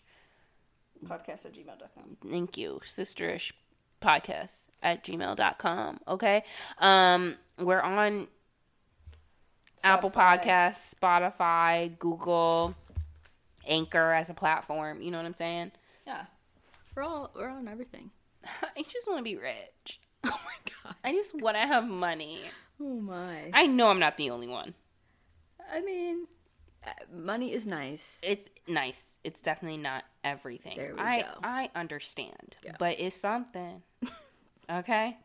Podcast 1.05 1.45
at 1.45 1.53
gmail.com. 1.53 2.17
Thank 2.29 2.57
you. 2.57 2.81
Sisterish 2.85 3.51
podcast 4.01 4.69
at 4.83 5.03
gmail.com. 5.03 5.99
Okay. 6.07 6.43
Um, 6.79 7.35
we're 7.59 7.81
on 7.81 8.27
Apple 9.83 10.11
Spotify. 10.11 10.43
Podcasts, 10.43 10.93
Spotify, 10.95 11.99
Google, 11.99 12.75
Anchor 13.67 14.11
as 14.11 14.29
a 14.29 14.33
platform. 14.33 15.01
You 15.01 15.11
know 15.11 15.17
what 15.17 15.25
I'm 15.25 15.35
saying? 15.35 15.71
Yeah. 16.05 16.25
We're 16.95 17.03
all 17.03 17.31
we're 17.35 17.49
on 17.49 17.67
everything. 17.67 18.11
I 18.45 18.83
just 18.87 19.07
want 19.07 19.19
to 19.19 19.23
be 19.23 19.35
rich. 19.37 19.99
Oh 20.27 20.39
my 20.43 20.71
god. 20.83 20.95
I 21.03 21.11
just 21.11 21.39
want 21.39 21.55
to 21.55 21.61
have 21.61 21.87
money. 21.87 22.39
Oh 22.81 22.99
my. 22.99 23.51
I 23.53 23.67
know 23.67 23.89
I'm 23.89 23.99
not 23.99 24.17
the 24.17 24.31
only 24.31 24.47
one. 24.47 24.73
I 25.71 25.81
mean, 25.81 26.25
money 27.13 27.53
is 27.53 27.65
nice. 27.65 28.19
It's 28.23 28.49
nice. 28.67 29.17
It's 29.23 29.41
definitely 29.41 29.77
not 29.77 30.03
everything. 30.23 30.77
There 30.77 30.93
we 30.95 30.99
I 30.99 31.21
go. 31.21 31.27
I 31.43 31.69
understand, 31.75 32.57
but 32.79 32.99
it's 32.99 33.15
something. 33.15 33.81
okay, 34.71 35.17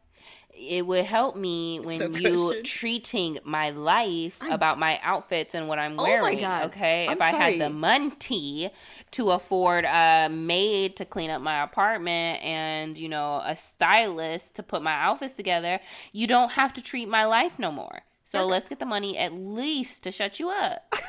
it 0.52 0.86
would 0.86 1.04
help 1.04 1.36
me 1.36 1.80
when 1.80 1.98
So 1.98 2.06
you 2.06 2.62
treating 2.62 3.38
my 3.44 3.70
life 3.70 4.38
about 4.42 4.78
my 4.78 4.98
outfits 5.02 5.54
and 5.54 5.68
what 5.68 5.78
I'm 5.78 5.98
Oh 5.98 6.02
my 6.02 6.08
wearing. 6.08 6.40
God. 6.40 6.64
Okay, 6.66 7.06
I'm 7.06 7.12
if 7.12 7.20
I 7.22 7.30
had 7.30 7.60
the 7.60 7.70
money 7.70 8.70
to 9.12 9.30
afford 9.30 9.84
a 9.84 10.28
maid 10.30 10.96
to 10.96 11.04
clean 11.04 11.30
up 11.30 11.40
my 11.40 11.62
apartment 11.62 12.42
and 12.42 12.98
you 12.98 13.08
know 13.08 13.42
a 13.44 13.56
stylist 13.56 14.56
to 14.56 14.62
put 14.62 14.82
my 14.82 14.94
outfits 14.94 15.34
together, 15.34 15.80
you 16.12 16.26
don't 16.26 16.52
have 16.52 16.72
to 16.74 16.82
treat 16.82 17.08
my 17.08 17.24
life 17.24 17.58
no 17.58 17.70
more. 17.70 18.02
So 18.24 18.46
let's 18.46 18.68
get 18.68 18.78
the 18.78 18.86
money 18.86 19.18
at 19.18 19.32
least 19.32 20.04
to 20.04 20.12
shut 20.12 20.38
you 20.38 20.50
up. 20.50 20.94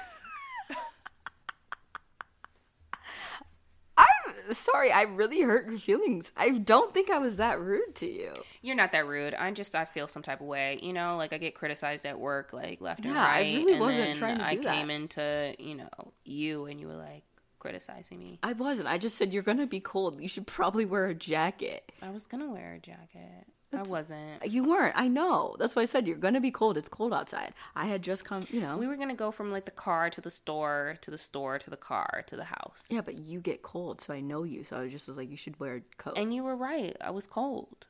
I'm 3.98 4.34
sorry. 4.58 4.92
I 4.92 5.04
really 5.04 5.42
hurt 5.42 5.68
your 5.70 5.78
feelings. 5.80 6.32
I 6.38 6.50
don't 6.52 6.94
think 6.94 7.10
I 7.10 7.18
was 7.20 7.38
that 7.38 7.60
rude 7.60 7.96
to 7.96 8.08
you. 8.08 8.34
You're 8.62 8.76
not 8.76 8.92
that 8.94 9.06
rude. 9.08 9.34
I 9.34 9.52
just 9.52 9.76
I 9.76 9.86
feel 9.86 10.08
some 10.08 10.22
type 10.24 10.42
of 10.42 10.48
way. 10.48 10.80
You 10.82 10.94
know, 10.94 11.18
like 11.18 11.34
I 11.34 11.38
get 11.38 11.56
criticized 11.56 12.06
at 12.06 12.20
work, 12.20 12.54
like 12.54 12.82
left 12.82 13.04
and 13.06 13.14
Yeah, 13.14 13.22
I 13.22 13.26
right. 13.42 13.56
really 13.58 13.72
and 13.74 13.82
wasn't 13.82 14.18
trying 14.18 14.38
to 14.40 14.46
I 14.46 14.56
do 14.56 14.62
that. 14.64 14.76
came 14.76 14.90
into 14.90 15.56
you 15.60 15.76
know 15.76 15.90
you, 16.26 16.66
and 16.66 16.80
you 16.80 16.88
were 16.88 16.96
like 16.96 17.24
criticizing 17.60 18.20
me. 18.20 18.40
I 18.44 18.54
wasn't. 18.54 18.88
I 18.88 18.98
just 18.98 19.18
said 19.18 19.34
you're 19.34 19.44
gonna 19.44 19.68
be 19.68 19.80
cold. 19.80 20.20
You 20.22 20.28
should 20.28 20.48
probably 20.48 20.86
wear 20.86 21.06
a 21.06 21.14
jacket. 21.16 21.92
I 22.02 22.10
was 22.10 22.26
gonna 22.26 22.50
wear 22.52 22.74
a 22.74 22.80
jacket. 22.80 23.46
I 23.74 23.84
wasn't. 23.84 24.46
You 24.46 24.64
weren't. 24.66 24.96
I 24.98 25.08
know. 25.08 25.56
That's 25.58 25.76
why 25.76 25.84
I 25.84 25.86
said 25.86 26.08
you're 26.08 26.18
gonna 26.18 26.42
be 26.42 26.52
cold. 26.52 26.78
It's 26.78 26.90
cold 26.90 27.14
outside. 27.14 27.54
I 27.76 27.86
had 27.86 28.02
just 28.02 28.26
come. 28.26 28.46
You 28.50 28.62
know. 28.62 28.78
We 28.78 28.88
were 28.88 28.98
gonna 28.98 29.16
go 29.16 29.32
from 29.32 29.52
like 29.52 29.66
the 29.66 29.72
car 29.72 30.10
to 30.10 30.22
the 30.22 30.32
store 30.32 30.96
to 31.02 31.12
the 31.12 31.18
store 31.18 31.58
to 31.60 31.70
the 31.70 31.78
car 31.78 32.24
to 32.28 32.36
the 32.36 32.44
house. 32.44 32.84
yeah, 32.90 33.02
but 33.02 33.16
you 33.16 33.40
get 33.40 33.62
cold, 33.62 34.02
so 34.02 34.14
I 34.14 34.20
know 34.20 34.44
you. 34.44 34.64
So 34.64 34.78
I 34.78 34.90
just 34.90 35.08
was 35.08 35.18
like, 35.18 35.30
you 35.30 35.38
should 35.38 35.60
wear 35.60 35.78
a 35.78 35.82
coat. 35.98 36.18
And 36.18 36.34
you 36.34 36.44
were 36.44 36.56
right. 36.56 36.96
I 37.00 37.12
was 37.12 37.28
cold. 37.28 37.88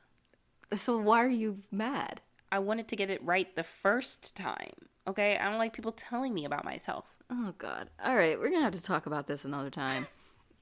so 0.74 0.98
why 0.98 1.22
are 1.24 1.28
you 1.28 1.58
mad? 1.70 2.20
I 2.52 2.58
wanted 2.60 2.86
to 2.88 2.96
get 2.96 3.10
it 3.10 3.24
right 3.24 3.54
the 3.56 3.62
first 3.64 4.36
time. 4.36 4.74
Okay, 5.08 5.36
I 5.36 5.48
don't 5.48 5.58
like 5.58 5.72
people 5.72 5.92
telling 5.92 6.32
me 6.32 6.44
about 6.44 6.64
myself. 6.64 7.06
Oh 7.28 7.54
God. 7.58 7.90
All 8.04 8.14
right, 8.14 8.38
we're 8.38 8.50
gonna 8.50 8.62
have 8.62 8.74
to 8.74 8.82
talk 8.82 9.06
about 9.06 9.26
this 9.26 9.44
another 9.44 9.70
time. 9.70 10.06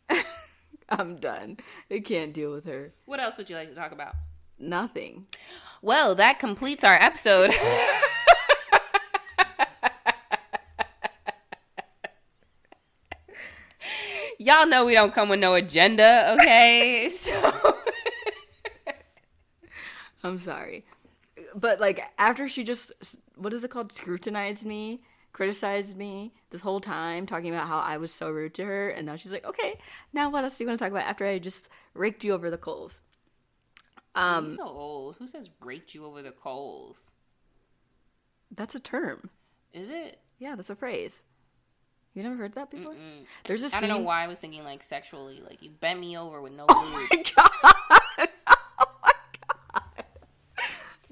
I'm 0.89 1.16
done. 1.16 1.59
I 1.91 2.01
can't 2.01 2.33
deal 2.33 2.53
with 2.53 2.64
her. 2.64 2.93
What 3.05 3.21
else 3.21 3.37
would 3.39 3.51
you 3.51 3.57
like 3.57 3.68
to 3.68 3.75
talk 3.75 3.93
about? 3.93 4.14
Nothing. 4.61 5.27
Well, 5.81 6.15
that 6.17 6.39
completes 6.39 6.85
our 6.85 6.95
episode. 6.95 7.53
Y'all 14.39 14.67
know 14.67 14.85
we 14.87 14.95
don't 14.95 15.15
come 15.15 15.29
with 15.29 15.41
no 15.41 15.55
agenda, 15.55 16.37
okay? 16.39 17.09
So 17.19 17.53
I'm 20.29 20.39
sorry. 20.39 20.85
But 21.55 21.81
like 21.81 22.03
after 22.19 22.47
she 22.49 22.63
just 22.63 22.93
what 23.37 23.55
is 23.55 23.65
it 23.65 23.71
called? 23.71 23.93
Scrutinized 23.93 24.67
me, 24.67 25.03
criticized 25.33 25.97
me 25.97 26.35
this 26.51 26.61
whole 26.61 26.81
time, 26.81 27.25
talking 27.27 27.55
about 27.55 27.69
how 27.69 27.79
I 27.79 27.97
was 27.97 28.13
so 28.13 28.31
rude 28.31 28.53
to 28.55 28.65
her, 28.65 28.91
and 28.91 29.07
now 29.07 29.17
she's 29.17 29.33
like, 29.33 29.47
Okay, 29.47 29.79
now 30.13 30.29
what 30.31 30.45
else 30.45 30.59
do 30.59 30.65
you 30.65 30.69
want 30.69 30.79
to 30.79 30.85
talk 30.85 30.93
about 30.93 31.09
after 31.09 31.27
I 31.27 31.39
just 31.39 31.69
raked 31.95 32.23
you 32.25 32.33
over 32.33 32.51
the 32.51 32.59
coals? 32.59 33.01
Um 34.15 34.47
You're 34.47 34.57
so 34.57 34.67
old. 34.69 35.17
Who 35.19 35.27
says 35.29 35.49
raked 35.65 35.95
you 35.95 36.05
over 36.05 36.23
the 36.23 36.33
coals? 36.33 37.11
that's 38.53 38.75
a 38.75 38.81
term. 38.81 39.31
Is 39.73 39.91
it? 39.91 40.19
Yeah, 40.41 40.57
that's 40.57 40.71
a 40.71 40.75
phrase. 40.77 41.23
You 42.15 42.25
never 42.25 42.35
heard 42.35 42.55
that 42.55 42.71
before? 42.73 42.95
There's 43.45 43.63
a 43.63 43.67
I 43.67 43.69
scene. 43.69 43.81
don't 43.89 44.01
know 44.01 44.05
why 44.05 44.25
I 44.25 44.27
was 44.27 44.41
thinking 44.41 44.65
like 44.65 44.83
sexually, 44.83 45.41
like 45.41 45.63
you 45.63 45.71
bent 45.71 46.01
me 46.01 46.19
over 46.19 46.41
with 46.43 46.53
no 46.53 46.67
lube. 46.69 46.69
Oh 46.79 47.07
my 47.11 47.23
god! 47.37 48.29
Oh 48.49 48.87
my 49.05 49.13
god! 49.47 50.05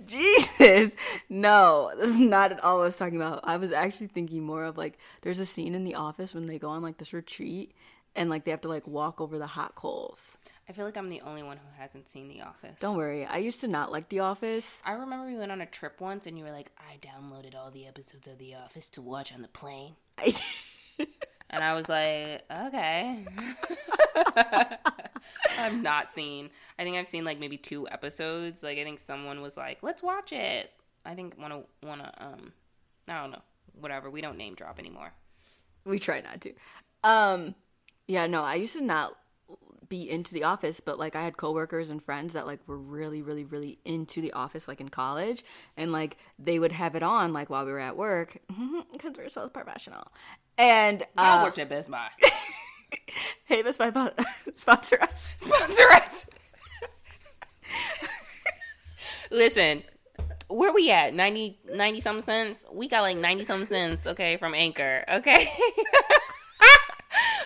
Jesus! 0.06 0.96
No, 1.28 1.92
this 1.96 2.10
is 2.10 2.18
not 2.18 2.50
at 2.50 2.64
all 2.64 2.78
what 2.78 2.82
I 2.82 2.86
was 2.86 2.96
talking 2.96 3.16
about. 3.16 3.40
I 3.44 3.56
was 3.58 3.70
actually 3.70 4.08
thinking 4.08 4.42
more 4.42 4.64
of 4.64 4.76
like 4.76 4.98
there's 5.22 5.38
a 5.38 5.46
scene 5.46 5.74
in 5.76 5.84
the 5.84 5.94
office 5.94 6.34
when 6.34 6.46
they 6.46 6.58
go 6.58 6.70
on 6.70 6.82
like 6.82 6.98
this 6.98 7.12
retreat 7.12 7.72
and 8.16 8.28
like 8.28 8.44
they 8.44 8.50
have 8.50 8.62
to 8.62 8.68
like 8.68 8.86
walk 8.88 9.20
over 9.20 9.38
the 9.38 9.46
hot 9.46 9.76
coals. 9.76 10.36
I 10.68 10.72
feel 10.72 10.84
like 10.84 10.96
I'm 10.96 11.08
the 11.08 11.22
only 11.22 11.42
one 11.42 11.56
who 11.56 11.80
hasn't 11.80 12.10
seen 12.10 12.28
The 12.28 12.42
Office. 12.42 12.78
Don't 12.80 12.96
worry, 12.96 13.24
I 13.24 13.38
used 13.38 13.60
to 13.62 13.68
not 13.68 13.90
like 13.90 14.08
The 14.10 14.20
Office. 14.20 14.82
I 14.84 14.92
remember 14.92 15.26
we 15.26 15.36
went 15.36 15.50
on 15.50 15.60
a 15.62 15.66
trip 15.66 16.00
once 16.00 16.26
and 16.26 16.36
you 16.36 16.44
were 16.44 16.50
like, 16.52 16.70
I 16.78 16.98
downloaded 16.98 17.54
all 17.56 17.70
the 17.70 17.86
episodes 17.86 18.28
of 18.28 18.38
The 18.38 18.54
Office 18.54 18.90
to 18.90 19.02
watch 19.02 19.32
on 19.32 19.40
the 19.42 19.48
plane. 19.48 19.94
I, 20.18 20.34
And 21.50 21.64
I 21.64 21.74
was 21.74 21.88
like, 21.88 22.42
okay. 22.50 23.24
I've 25.58 25.74
not 25.80 26.12
seen. 26.12 26.50
I 26.78 26.84
think 26.84 26.96
I've 26.96 27.06
seen 27.06 27.24
like 27.24 27.38
maybe 27.38 27.56
two 27.56 27.88
episodes. 27.88 28.62
Like 28.62 28.78
I 28.78 28.84
think 28.84 28.98
someone 28.98 29.40
was 29.40 29.56
like, 29.56 29.82
let's 29.82 30.02
watch 30.02 30.32
it. 30.32 30.70
I 31.06 31.14
think 31.14 31.36
wanna 31.40 31.62
wanna 31.82 32.12
um 32.18 32.52
I 33.08 33.22
don't 33.22 33.30
know. 33.30 33.42
Whatever. 33.80 34.10
We 34.10 34.20
don't 34.20 34.36
name 34.36 34.54
drop 34.54 34.78
anymore. 34.78 35.12
we 35.86 35.98
try 35.98 36.20
not 36.20 36.42
to. 36.42 36.52
Um, 37.02 37.54
yeah, 38.06 38.26
no, 38.26 38.42
I 38.42 38.56
used 38.56 38.74
to 38.74 38.82
not 38.82 39.16
be 39.88 40.08
into 40.08 40.34
the 40.34 40.44
office, 40.44 40.80
but 40.80 40.98
like 40.98 41.16
I 41.16 41.22
had 41.22 41.36
coworkers 41.36 41.90
and 41.90 42.02
friends 42.02 42.34
that 42.34 42.46
like 42.46 42.60
were 42.66 42.78
really, 42.78 43.22
really, 43.22 43.44
really 43.44 43.78
into 43.84 44.20
the 44.20 44.32
office, 44.32 44.68
like 44.68 44.80
in 44.80 44.88
college, 44.88 45.44
and 45.76 45.92
like 45.92 46.16
they 46.38 46.58
would 46.58 46.72
have 46.72 46.94
it 46.94 47.02
on 47.02 47.32
like 47.32 47.50
while 47.50 47.64
we 47.64 47.72
were 47.72 47.78
at 47.78 47.96
work 47.96 48.38
because 48.92 49.14
we're 49.16 49.28
so 49.28 49.48
professional. 49.48 50.08
And 50.56 51.04
I 51.16 51.38
uh, 51.38 51.44
worked 51.44 51.58
at 51.58 51.68
Best 51.68 51.90
Buy. 51.90 52.08
hey, 53.44 53.62
Best 53.62 53.78
Buy 53.78 53.90
bo- 53.90 54.10
sponsor 54.54 54.98
us. 55.00 55.34
Sponsor 55.38 55.88
us. 55.92 56.26
Listen, 59.30 59.82
where 60.48 60.72
we 60.72 60.90
at? 60.90 61.14
90, 61.14 61.60
90 61.74 62.00
something 62.00 62.24
cents? 62.24 62.64
We 62.72 62.88
got 62.88 63.02
like 63.02 63.16
90 63.16 63.44
something 63.44 63.68
cents, 63.68 64.06
okay, 64.06 64.36
from 64.36 64.54
Anchor, 64.54 65.04
okay? 65.12 65.52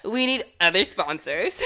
we 0.04 0.26
need 0.26 0.44
other 0.60 0.84
sponsors. 0.84 1.62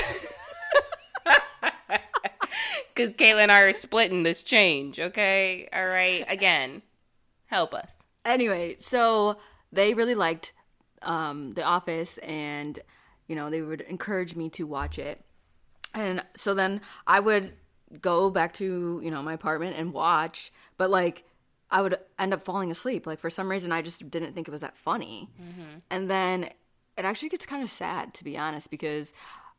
Because 2.96 3.12
Kayla 3.12 3.42
and 3.42 3.52
I 3.52 3.60
are 3.60 3.72
splitting 3.74 4.22
this 4.22 4.42
change, 4.42 4.98
okay? 4.98 5.68
All 5.70 5.86
right, 5.86 6.24
again, 6.28 6.80
help 7.44 7.74
us. 7.74 7.94
anyway, 8.24 8.76
so 8.80 9.36
they 9.70 9.92
really 9.92 10.14
liked 10.14 10.54
um, 11.02 11.52
The 11.52 11.62
Office, 11.62 12.16
and 12.18 12.78
you 13.28 13.36
know 13.36 13.50
they 13.50 13.60
would 13.60 13.82
encourage 13.82 14.34
me 14.34 14.48
to 14.50 14.66
watch 14.66 14.98
it. 14.98 15.22
And 15.92 16.24
so 16.36 16.54
then 16.54 16.80
I 17.06 17.20
would 17.20 17.52
go 18.00 18.30
back 18.30 18.54
to, 18.54 19.00
you 19.02 19.10
know, 19.10 19.22
my 19.22 19.34
apartment 19.34 19.76
and 19.78 19.92
watch, 19.92 20.50
but 20.76 20.90
like 20.90 21.24
I 21.70 21.82
would 21.82 21.98
end 22.18 22.32
up 22.32 22.44
falling 22.44 22.70
asleep. 22.70 23.06
Like 23.06 23.20
for 23.20 23.30
some 23.30 23.50
reason 23.50 23.72
I 23.72 23.82
just 23.82 24.08
didn't 24.10 24.34
think 24.34 24.48
it 24.48 24.50
was 24.50 24.60
that 24.62 24.76
funny. 24.76 25.28
And 25.90 26.10
then 26.10 26.44
it 26.96 27.04
actually 27.04 27.28
gets 27.28 27.46
kind 27.46 27.62
of 27.62 27.70
sad 27.70 28.14
to 28.14 28.24
be 28.24 28.36
honest 28.36 28.70
because 28.70 29.12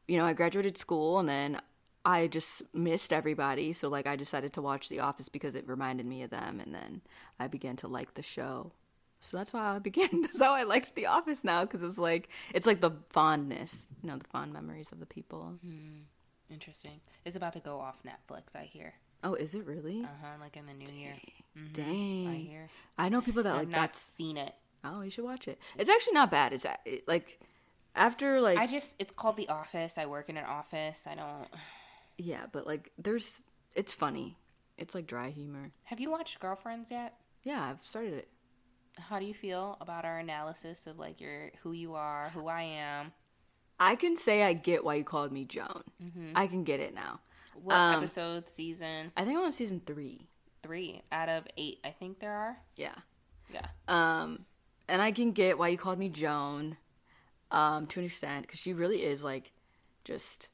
you 0.07 0.17
know, 0.17 0.25
I 0.25 0.33
graduated 0.33 0.77
school 0.77 1.19
and 1.19 1.27
then 1.27 1.61
I 2.07 2.27
just 2.27 2.63
missed 2.73 3.11
everybody. 3.11 3.73
So 3.73 3.89
like 3.89 4.07
I 4.07 4.15
decided 4.15 4.53
to 4.53 4.61
watch 4.61 4.87
The 4.87 5.01
Office 5.01 5.27
because 5.27 5.55
it 5.55 5.67
reminded 5.67 6.05
me 6.05 6.23
of 6.23 6.29
them 6.29 6.61
and 6.61 6.73
then 6.73 7.01
I 7.37 7.47
began 7.47 7.75
to 7.77 7.89
like 7.89 8.13
the 8.13 8.21
show. 8.21 8.71
So 9.19 9.35
that's 9.35 9.51
why 9.51 9.75
I 9.75 9.79
began. 9.89 10.21
That's 10.21 10.39
how 10.39 10.53
I 10.53 10.63
liked 10.63 10.95
The 10.95 11.07
Office 11.07 11.43
now 11.43 11.65
because 11.65 11.83
it 11.83 11.87
was 11.87 11.97
like 11.97 12.29
it's 12.53 12.65
like 12.65 12.79
the 12.79 12.91
fondness, 13.09 13.75
you 14.01 14.09
know, 14.09 14.17
the 14.17 14.27
fond 14.27 14.53
memories 14.53 14.93
of 14.93 15.01
the 15.01 15.05
people. 15.05 15.55
Hmm, 15.61 16.03
interesting. 16.49 17.01
It's 17.25 17.35
about 17.35 17.51
to 17.53 17.59
go 17.59 17.81
off 17.81 18.03
Netflix, 18.03 18.55
I 18.55 18.63
hear. 18.63 18.93
Oh, 19.21 19.33
is 19.33 19.53
it 19.53 19.65
really? 19.65 20.03
Uh 20.03 20.07
huh. 20.21 20.37
Like 20.39 20.55
in 20.55 20.65
the 20.65 20.73
new 20.73 20.95
year. 20.97 21.15
Mm-hmm, 21.57 21.73
dang. 21.73 22.27
I 22.29 22.35
hear. 22.35 22.69
I 22.97 23.09
know 23.09 23.19
people 23.19 23.43
that 23.43 23.51
I've 23.51 23.59
like 23.59 23.67
not 23.67 23.81
that's. 23.81 23.99
seen 23.99 24.37
it. 24.37 24.53
Oh, 24.85 25.01
you 25.01 25.09
should 25.09 25.25
watch 25.25 25.49
it. 25.49 25.59
It's 25.77 25.89
actually 25.89 26.13
not 26.13 26.31
bad. 26.31 26.53
It's 26.53 26.65
uh, 26.65 26.75
like 27.05 27.41
after 27.95 28.39
like 28.39 28.57
I 28.59 28.65
just 28.65 28.95
it's 28.97 29.11
called 29.11 29.35
The 29.35 29.49
Office. 29.49 29.97
I 29.97 30.05
work 30.05 30.29
in 30.29 30.37
an 30.37 30.45
office. 30.45 31.05
I 31.05 31.15
don't. 31.15 31.47
Yeah, 32.17 32.45
but 32.51 32.65
like 32.67 32.91
there's 32.97 33.41
it's 33.75 33.93
funny. 33.93 34.37
It's 34.77 34.93
like 34.95 35.07
dry 35.07 35.29
humor. 35.29 35.71
Have 35.85 35.99
you 35.99 36.11
watched 36.11 36.39
Girlfriends 36.39 36.91
yet? 36.91 37.15
Yeah, 37.43 37.63
I've 37.63 37.85
started 37.85 38.13
it. 38.13 38.27
How 38.99 39.19
do 39.19 39.25
you 39.25 39.33
feel 39.33 39.77
about 39.81 40.05
our 40.05 40.19
analysis 40.19 40.87
of 40.87 40.97
like 40.99 41.21
your 41.21 41.51
who 41.61 41.71
you 41.71 41.95
are, 41.95 42.29
who 42.29 42.47
I 42.47 42.63
am? 42.63 43.11
I 43.79 43.95
can 43.95 44.17
say 44.17 44.43
I 44.43 44.53
get 44.53 44.83
why 44.83 44.95
you 44.95 45.03
called 45.03 45.31
me 45.31 45.45
Joan. 45.45 45.83
I 46.35 46.47
can 46.47 46.63
get 46.63 46.79
it 46.79 46.93
now. 46.95 47.19
What 47.61 47.75
Um, 47.75 47.95
episode, 47.97 48.47
season 48.49 49.11
I 49.15 49.23
think 49.23 49.37
I'm 49.37 49.45
on 49.45 49.51
season 49.51 49.81
three. 49.85 50.27
three 50.63 51.01
out 51.11 51.29
of 51.29 51.45
eight? 51.57 51.79
I 51.83 51.91
think 51.91 52.19
there 52.19 52.33
are. 52.33 52.57
Yeah. 52.75 52.95
Yeah. 53.53 53.67
Um, 53.87 54.45
and 54.89 55.01
I 55.01 55.11
can 55.11 55.31
get 55.31 55.57
why 55.57 55.69
you 55.69 55.77
called 55.77 55.97
me 55.99 56.09
Joan, 56.09 56.77
um, 57.51 57.87
to 57.87 57.99
an 57.99 58.05
extent, 58.05 58.45
because 58.47 58.59
she 58.59 58.73
really 58.73 59.03
is 59.03 59.23
like, 59.23 59.51
just, 60.03 60.49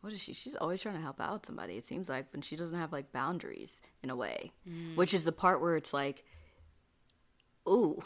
what 0.00 0.12
is 0.12 0.20
she? 0.20 0.32
She's 0.32 0.54
always 0.56 0.80
trying 0.80 0.94
to 0.94 1.00
help 1.00 1.20
out 1.20 1.46
somebody. 1.46 1.74
It 1.74 1.84
seems 1.84 2.08
like, 2.08 2.26
when 2.32 2.42
she 2.42 2.56
doesn't 2.56 2.78
have 2.78 2.92
like 2.92 3.12
boundaries 3.12 3.80
in 4.02 4.10
a 4.10 4.16
way, 4.16 4.52
mm. 4.68 4.96
which 4.96 5.14
is 5.14 5.24
the 5.24 5.32
part 5.32 5.60
where 5.60 5.76
it's 5.76 5.92
like, 5.92 6.24
ooh, 7.68 8.02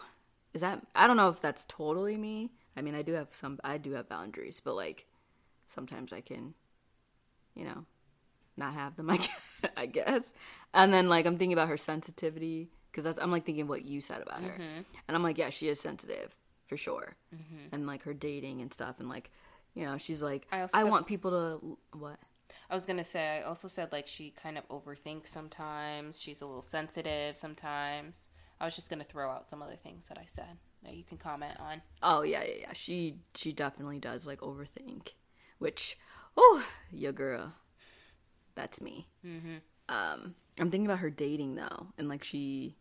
is 0.55 0.61
that? 0.61 0.82
I 0.95 1.07
don't 1.07 1.16
know 1.16 1.28
if 1.28 1.40
that's 1.40 1.64
totally 1.68 2.16
me. 2.16 2.53
I 2.76 2.82
mean, 2.82 2.95
I 2.95 3.03
do 3.03 3.12
have 3.12 3.28
some, 3.32 3.59
I 3.62 3.78
do 3.78 3.93
have 3.93 4.09
boundaries, 4.09 4.61
but 4.64 4.74
like, 4.74 5.07
sometimes 5.68 6.12
I 6.12 6.20
can, 6.20 6.55
you 7.55 7.64
know, 7.64 7.84
not 8.57 8.74
have 8.74 8.97
them. 8.97 9.11
I 9.11 9.16
guess, 9.16 9.30
I 9.76 9.86
guess. 9.86 10.34
And 10.74 10.93
then 10.93 11.09
like 11.09 11.26
I'm 11.26 11.38
thinking 11.38 11.53
about 11.53 11.68
her 11.68 11.76
sensitivity 11.76 12.70
because 12.90 13.05
that's 13.05 13.18
I'm 13.18 13.30
like 13.30 13.45
thinking 13.45 13.68
what 13.68 13.84
you 13.84 14.01
said 14.01 14.22
about 14.22 14.43
her, 14.43 14.53
mm-hmm. 14.53 14.82
and 15.09 15.16
I'm 15.16 15.22
like, 15.22 15.38
yeah, 15.38 15.51
she 15.51 15.68
is 15.68 15.80
sensitive 15.80 16.34
for 16.66 16.76
sure, 16.76 17.16
mm-hmm. 17.34 17.74
and 17.74 17.86
like 17.86 18.03
her 18.05 18.14
dating 18.14 18.61
and 18.61 18.72
stuff, 18.72 18.97
and 18.99 19.09
like, 19.09 19.30
you 19.74 19.84
know, 19.84 19.98
she's 19.98 20.22
like, 20.22 20.46
I 20.52 20.58
I, 20.58 20.60
also 20.62 20.78
said- 20.78 20.90
want 20.90 21.06
people 21.06 21.30
to 21.30 21.98
what. 21.98 22.18
I 22.70 22.74
was 22.74 22.86
gonna 22.86 23.04
say. 23.04 23.38
I 23.38 23.42
also 23.42 23.68
said 23.68 23.92
like 23.92 24.06
she 24.06 24.30
kind 24.30 24.56
of 24.56 24.66
overthinks 24.68 25.26
sometimes. 25.26 26.20
She's 26.20 26.40
a 26.40 26.46
little 26.46 26.62
sensitive 26.62 27.36
sometimes. 27.36 28.28
I 28.60 28.64
was 28.64 28.74
just 28.74 28.88
gonna 28.88 29.04
throw 29.04 29.30
out 29.30 29.50
some 29.50 29.62
other 29.62 29.76
things 29.76 30.08
that 30.08 30.16
I 30.16 30.24
said 30.24 30.56
that 30.82 30.94
you 30.94 31.04
can 31.04 31.18
comment 31.18 31.58
on. 31.60 31.82
Oh 32.02 32.22
yeah, 32.22 32.42
yeah, 32.44 32.54
yeah. 32.60 32.72
She 32.72 33.16
she 33.34 33.52
definitely 33.52 33.98
does 33.98 34.26
like 34.26 34.40
overthink, 34.40 35.08
which 35.58 35.98
oh, 36.34 36.64
your 36.90 37.12
girl, 37.12 37.52
that's 38.54 38.80
me. 38.80 39.06
Mm-hmm. 39.26 39.56
Um, 39.90 40.34
I'm 40.58 40.70
thinking 40.70 40.86
about 40.86 41.00
her 41.00 41.10
dating 41.10 41.56
though, 41.56 41.88
and 41.98 42.08
like 42.08 42.24
she, 42.24 42.74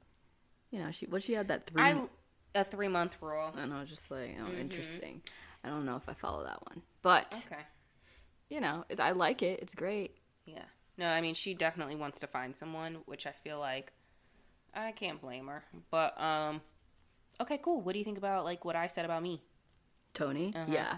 you 0.70 0.80
know, 0.80 0.92
she 0.92 1.06
what 1.06 1.24
she 1.24 1.34
had 1.34 1.50
that 1.50 1.68
three. 1.68 1.82
I 1.82 2.08
a 2.56 2.64
three 2.64 2.88
month 2.88 3.16
rule. 3.22 3.52
And 3.58 3.74
I 3.74 3.80
was 3.80 3.90
just 3.90 4.12
like 4.12 4.38
oh, 4.42 4.52
interesting. 4.60 5.22
I 5.64 5.70
don't 5.70 5.86
know 5.86 5.96
if 5.96 6.08
I 6.10 6.14
follow 6.14 6.44
that 6.44 6.60
one, 6.68 6.82
but 7.02 7.44
Okay. 7.52 7.62
you 8.50 8.60
know, 8.62 8.84
it, 8.90 9.00
I 9.00 9.12
like 9.12 9.42
it. 9.44 9.60
It's 9.62 9.76
great. 9.76 10.18
Yeah. 10.46 10.64
No, 10.98 11.08
I 11.08 11.22
mean 11.22 11.34
she 11.36 11.54
definitely 11.54 11.96
wants 11.96 12.20
to 12.20 12.28
find 12.28 12.56
someone, 12.56 12.98
which 13.06 13.26
I 13.28 13.32
feel 13.32 13.60
like 13.60 13.94
I 14.74 14.92
can't 14.92 15.22
blame 15.22 15.48
her. 15.48 15.64
But 15.90 16.20
um 16.22 16.62
okay, 17.40 17.58
cool. 17.58 17.82
What 17.82 17.94
do 17.94 18.00
you 18.00 18.06
think 18.06 18.18
about 18.18 18.44
like 18.46 18.66
what 18.66 18.76
I 18.76 18.88
said 18.88 19.06
about 19.06 19.24
me? 19.24 19.44
Toni, 20.14 20.54
Uh-huh. 20.56 20.66
yeah, 20.72 20.98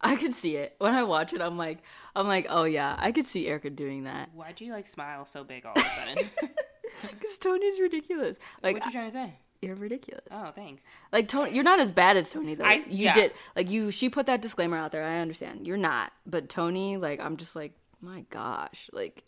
I 0.00 0.16
could 0.16 0.34
see 0.34 0.56
it 0.56 0.74
when 0.78 0.94
I 0.94 1.02
watch 1.04 1.32
it. 1.32 1.40
I'm 1.40 1.56
like, 1.56 1.78
I'm 2.14 2.28
like, 2.28 2.46
oh 2.50 2.64
yeah, 2.64 2.94
I 2.98 3.10
could 3.12 3.26
see 3.26 3.46
Erica 3.46 3.70
doing 3.70 4.04
that 4.04 4.30
Why 4.34 4.52
do 4.52 4.64
you 4.66 4.72
like 4.72 4.86
smile 4.86 5.24
so 5.24 5.44
big 5.44 5.64
all 5.64 5.72
of 5.74 5.82
a 5.84 5.88
sudden? 5.90 6.30
because 7.02 7.38
Toni's 7.38 7.80
ridiculous. 7.80 8.38
Like 8.62 8.74
what 8.76 8.84
you 8.86 8.92
trying 8.92 9.06
to 9.10 9.12
say? 9.12 9.38
You're 9.62 9.76
ridiculous. 9.76 10.24
Oh, 10.30 10.50
thanks. 10.52 10.84
Like 11.12 11.28
Toni, 11.28 11.52
you're 11.54 11.64
not 11.64 11.80
as 11.80 11.92
bad 11.92 12.16
as 12.16 12.30
Toni 12.30 12.54
though. 12.54 12.64
I- 12.64 12.82
you 12.88 13.04
yeah. 13.04 13.14
did 13.14 13.32
like 13.54 13.70
you. 13.70 13.90
She 13.90 14.08
put 14.08 14.26
that 14.26 14.40
disclaimer 14.40 14.76
out 14.76 14.92
there. 14.92 15.04
I 15.04 15.18
understand. 15.18 15.66
You're 15.66 15.76
not, 15.76 16.12
but 16.26 16.48
Toni, 16.48 16.96
like 16.96 17.20
I'm 17.20 17.36
just 17.36 17.54
like, 17.54 17.72
my 18.00 18.24
gosh, 18.30 18.88
like 18.92 19.24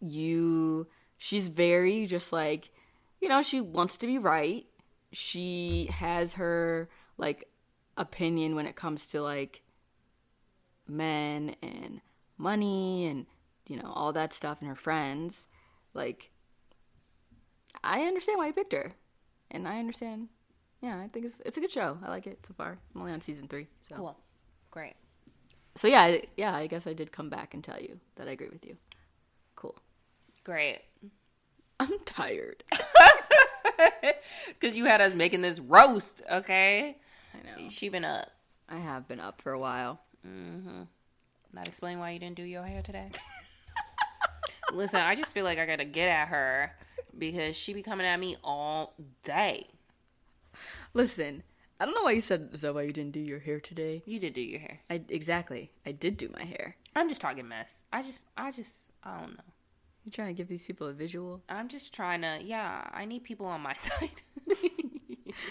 you. 0.00 0.86
She's 1.18 1.48
very 1.48 2.06
just 2.06 2.32
like, 2.32 2.70
you 3.20 3.28
know, 3.28 3.42
she 3.42 3.60
wants 3.60 3.96
to 3.98 4.06
be 4.06 4.18
right. 4.18 4.66
She 5.12 5.88
has 5.92 6.34
her 6.34 6.88
like 7.16 7.48
opinion 7.96 8.54
when 8.54 8.66
it 8.66 8.74
comes 8.76 9.06
to 9.08 9.22
like 9.22 9.62
men 10.88 11.54
and 11.62 12.00
money 12.38 13.06
and 13.06 13.26
you 13.68 13.76
know 13.76 13.92
all 13.94 14.12
that 14.12 14.32
stuff 14.32 14.58
and 14.60 14.68
her 14.68 14.74
friends. 14.74 15.46
Like, 15.94 16.30
I 17.82 18.02
understand 18.02 18.38
why 18.38 18.46
you 18.48 18.52
picked 18.52 18.72
her 18.72 18.92
and 19.50 19.66
I 19.66 19.78
understand. 19.78 20.28
Yeah, 20.80 20.98
I 20.98 21.08
think 21.08 21.26
it's 21.26 21.40
it's 21.46 21.56
a 21.56 21.60
good 21.60 21.70
show. 21.70 21.98
I 22.02 22.08
like 22.08 22.26
it 22.26 22.44
so 22.46 22.54
far. 22.54 22.78
I'm 22.94 23.00
only 23.00 23.12
on 23.12 23.20
season 23.20 23.48
three, 23.48 23.68
so 23.88 23.96
Cool. 23.96 24.16
Great. 24.70 24.94
so 25.76 25.86
yeah, 25.88 26.16
yeah. 26.36 26.54
I 26.54 26.66
guess 26.66 26.86
I 26.86 26.92
did 26.92 27.12
come 27.12 27.28
back 27.28 27.54
and 27.54 27.62
tell 27.62 27.80
you 27.80 28.00
that 28.16 28.26
I 28.28 28.32
agree 28.32 28.48
with 28.50 28.64
you. 28.64 28.76
Cool. 29.54 29.76
Great. 30.44 30.80
I'm 31.80 31.98
tired. 32.04 32.64
Because 34.48 34.76
you 34.76 34.84
had 34.84 35.00
us 35.00 35.14
making 35.14 35.42
this 35.42 35.58
roast, 35.58 36.22
okay? 36.30 36.96
I 37.34 37.38
know. 37.62 37.68
She 37.68 37.88
been 37.88 38.04
up. 38.04 38.28
I 38.68 38.76
have 38.76 39.08
been 39.08 39.18
up 39.20 39.40
for 39.42 39.52
a 39.52 39.58
while. 39.58 40.00
Mm 40.26 40.62
hmm. 40.62 40.82
Not 41.52 41.68
explain 41.68 41.98
why 41.98 42.10
you 42.12 42.18
didn't 42.18 42.36
do 42.36 42.44
your 42.44 42.64
hair 42.64 42.82
today. 42.82 43.10
Listen, 44.72 45.00
I 45.00 45.14
just 45.16 45.34
feel 45.34 45.44
like 45.44 45.58
I 45.58 45.66
gotta 45.66 45.84
get 45.84 46.08
at 46.08 46.28
her 46.28 46.72
because 47.30 47.54
she 47.54 47.72
be 47.72 47.82
coming 47.82 48.06
at 48.06 48.18
me 48.18 48.36
all 48.42 48.94
day. 49.22 49.68
Listen, 50.92 51.44
I 51.78 51.84
don't 51.84 51.94
know 51.94 52.02
why 52.02 52.10
you 52.10 52.20
said 52.20 52.50
is 52.52 52.62
that 52.62 52.74
why 52.74 52.82
you 52.82 52.92
didn't 52.92 53.12
do 53.12 53.20
your 53.20 53.38
hair 53.38 53.60
today. 53.60 54.02
You 54.04 54.18
did 54.18 54.34
do 54.34 54.40
your 54.40 54.58
hair. 54.58 54.80
I 54.90 55.02
exactly. 55.08 55.70
I 55.86 55.92
did 55.92 56.16
do 56.16 56.28
my 56.36 56.44
hair. 56.44 56.76
I'm 56.96 57.08
just 57.08 57.20
talking 57.20 57.46
mess. 57.46 57.84
I 57.92 58.02
just, 58.02 58.26
I 58.36 58.50
just, 58.50 58.90
I 59.04 59.20
don't 59.20 59.36
know. 59.36 59.44
You 60.04 60.10
trying 60.10 60.34
to 60.34 60.34
give 60.34 60.48
these 60.48 60.66
people 60.66 60.88
a 60.88 60.92
visual? 60.92 61.42
I'm 61.48 61.68
just 61.68 61.94
trying 61.94 62.22
to, 62.22 62.40
yeah, 62.42 62.88
I 62.92 63.04
need 63.04 63.22
people 63.22 63.46
on 63.46 63.60
my 63.60 63.74
side. 63.74 64.10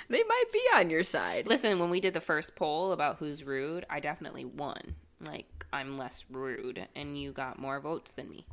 They 0.10 0.24
might 0.24 0.46
be 0.54 0.62
on 0.76 0.90
your 0.90 1.04
side. 1.04 1.48
Listen, 1.48 1.80
when 1.80 1.90
we 1.90 2.00
did 2.00 2.14
the 2.14 2.22
first 2.22 2.56
poll 2.56 2.92
about 2.92 3.18
who's 3.18 3.44
rude, 3.44 3.86
I 3.90 4.00
definitely 4.00 4.46
won. 4.46 4.96
Like, 5.20 5.66
I'm 5.72 5.94
less 5.94 6.26
rude, 6.30 6.88
and 6.96 7.18
you 7.18 7.32
got 7.32 7.60
more 7.60 7.80
votes 7.80 8.12
than 8.12 8.30
me. 8.30 8.46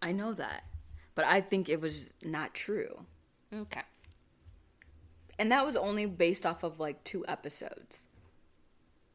I 0.00 0.12
know 0.12 0.32
that, 0.34 0.64
but 1.18 1.26
I 1.26 1.40
think 1.40 1.68
it 1.68 1.80
was 1.80 2.12
not 2.22 2.54
true, 2.54 3.00
Okay. 3.52 3.82
and 5.36 5.50
that 5.50 5.66
was 5.66 5.74
only 5.74 6.06
based 6.06 6.46
off 6.46 6.62
of 6.62 6.78
like 6.78 7.02
two 7.02 7.24
episodes. 7.26 8.06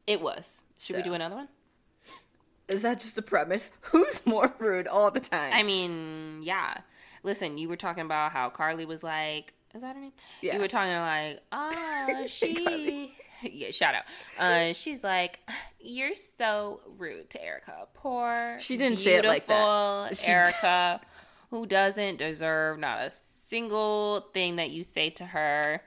It 0.06 0.20
was. 0.20 0.60
Should 0.76 0.96
we 0.96 1.02
do 1.02 1.14
another 1.14 1.36
one? 1.36 1.48
Is 2.68 2.82
that 2.82 3.00
just 3.00 3.16
a 3.16 3.22
premise? 3.22 3.70
Who's 3.80 4.26
more 4.26 4.52
rude 4.58 4.86
all 4.86 5.10
the 5.10 5.20
time? 5.20 5.54
I 5.54 5.62
mean, 5.62 6.40
yeah. 6.42 6.74
Listen, 7.22 7.56
you 7.56 7.70
were 7.70 7.76
talking 7.76 8.04
about 8.04 8.32
how 8.32 8.50
Carly 8.50 8.84
was 8.84 9.02
like, 9.02 9.54
is 9.74 9.80
that 9.80 9.96
her 9.96 10.02
name? 10.02 10.12
Yeah. 10.42 10.56
You 10.56 10.60
were 10.60 10.68
talking 10.68 10.92
like, 10.92 11.40
ah, 11.52 12.24
she. 12.26 13.14
Yeah, 13.42 13.72
shout 13.72 13.94
out. 13.94 14.04
Uh, 14.38 14.72
she's 14.72 15.04
like, 15.04 15.38
you're 15.78 16.14
so 16.14 16.80
rude 16.96 17.28
to 17.30 17.44
Erica. 17.44 17.88
Poor. 17.92 18.56
She 18.58 18.78
didn't 18.78 18.98
say 19.00 19.16
it 19.16 19.24
like 19.26 19.44
that. 19.46 20.16
She- 20.16 20.26
Erica, 20.28 21.00
who 21.54 21.66
doesn't 21.66 22.18
deserve 22.18 22.80
not 22.80 23.00
a 23.02 23.10
single 23.10 24.22
thing 24.34 24.56
that 24.56 24.70
you 24.70 24.82
say 24.82 25.08
to 25.08 25.24
her. 25.24 25.80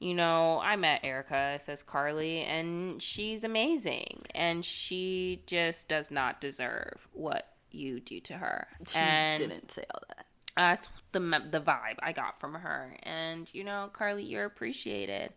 You 0.00 0.12
know, 0.12 0.60
I 0.60 0.74
met 0.74 1.04
Erica, 1.04 1.56
says 1.60 1.84
Carly, 1.84 2.40
and 2.40 3.00
she's 3.00 3.44
amazing. 3.44 4.22
And 4.34 4.64
she 4.64 5.44
just 5.46 5.86
does 5.86 6.10
not 6.10 6.40
deserve 6.40 7.06
what 7.12 7.46
you 7.70 8.00
do 8.00 8.18
to 8.22 8.34
her. 8.34 8.66
she 8.88 8.98
and 8.98 9.38
didn't 9.38 9.70
say 9.70 9.84
all 9.94 10.02
that. 10.08 10.26
that's 10.56 10.88
the 11.12 11.20
the 11.20 11.60
vibe 11.60 11.98
I 12.02 12.10
got 12.10 12.40
from 12.40 12.54
her. 12.54 12.96
And 13.04 13.48
you 13.54 13.62
know, 13.62 13.90
Carly, 13.92 14.24
you're 14.24 14.46
appreciated. 14.46 15.32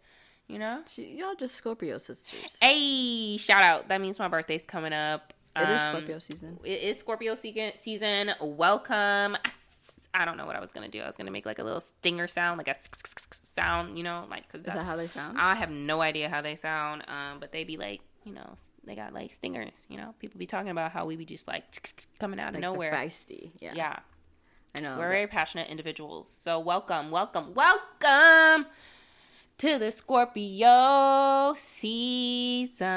You 0.47 0.57
know. 0.57 0.81
She, 0.89 1.17
y'all 1.19 1.35
just 1.35 1.53
Scorpio 1.53 1.99
sisters. 1.99 2.57
Hey, 2.59 3.37
shout 3.37 3.61
out! 3.61 3.89
That 3.89 4.01
means 4.01 4.17
my 4.17 4.27
birthday's 4.27 4.65
coming 4.65 4.93
up. 4.93 5.35
It 5.55 5.69
is 5.69 5.81
Um, 5.81 5.89
Scorpio 5.89 6.17
season. 6.17 6.59
It 6.63 6.81
is 6.81 6.97
Scorpio 6.97 7.35
season. 7.35 7.73
Season. 7.79 8.31
Welcome. 8.41 9.37
I 10.19 10.25
don't 10.25 10.35
know 10.35 10.47
what 10.47 10.55
I 10.55 10.59
was 10.59 10.71
gonna 10.73 10.87
do. 10.89 10.99
I 11.01 11.07
was 11.07 11.15
gonna 11.15 11.29
make 11.31 11.45
like 11.45 11.59
a 11.59 11.63
little 11.63 11.79
stinger 11.79 12.25
sound, 12.27 12.57
like 12.57 12.67
a 12.67 12.75
sound, 13.53 13.97
you 13.99 14.03
know, 14.03 14.25
like 14.29 14.49
cause 14.49 14.61
Is 14.61 14.65
that 14.73 14.83
how 14.85 14.95
they 14.95 15.07
sound? 15.07 15.37
I 15.37 15.53
have 15.55 15.69
no 15.69 16.01
idea 16.01 16.27
how 16.27 16.41
they 16.41 16.55
sound, 16.55 17.03
um, 17.07 17.39
but 17.39 17.51
they 17.51 17.63
be 17.63 17.77
like, 17.77 18.01
you 18.23 18.33
know, 18.33 18.57
they 18.83 18.95
got 18.95 19.13
like 19.13 19.31
stingers. 19.33 19.85
You 19.89 19.97
know, 19.97 20.15
people 20.19 20.39
be 20.39 20.47
talking 20.47 20.71
about 20.71 20.91
how 20.91 21.05
we 21.05 21.15
be 21.17 21.25
just 21.25 21.47
like 21.47 21.63
coming 22.19 22.39
out 22.39 22.49
of 22.49 22.55
Like 22.55 22.61
nowhere. 22.61 22.91
feisty. 22.93 23.51
Yeah. 23.59 23.73
Yeah, 23.75 23.99
I 24.75 24.81
know. 24.81 24.97
we're 24.97 25.09
very 25.09 25.27
passionate 25.27 25.69
individuals. 25.69 26.27
So 26.29 26.59
welcome, 26.59 27.11
welcome, 27.11 27.53
welcome 27.53 28.65
to 29.59 29.77
the 29.77 29.91
Scorpio 29.91 31.55
season. 31.59 32.87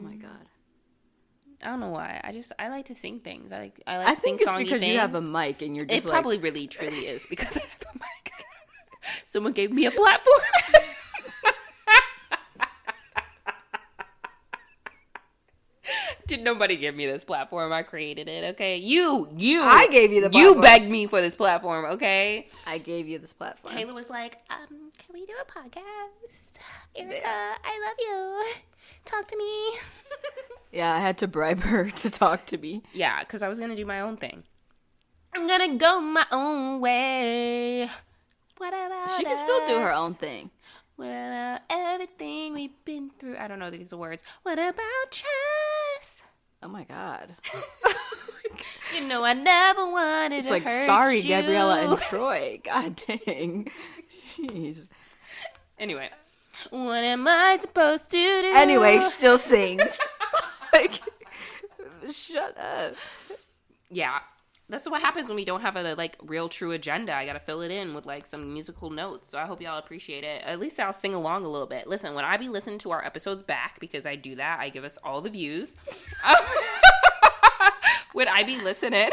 Oh 0.00 0.04
my 0.08 0.14
god. 0.16 0.46
I 1.62 1.68
don't 1.68 1.80
know 1.80 1.90
why. 1.90 2.20
I 2.24 2.32
just 2.32 2.52
I 2.58 2.68
like 2.68 2.86
to 2.86 2.94
sing 2.94 3.20
things. 3.20 3.52
I 3.52 3.58
like 3.58 3.82
I 3.86 3.98
like 3.98 4.08
I 4.08 4.14
think 4.14 4.40
it's 4.40 4.50
because 4.56 4.80
things. 4.80 4.92
you 4.92 4.98
have 4.98 5.14
a 5.14 5.20
mic 5.20 5.62
and 5.62 5.76
you're 5.76 5.86
just 5.86 6.04
It 6.04 6.08
like, 6.08 6.12
probably 6.12 6.38
really 6.38 6.66
truly 6.66 7.06
is 7.06 7.26
because 7.28 7.56
I 7.56 7.60
have 7.60 7.82
a 7.94 7.98
mic. 7.98 8.32
Someone 9.26 9.52
gave 9.52 9.72
me 9.72 9.86
a 9.86 9.90
platform. 9.90 10.40
Did 16.32 16.44
nobody 16.44 16.78
give 16.78 16.94
me 16.94 17.04
this 17.04 17.24
platform? 17.24 17.74
I 17.74 17.82
created 17.82 18.26
it. 18.26 18.54
Okay, 18.54 18.78
you, 18.78 19.28
you. 19.36 19.60
I 19.60 19.86
gave 19.88 20.14
you 20.14 20.26
the 20.26 20.30
You 20.38 20.54
begged 20.62 20.90
me 20.90 21.06
for 21.06 21.20
this 21.20 21.34
platform. 21.34 21.84
Okay. 21.84 22.48
I 22.66 22.78
gave 22.78 23.06
you 23.06 23.18
this 23.18 23.34
platform. 23.34 23.74
Kayla 23.74 23.92
was 23.92 24.08
like, 24.08 24.38
um, 24.48 24.90
"Can 24.96 25.12
we 25.12 25.26
do 25.26 25.34
a 25.38 25.44
podcast?" 25.44 26.52
Erica, 26.96 27.26
I 27.28 27.80
love 27.86 27.96
you. 27.98 28.44
Talk 29.04 29.28
to 29.28 29.36
me. 29.36 29.78
Yeah, 30.72 30.94
I 30.94 31.00
had 31.00 31.18
to 31.18 31.28
bribe 31.28 31.60
her 31.64 31.90
to 31.96 32.08
talk 32.08 32.46
to 32.46 32.56
me. 32.56 32.82
Yeah, 32.94 33.20
because 33.20 33.42
I 33.42 33.48
was 33.48 33.60
gonna 33.60 33.76
do 33.76 33.84
my 33.84 34.00
own 34.00 34.16
thing. 34.16 34.42
I'm 35.34 35.46
gonna 35.46 35.76
go 35.76 36.00
my 36.00 36.24
own 36.32 36.80
way. 36.80 37.90
What 38.56 38.68
about 38.68 39.18
She 39.18 39.24
can 39.24 39.36
still 39.36 39.66
do 39.66 39.78
her 39.80 39.92
own 39.92 40.14
thing. 40.14 40.50
What 40.96 41.08
about 41.08 41.60
everything 41.68 42.54
we've 42.54 42.84
been 42.86 43.10
through? 43.18 43.36
I 43.36 43.48
don't 43.48 43.58
know 43.58 43.70
these 43.70 43.92
words. 43.94 44.24
What 44.44 44.58
about 44.58 45.10
trust? 45.10 45.71
Oh 46.62 46.68
my 46.68 46.84
god. 46.84 47.36
You 48.94 49.08
know 49.08 49.24
I 49.24 49.32
never 49.32 49.90
wanted 49.90 50.38
It's 50.38 50.46
to 50.48 50.52
like, 50.52 50.64
hurt 50.64 50.86
sorry, 50.86 51.18
you. 51.18 51.28
Gabriella 51.28 51.80
and 51.80 52.00
Troy. 52.02 52.60
God 52.64 53.02
dang. 53.06 53.70
Jeez. 54.38 54.86
Anyway, 55.78 56.10
what 56.70 57.02
am 57.02 57.26
I 57.26 57.58
supposed 57.60 58.10
to 58.10 58.16
do? 58.16 58.50
Anyway, 58.52 59.00
still 59.00 59.38
sings. 59.38 59.98
like, 60.72 61.00
shut 62.12 62.56
up. 62.58 62.94
yeah 63.90 64.18
that's 64.72 64.88
what 64.88 65.02
happens 65.02 65.28
when 65.28 65.36
we 65.36 65.44
don't 65.44 65.60
have 65.60 65.76
a 65.76 65.94
like 65.96 66.16
real 66.22 66.48
true 66.48 66.72
agenda. 66.72 67.12
I 67.14 67.26
gotta 67.26 67.40
fill 67.40 67.60
it 67.60 67.70
in 67.70 67.92
with 67.92 68.06
like 68.06 68.26
some 68.26 68.54
musical 68.54 68.88
notes. 68.88 69.28
So 69.28 69.38
i 69.38 69.44
hope 69.44 69.60
y'all 69.60 69.78
appreciate 69.78 70.24
it. 70.24 70.42
At 70.44 70.58
least 70.58 70.80
i'll 70.80 70.94
sing 70.94 71.12
along 71.12 71.44
a 71.44 71.48
little 71.48 71.66
bit. 71.66 71.86
Listen 71.86 72.14
when 72.14 72.24
i 72.24 72.38
be 72.38 72.48
listening 72.48 72.78
to 72.78 72.90
our 72.90 73.04
episodes 73.04 73.42
back 73.42 73.78
because 73.80 74.06
i 74.06 74.16
do 74.16 74.34
that 74.36 74.60
i 74.60 74.70
give 74.70 74.82
us 74.82 74.98
all 75.04 75.20
the 75.20 75.30
views. 75.30 75.76
When 78.14 78.28
i 78.28 78.42
be 78.42 78.60
listening 78.60 79.10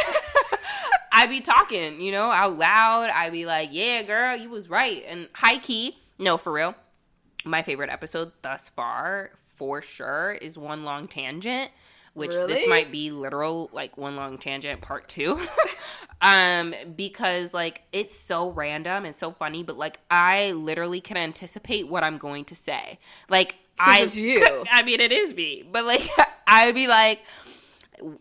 i 1.12 1.26
be 1.26 1.40
talking 1.42 2.02
you 2.02 2.12
know 2.12 2.32
out 2.32 2.58
loud. 2.58 3.10
I 3.10 3.30
be 3.30 3.46
like 3.46 3.70
yeah 3.72 4.02
girl 4.04 4.36
you 4.38 4.50
was 4.50 4.70
right. 4.70 5.04
And 5.08 5.28
high 5.34 5.58
key 5.58 5.98
no 6.18 6.38
for 6.38 6.54
real 6.54 6.74
my 7.46 7.64
favorite 7.64 7.90
episode 7.90 8.32
thus 8.42 8.70
far 8.70 9.32
for 9.56 9.82
sure 9.82 10.38
is 10.42 10.58
one 10.58 10.84
long 10.84 11.08
tangent 11.08 11.72
which 12.20 12.32
this 12.32 12.68
might 12.68 12.92
be 12.92 13.12
literal 13.12 13.70
like 13.74 13.98
one 13.98 14.16
long 14.16 14.38
tangent 14.38 14.82
part 14.82 15.08
two 15.08 15.40
um 16.22 16.74
because 16.96 17.54
like 17.54 17.82
it's 17.92 18.16
so 18.16 18.52
random 18.52 19.06
and 19.06 19.16
so 19.16 19.32
funny 19.32 19.64
but 19.64 19.78
like 19.78 20.00
i 20.12 20.52
literally 20.52 21.02
can 21.02 21.18
anticipate 21.18 21.88
what 21.88 22.04
i'm 22.04 22.18
going 22.18 22.46
to 22.46 22.56
say 22.56 23.00
like 23.30 23.56
i 23.80 24.02
it's 24.02 24.16
you. 24.16 24.66
i 24.72 24.84
mean 24.84 25.00
it 25.00 25.12
is 25.12 25.34
me 25.34 25.64
but 25.72 25.86
like 25.86 26.08
i 26.48 26.66
would 26.66 26.76
be 26.76 26.88
like 26.88 27.22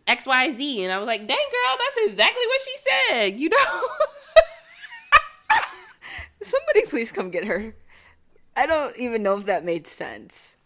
xyz 0.06 0.82
and 0.82 0.92
i 0.92 0.98
was 0.98 1.06
like 1.06 1.26
dang 1.26 1.36
girl 1.36 1.76
that's 1.78 2.10
exactly 2.10 2.46
what 2.46 2.60
she 2.62 2.76
said 2.88 3.38
you 3.38 3.48
know 3.48 3.82
Somebody 6.42 6.86
please 6.86 7.12
come 7.12 7.30
get 7.30 7.44
her. 7.44 7.74
I 8.56 8.66
don't 8.66 8.96
even 8.96 9.22
know 9.22 9.38
if 9.38 9.46
that 9.46 9.64
made 9.64 9.86
sense. 9.86 10.56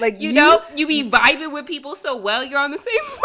Like 0.00 0.20
you, 0.20 0.32
know 0.32 0.62
you 0.74 0.86
be 0.86 1.08
vibing 1.08 1.52
with 1.52 1.66
people 1.66 1.94
so 1.94 2.16
well 2.16 2.42
you're 2.42 2.58
on 2.58 2.70
the 2.70 2.78
same 2.78 2.86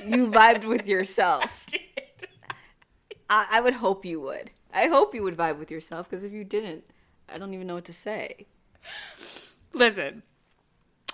wavelength 0.00 0.16
you 0.18 0.28
vibed 0.28 0.64
with 0.64 0.86
yourself. 0.86 1.64
I, 3.30 3.46
I 3.52 3.60
would 3.60 3.74
hope 3.74 4.04
you 4.04 4.20
would. 4.20 4.50
I 4.72 4.88
hope 4.88 5.14
you 5.14 5.22
would 5.22 5.36
vibe 5.36 5.58
with 5.58 5.70
yourself 5.70 6.10
because 6.10 6.24
if 6.24 6.32
you 6.32 6.44
didn't, 6.44 6.84
I 7.28 7.38
don't 7.38 7.54
even 7.54 7.66
know 7.66 7.74
what 7.74 7.84
to 7.86 7.92
say. 7.92 8.46
listen 9.72 10.22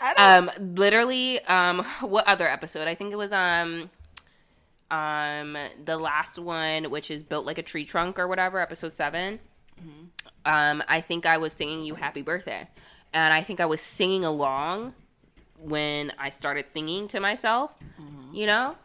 I 0.00 0.14
don't. 0.14 0.48
Um, 0.58 0.74
literally, 0.76 1.40
um, 1.44 1.84
what 2.00 2.26
other 2.26 2.48
episode? 2.48 2.88
I 2.88 2.94
think 2.94 3.12
it 3.12 3.16
was 3.16 3.32
um, 3.32 3.90
um, 4.90 5.56
the 5.84 5.98
last 5.98 6.38
one, 6.38 6.90
which 6.90 7.10
is 7.10 7.22
built 7.22 7.44
like 7.44 7.58
a 7.58 7.62
tree 7.62 7.84
trunk 7.84 8.18
or 8.18 8.26
whatever, 8.26 8.58
episode 8.60 8.94
7 8.94 9.38
Um, 10.46 10.82
I 10.88 11.00
think 11.00 11.26
I 11.26 11.36
was 11.36 11.52
singing 11.52 11.84
"You 11.84 11.94
Happy 11.94 12.22
Birthday," 12.22 12.66
and 13.12 13.32
I 13.34 13.42
think 13.42 13.60
I 13.60 13.66
was 13.66 13.80
singing 13.80 14.24
along 14.24 14.94
when 15.58 16.12
I 16.18 16.30
started 16.30 16.66
singing 16.72 17.08
to 17.08 17.20
myself. 17.20 17.72
You 18.32 18.46
know. 18.46 18.76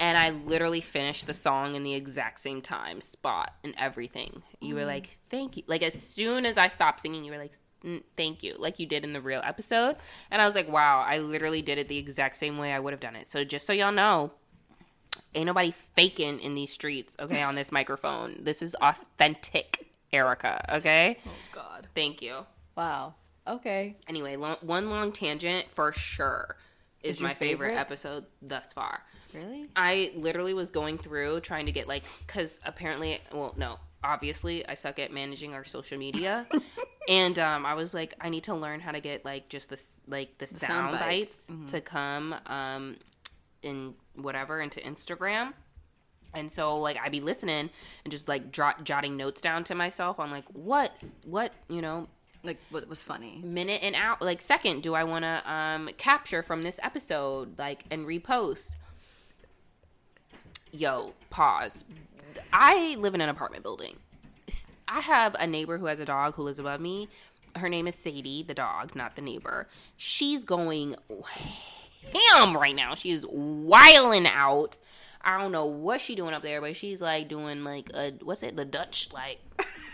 And 0.00 0.16
I 0.16 0.30
literally 0.30 0.80
finished 0.80 1.26
the 1.26 1.34
song 1.34 1.74
in 1.74 1.82
the 1.82 1.94
exact 1.94 2.38
same 2.38 2.62
time, 2.62 3.00
spot, 3.00 3.52
and 3.64 3.74
everything. 3.76 4.42
You 4.60 4.76
were 4.76 4.84
like, 4.84 5.18
"Thank 5.28 5.56
you!" 5.56 5.64
Like 5.66 5.82
as 5.82 6.00
soon 6.00 6.46
as 6.46 6.56
I 6.56 6.68
stopped 6.68 7.00
singing, 7.00 7.24
you 7.24 7.32
were 7.32 7.38
like, 7.38 7.52
"Mm, 7.84 8.04
thank 8.16 8.44
you 8.44 8.54
like 8.58 8.78
you 8.78 8.86
did 8.86 9.02
in 9.04 9.12
the 9.12 9.20
real 9.20 9.40
episode 9.44 9.94
and 10.32 10.42
i 10.42 10.46
was 10.46 10.56
like 10.56 10.68
wow 10.68 11.00
i 11.06 11.18
literally 11.18 11.62
did 11.62 11.78
it 11.78 11.86
the 11.86 11.96
exact 11.96 12.34
same 12.34 12.58
way 12.58 12.72
i 12.72 12.78
would 12.80 12.92
have 12.92 12.98
done 12.98 13.14
it 13.14 13.28
so 13.28 13.44
just 13.44 13.68
so 13.68 13.72
y'all 13.72 13.92
know 13.92 14.32
ain't 15.36 15.46
nobody 15.46 15.72
faking 15.94 16.40
in 16.40 16.56
these 16.56 16.72
streets 16.72 17.14
okay 17.20 17.40
on 17.40 17.54
this 17.54 17.70
microphone 17.78 18.36
this 18.42 18.62
is 18.62 18.74
authentic 18.82 19.86
erica 20.12 20.64
okay 20.74 21.18
oh 21.24 21.30
God. 21.52 21.86
thank 21.94 22.20
you 22.20 22.44
Wow. 22.76 23.14
Okay. 23.48 23.96
anyway 24.06 24.36
long, 24.36 24.56
one 24.60 24.90
long 24.90 25.12
tangent 25.12 25.66
for 25.70 25.92
sure 25.92 26.56
is, 27.02 27.16
Is 27.16 27.22
my 27.22 27.34
favorite, 27.34 27.68
favorite? 27.68 27.80
episode 27.80 28.26
thus 28.42 28.72
far 28.72 29.02
Really? 29.34 29.66
I 29.76 30.12
literally 30.16 30.54
was 30.54 30.70
going 30.70 30.98
through 30.98 31.40
trying 31.40 31.66
to 31.66 31.72
get 31.72 31.86
like 31.86 32.04
because 32.26 32.60
apparently, 32.64 33.20
well, 33.32 33.54
no, 33.56 33.78
obviously 34.02 34.66
I 34.66 34.74
suck 34.74 34.98
at 34.98 35.12
managing 35.12 35.52
our 35.54 35.64
social 35.64 35.98
media, 35.98 36.46
and 37.08 37.38
um, 37.38 37.66
I 37.66 37.74
was 37.74 37.92
like, 37.92 38.14
I 38.20 38.30
need 38.30 38.44
to 38.44 38.54
learn 38.54 38.80
how 38.80 38.92
to 38.92 39.00
get 39.00 39.24
like 39.24 39.48
just 39.48 39.68
this 39.70 39.86
like 40.06 40.38
the, 40.38 40.46
sound 40.46 40.70
sound, 40.92 40.98
bites. 40.98 41.50
bites, 41.50 41.72
to 41.72 41.80
come 41.80 42.34
um 42.46 42.96
in 43.62 43.94
whatever 44.14 44.60
into 44.60 44.80
Instagram. 44.80 45.52
And 46.34 46.50
so 46.50 46.78
like 46.78 46.96
I'd 46.98 47.12
be 47.12 47.20
listening 47.20 47.70
and 48.04 48.10
just 48.10 48.28
like 48.28 48.50
jot, 48.50 48.84
jotting 48.84 49.16
notes 49.16 49.40
down 49.40 49.64
to 49.64 49.74
myself 49.74 50.18
on 50.18 50.30
like 50.30 50.44
what 50.52 51.02
what 51.24 51.52
you 51.68 51.82
know 51.82 52.06
Like 52.42 52.58
what 52.70 52.88
was 52.88 53.02
funny? 53.02 53.40
minute 53.44 53.82
and 53.82 53.94
out 53.94 54.22
like 54.22 54.40
second 54.40 54.82
do 54.82 54.94
I 54.94 55.04
want 55.04 55.24
to 55.24 55.42
um 55.50 55.90
capture 55.96 56.42
from 56.42 56.62
this 56.62 56.78
episode 56.82 57.58
like 57.58 57.84
and 57.90 58.06
repost. 58.06 58.70
Yo, 60.70 61.14
pause. 61.30 61.84
I 62.52 62.96
live 62.98 63.14
in 63.14 63.20
an 63.20 63.28
apartment 63.28 63.62
building. 63.62 63.96
I 64.86 65.00
have 65.00 65.36
a 65.38 65.46
neighbor 65.46 65.78
who 65.78 65.86
has 65.86 66.00
a 66.00 66.04
dog 66.04 66.34
who 66.34 66.42
lives 66.42 66.58
above 66.58 66.80
me. 66.80 67.08
Her 67.56 67.68
name 67.68 67.86
is 67.86 67.94
Sadie, 67.94 68.42
the 68.42 68.54
dog, 68.54 68.94
not 68.94 69.16
the 69.16 69.22
neighbor. 69.22 69.68
She's 69.96 70.44
going 70.44 70.96
ham 72.12 72.56
right 72.56 72.74
now. 72.74 72.94
She 72.94 73.10
is 73.10 73.26
wiling 73.28 74.26
out. 74.26 74.78
I 75.20 75.38
don't 75.38 75.52
know 75.52 75.66
what 75.66 76.00
she 76.00 76.14
doing 76.14 76.32
up 76.32 76.42
there, 76.42 76.60
but 76.60 76.76
she's 76.76 77.00
like 77.00 77.28
doing 77.28 77.64
like 77.64 77.90
a 77.92 78.12
what's 78.22 78.42
it? 78.42 78.56
The 78.56 78.64
Dutch 78.64 79.10
like 79.12 79.40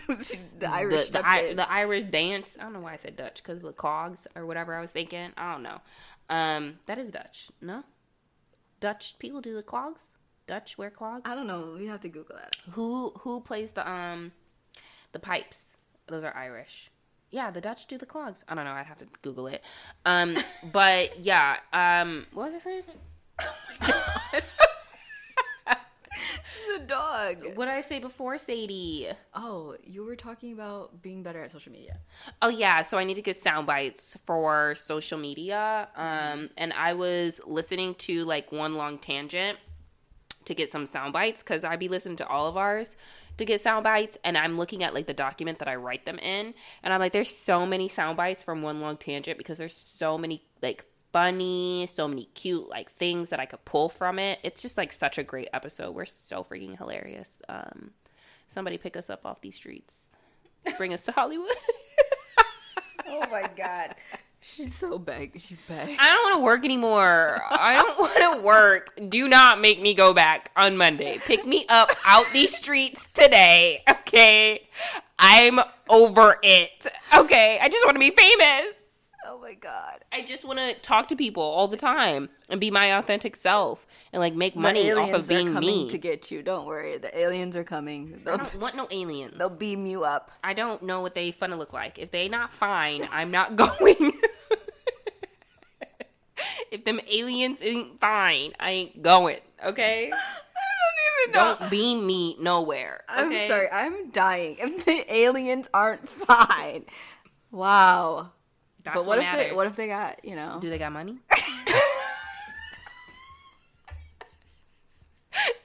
the 0.59 0.69
Irish. 0.69 1.09
the, 1.09 1.19
the, 1.19 1.53
the 1.55 1.71
Irish 1.71 2.05
dance. 2.11 2.55
I 2.59 2.63
don't 2.63 2.73
know 2.73 2.79
why 2.79 2.93
I 2.93 2.97
said 2.97 3.15
Dutch 3.15 3.41
because 3.43 3.61
the 3.61 3.71
clogs 3.71 4.27
or 4.35 4.45
whatever 4.45 4.75
I 4.75 4.81
was 4.81 4.91
thinking. 4.91 5.31
I 5.37 5.53
don't 5.53 5.63
know. 5.63 5.81
Um, 6.29 6.79
that 6.85 6.97
is 6.97 7.11
Dutch. 7.11 7.49
No, 7.61 7.83
Dutch 8.79 9.15
people 9.19 9.41
do 9.41 9.55
the 9.55 9.63
clogs. 9.63 10.13
Dutch 10.47 10.77
wear 10.77 10.89
clogs. 10.89 11.23
I 11.25 11.35
don't 11.35 11.47
know. 11.47 11.75
We 11.77 11.87
have 11.87 12.01
to 12.01 12.09
Google 12.09 12.35
that. 12.37 12.55
Who 12.71 13.11
who 13.19 13.41
plays 13.41 13.71
the 13.71 13.89
um 13.89 14.31
the 15.11 15.19
pipes? 15.19 15.75
Those 16.07 16.23
are 16.23 16.35
Irish. 16.35 16.91
Yeah, 17.31 17.51
the 17.51 17.61
Dutch 17.61 17.87
do 17.87 17.97
the 17.97 18.05
clogs. 18.05 18.43
I 18.47 18.55
don't 18.55 18.65
know. 18.65 18.71
I'd 18.71 18.85
have 18.85 18.99
to 18.99 19.07
Google 19.21 19.47
it. 19.47 19.63
Um, 20.05 20.37
but 20.71 21.19
yeah. 21.19 21.57
Um, 21.73 22.27
what 22.33 22.51
was 22.51 22.55
I 22.55 22.59
saying? 22.59 22.83
the 26.79 26.85
dog. 26.85 27.55
What 27.55 27.65
did 27.65 27.73
I 27.73 27.81
say 27.81 27.99
before, 27.99 28.37
Sadie? 28.37 29.09
Oh, 29.33 29.75
you 29.83 30.03
were 30.03 30.15
talking 30.15 30.53
about 30.53 31.01
being 31.01 31.23
better 31.23 31.43
at 31.43 31.51
social 31.51 31.71
media. 31.71 31.97
Oh 32.41 32.49
yeah, 32.49 32.81
so 32.81 32.97
I 32.97 33.03
need 33.03 33.15
to 33.15 33.21
get 33.21 33.37
sound 33.37 33.67
bites 33.67 34.17
for 34.25 34.75
social 34.75 35.17
media. 35.17 35.87
Um, 35.95 36.49
and 36.57 36.73
I 36.73 36.93
was 36.93 37.41
listening 37.45 37.95
to 37.95 38.23
like 38.25 38.51
one 38.51 38.75
long 38.75 38.97
tangent 38.97 39.57
to 40.45 40.53
get 40.53 40.71
some 40.71 40.85
sound 40.85 41.13
bites 41.13 41.41
because 41.41 41.63
I'd 41.63 41.79
be 41.79 41.87
listening 41.87 42.17
to 42.17 42.27
all 42.27 42.47
of 42.47 42.57
ours 42.57 42.95
to 43.37 43.45
get 43.45 43.59
sound 43.61 43.83
bites, 43.83 44.17
and 44.23 44.37
I'm 44.37 44.57
looking 44.57 44.83
at 44.83 44.93
like 44.93 45.07
the 45.07 45.13
document 45.13 45.59
that 45.59 45.67
I 45.67 45.75
write 45.75 46.05
them 46.05 46.17
in, 46.19 46.53
and 46.83 46.93
I'm 46.93 46.99
like, 46.99 47.11
there's 47.11 47.35
so 47.35 47.65
many 47.65 47.89
sound 47.89 48.17
bites 48.17 48.43
from 48.43 48.61
one 48.61 48.79
long 48.79 48.97
tangent 48.97 49.37
because 49.37 49.57
there's 49.57 49.75
so 49.75 50.17
many 50.17 50.43
like 50.61 50.85
funny, 51.15 51.87
so 51.93 52.09
many 52.09 52.25
cute 52.33 52.67
like 52.67 52.91
things 52.91 53.29
that 53.29 53.39
I 53.39 53.45
could 53.45 53.63
pull 53.63 53.87
from 53.87 54.19
it. 54.19 54.37
It's 54.43 54.61
just 54.61 54.77
like 54.77 54.91
such 54.91 55.17
a 55.17 55.23
great 55.23 55.47
episode. 55.53 55.95
We're 55.95 56.03
so 56.03 56.43
freaking 56.43 56.77
hilarious. 56.77 57.41
Um, 57.47 57.91
somebody 58.49 58.77
pick 58.77 58.97
us 58.97 59.09
up 59.09 59.25
off 59.25 59.39
these 59.39 59.55
streets, 59.55 60.11
bring 60.75 60.93
us 60.93 61.05
to 61.05 61.13
Hollywood. 61.13 61.47
Oh 63.07 63.23
my 63.29 63.47
god. 63.55 63.95
She's 64.41 64.73
so 64.75 64.97
big. 64.97 65.39
She 65.39 65.55
begged. 65.69 65.97
I 65.99 66.07
don't 66.07 66.23
want 66.23 66.35
to 66.37 66.43
work 66.43 66.65
anymore. 66.65 67.39
I 67.49 67.75
don't 67.75 67.99
want 67.99 68.39
to 68.39 68.41
work. 68.41 68.99
Do 69.09 69.27
not 69.27 69.61
make 69.61 69.79
me 69.79 69.93
go 69.93 70.13
back 70.13 70.51
on 70.57 70.75
Monday. 70.75 71.19
Pick 71.19 71.45
me 71.45 71.65
up 71.69 71.91
out 72.03 72.25
these 72.33 72.55
streets 72.55 73.07
today. 73.13 73.83
Okay. 73.89 74.67
I'm 75.19 75.59
over 75.87 76.37
it. 76.41 76.87
Okay. 77.15 77.59
I 77.61 77.69
just 77.69 77.85
want 77.85 77.95
to 77.95 77.99
be 77.99 78.11
famous. 78.11 78.84
Oh 79.45 79.47
my 79.47 79.53
god. 79.53 80.03
I 80.11 80.23
just 80.23 80.43
want 80.43 80.57
to 80.57 80.73
talk 80.81 81.07
to 81.09 81.15
people 81.15 81.43
all 81.43 81.67
the 81.67 81.77
time 81.77 82.29
and 82.49 82.59
be 82.59 82.71
my 82.71 82.97
authentic 82.97 83.35
self 83.35 83.85
and 84.11 84.19
like 84.19 84.33
make 84.33 84.55
money 84.55 84.91
off 84.91 85.13
of 85.13 85.27
being 85.27 85.53
me. 85.53 85.87
to 85.91 85.99
get 85.99 86.31
you. 86.31 86.41
Don't 86.41 86.65
worry. 86.65 86.97
The 86.97 87.15
aliens 87.15 87.55
are 87.55 87.63
coming. 87.63 88.21
They'll, 88.25 88.37
don't 88.37 88.59
want 88.59 88.75
no 88.75 88.87
aliens. 88.89 89.35
they'll 89.37 89.55
beam 89.55 89.85
you 89.85 90.03
up. 90.03 90.31
I 90.43 90.55
don't 90.55 90.81
know 90.81 91.01
what 91.01 91.13
they 91.13 91.31
finna 91.31 91.59
look 91.59 91.73
like. 91.73 91.99
If 91.99 92.09
they 92.09 92.27
not 92.27 92.55
fine, 92.55 93.07
I'm 93.11 93.29
not 93.29 93.55
going. 93.77 94.13
if 96.71 96.83
them 96.83 96.99
aliens 97.07 97.59
ain't 97.61 97.99
fine, 97.99 98.53
I 98.59 98.71
ain't 98.71 99.03
going. 99.03 99.41
Okay. 99.63 100.11
I 100.11 101.29
don't 101.29 101.29
even 101.29 101.33
know. 101.33 101.55
Don't 101.59 101.69
beam 101.69 102.07
me 102.07 102.35
nowhere. 102.39 103.03
I'm 103.07 103.27
Okay? 103.27 103.47
sorry. 103.47 103.69
I'm 103.71 104.09
dying. 104.09 104.55
If 104.59 104.85
the 104.85 105.05
aliens 105.15 105.69
aren't 105.71 106.09
fine. 106.09 106.85
Wow. 107.51 108.31
That's 108.85 108.97
but 108.97 109.05
what, 109.07 109.17
what, 109.17 109.19
if 109.19 109.23
matters. 109.25 109.49
they 109.49 109.55
what 109.55 109.67
if 109.67 109.75
they 109.75 109.87
got, 109.87 110.23
you 110.23 110.35
know? 110.35 110.59
Do 110.61 110.69
they 110.69 110.77
got 110.77 110.91
money? 110.93 111.17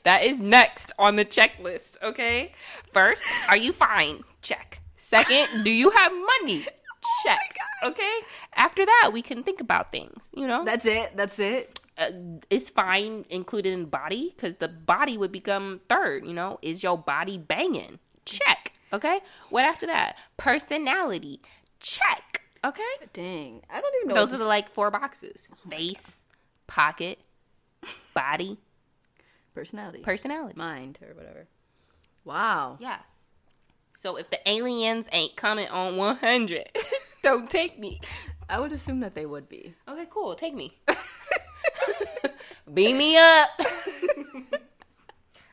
that 0.04 0.24
is 0.24 0.40
next 0.40 0.92
on 0.98 1.16
the 1.16 1.24
checklist, 1.24 2.02
okay? 2.02 2.52
First, 2.92 3.22
are 3.48 3.56
you 3.58 3.72
fine? 3.72 4.22
Check. 4.42 4.80
Second, 4.96 5.64
do 5.64 5.70
you 5.70 5.90
have 5.90 6.12
money? 6.12 6.64
Check. 7.24 7.56
Okay? 7.84 8.20
After 8.54 8.84
that, 8.86 9.10
we 9.12 9.20
can 9.22 9.42
think 9.42 9.60
about 9.60 9.92
things, 9.92 10.28
you 10.34 10.46
know? 10.46 10.64
That's 10.64 10.86
it. 10.86 11.16
That's 11.16 11.38
it. 11.38 11.78
uh, 11.98 12.10
is 12.48 12.70
fine 12.70 13.26
included 13.28 13.72
in 13.72 13.84
body 13.84 14.32
because 14.34 14.56
the 14.56 14.68
body 14.68 15.18
would 15.18 15.30
become 15.32 15.80
third. 15.88 16.24
You 16.24 16.32
know, 16.32 16.58
is 16.62 16.82
your 16.82 16.96
body 16.96 17.36
banging? 17.38 17.98
Check. 18.24 18.72
Okay. 18.92 19.20
What 19.50 19.64
after 19.64 19.86
that? 19.86 20.16
Personality. 20.36 21.40
Check. 21.80 22.42
Okay. 22.64 22.82
Dang. 23.12 23.62
I 23.70 23.80
don't 23.80 23.94
even 23.96 24.08
know. 24.08 24.14
Those 24.14 24.34
are 24.34 24.38
the 24.38 24.44
like 24.44 24.70
four 24.70 24.90
boxes: 24.90 25.48
face, 25.68 26.02
pocket, 26.66 27.18
body, 28.14 28.58
personality, 29.54 30.00
personality. 30.02 30.58
mind, 30.58 30.98
or 31.02 31.14
whatever. 31.14 31.46
Wow. 32.24 32.76
Yeah. 32.80 32.98
So 33.96 34.16
if 34.16 34.30
the 34.30 34.38
aliens 34.48 35.08
ain't 35.12 35.36
coming 35.36 35.68
on 35.68 35.96
100, 35.96 36.70
don't 37.22 37.50
take 37.50 37.78
me. 37.78 38.00
I 38.48 38.58
would 38.58 38.72
assume 38.72 39.00
that 39.00 39.14
they 39.14 39.26
would 39.26 39.48
be. 39.48 39.74
Okay, 39.88 40.06
cool. 40.10 40.34
Take 40.34 40.54
me. 40.54 40.78
Beam 42.74 42.98
me 42.98 43.16
up. 43.16 43.48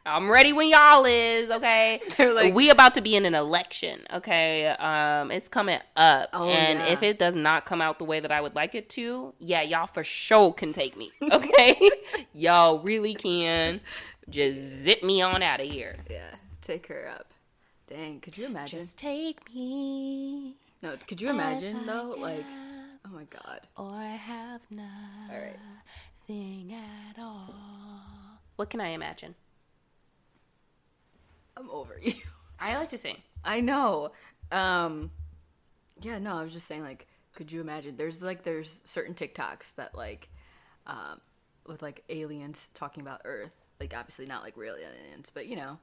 I'm 0.07 0.29
ready 0.29 0.53
when 0.53 0.69
y'all 0.69 1.05
is, 1.05 1.49
okay? 1.51 2.01
Like- 2.19 2.53
we 2.53 2.69
about 2.69 2.93
to 2.95 3.01
be 3.01 3.15
in 3.15 3.25
an 3.25 3.35
election, 3.35 4.01
okay? 4.13 4.67
Um, 4.67 5.31
it's 5.31 5.47
coming 5.47 5.79
up. 5.95 6.29
Oh, 6.33 6.47
and 6.49 6.79
yeah. 6.79 6.85
if 6.87 7.03
it 7.03 7.19
does 7.19 7.35
not 7.35 7.65
come 7.65 7.81
out 7.81 7.99
the 7.99 8.05
way 8.05 8.19
that 8.19 8.31
I 8.31 8.39
would 8.39 8.55
like 8.55 8.73
it 8.73 8.89
to, 8.89 9.33
yeah, 9.39 9.61
y'all 9.61 9.87
for 9.87 10.03
sure 10.03 10.53
can 10.53 10.73
take 10.73 10.95
me. 10.97 11.11
Okay? 11.31 11.77
y'all 12.33 12.79
really 12.79 13.13
can. 13.13 13.81
Just 14.29 14.59
zip 14.83 15.03
me 15.03 15.21
on 15.21 15.43
out 15.43 15.59
of 15.59 15.67
here. 15.67 15.97
Yeah. 16.09 16.35
Take 16.61 16.87
her 16.87 17.09
up. 17.13 17.33
Dang. 17.87 18.19
Could 18.21 18.37
you 18.37 18.45
imagine? 18.45 18.79
Just 18.79 18.97
take 18.97 19.53
me. 19.53 20.55
no. 20.81 20.95
Could 21.07 21.21
you 21.21 21.29
imagine 21.29 21.85
though? 21.85 22.15
Like, 22.17 22.45
oh 23.05 23.09
my 23.13 23.23
god. 23.25 23.61
or 23.77 23.99
have 24.01 24.61
All 24.71 25.39
right. 25.39 25.55
nothing 26.27 26.73
at 26.73 27.21
all. 27.21 27.53
What 28.55 28.69
can 28.69 28.81
I 28.81 28.89
imagine? 28.89 29.35
I'm 31.57 31.69
over 31.69 31.97
you. 32.01 32.13
I 32.59 32.77
like 32.77 32.89
to 32.89 32.97
sing. 32.97 33.17
I 33.43 33.61
know. 33.61 34.11
Um 34.51 35.11
yeah, 36.01 36.19
no, 36.19 36.37
I 36.37 36.43
was 36.43 36.53
just 36.53 36.67
saying 36.67 36.83
like 36.83 37.07
could 37.33 37.51
you 37.51 37.61
imagine 37.61 37.97
there's 37.97 38.21
like 38.21 38.43
there's 38.43 38.81
certain 38.83 39.13
TikToks 39.13 39.75
that 39.75 39.95
like 39.95 40.29
um 40.85 41.21
with 41.67 41.81
like 41.81 42.03
aliens 42.09 42.69
talking 42.73 43.01
about 43.01 43.21
Earth, 43.25 43.51
like 43.79 43.93
obviously 43.95 44.25
not 44.25 44.43
like 44.43 44.55
real 44.57 44.75
aliens, 44.75 45.31
but 45.33 45.47
you 45.47 45.55
know, 45.55 45.77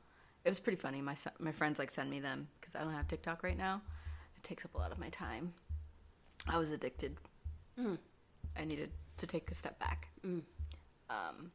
it 0.45 0.49
was 0.49 0.61
pretty 0.61 0.79
funny. 0.79 1.01
My 1.01 1.16
my 1.39 1.53
friends 1.53 1.79
like 1.79 1.91
send 1.91 2.11
me 2.11 2.20
them 2.20 2.49
cuz 2.61 2.75
I 2.75 2.81
don't 2.81 2.93
have 2.93 3.09
TikTok 3.09 3.43
right 3.43 3.57
now. 3.57 3.83
It 4.37 4.43
takes 4.43 4.64
up 4.64 4.75
a 4.75 4.79
lot 4.79 4.93
of 4.93 4.99
my 4.99 5.09
time. 5.11 5.55
I 6.47 6.59
was 6.59 6.70
addicted. 6.70 7.16
Mm. 7.79 7.99
I 8.57 8.64
needed 8.64 8.93
to 9.18 9.27
take 9.27 9.51
a 9.51 9.55
step 9.55 9.79
back. 9.79 10.09
Mm. 10.27 10.43
Um 11.11 11.53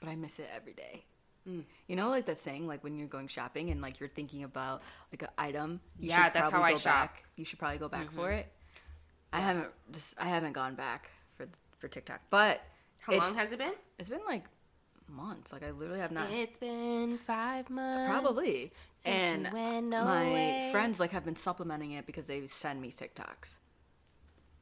but 0.00 0.08
I 0.08 0.16
miss 0.16 0.38
it 0.38 0.48
every 0.52 0.74
day. 0.74 1.04
Mm. 1.48 1.64
You 1.86 1.96
know, 1.96 2.08
like 2.08 2.26
that 2.26 2.38
saying, 2.38 2.66
like 2.66 2.82
when 2.82 2.98
you're 2.98 3.08
going 3.08 3.28
shopping 3.28 3.70
and 3.70 3.80
like 3.80 4.00
you're 4.00 4.08
thinking 4.08 4.44
about 4.44 4.82
like 5.12 5.22
an 5.22 5.28
item. 5.38 5.80
You 5.98 6.10
Yeah, 6.10 6.30
that's 6.30 6.50
how 6.50 6.62
I 6.62 6.72
go 6.72 6.78
shop. 6.78 6.94
Mm-hmm. 6.94 7.02
Back. 7.02 7.24
You 7.36 7.44
should 7.44 7.58
probably 7.58 7.78
go 7.78 7.88
back 7.88 8.12
for 8.12 8.32
it. 8.32 8.46
I 9.32 9.40
haven't 9.40 9.68
just 9.92 10.14
I 10.18 10.26
haven't 10.26 10.52
gone 10.52 10.74
back 10.74 11.10
for 11.36 11.46
for 11.78 11.88
TikTok, 11.88 12.20
but 12.30 12.62
How 12.98 13.16
long 13.16 13.34
has 13.34 13.52
it 13.52 13.58
been? 13.58 13.74
it's 13.98 14.08
been 14.08 14.24
like 14.26 14.44
months. 15.08 15.52
Like 15.52 15.62
I 15.62 15.70
literally 15.70 16.00
have 16.00 16.12
not. 16.12 16.30
It's 16.30 16.58
been 16.58 17.18
five 17.18 17.70
months. 17.70 18.10
Probably. 18.10 18.72
And 19.04 19.44
my 19.52 20.24
away. 20.24 20.68
friends 20.72 20.98
like 20.98 21.12
have 21.12 21.24
been 21.24 21.36
supplementing 21.36 21.92
it 21.92 22.06
because 22.06 22.24
they 22.24 22.46
send 22.46 22.80
me 22.80 22.90
TikToks. 22.90 23.58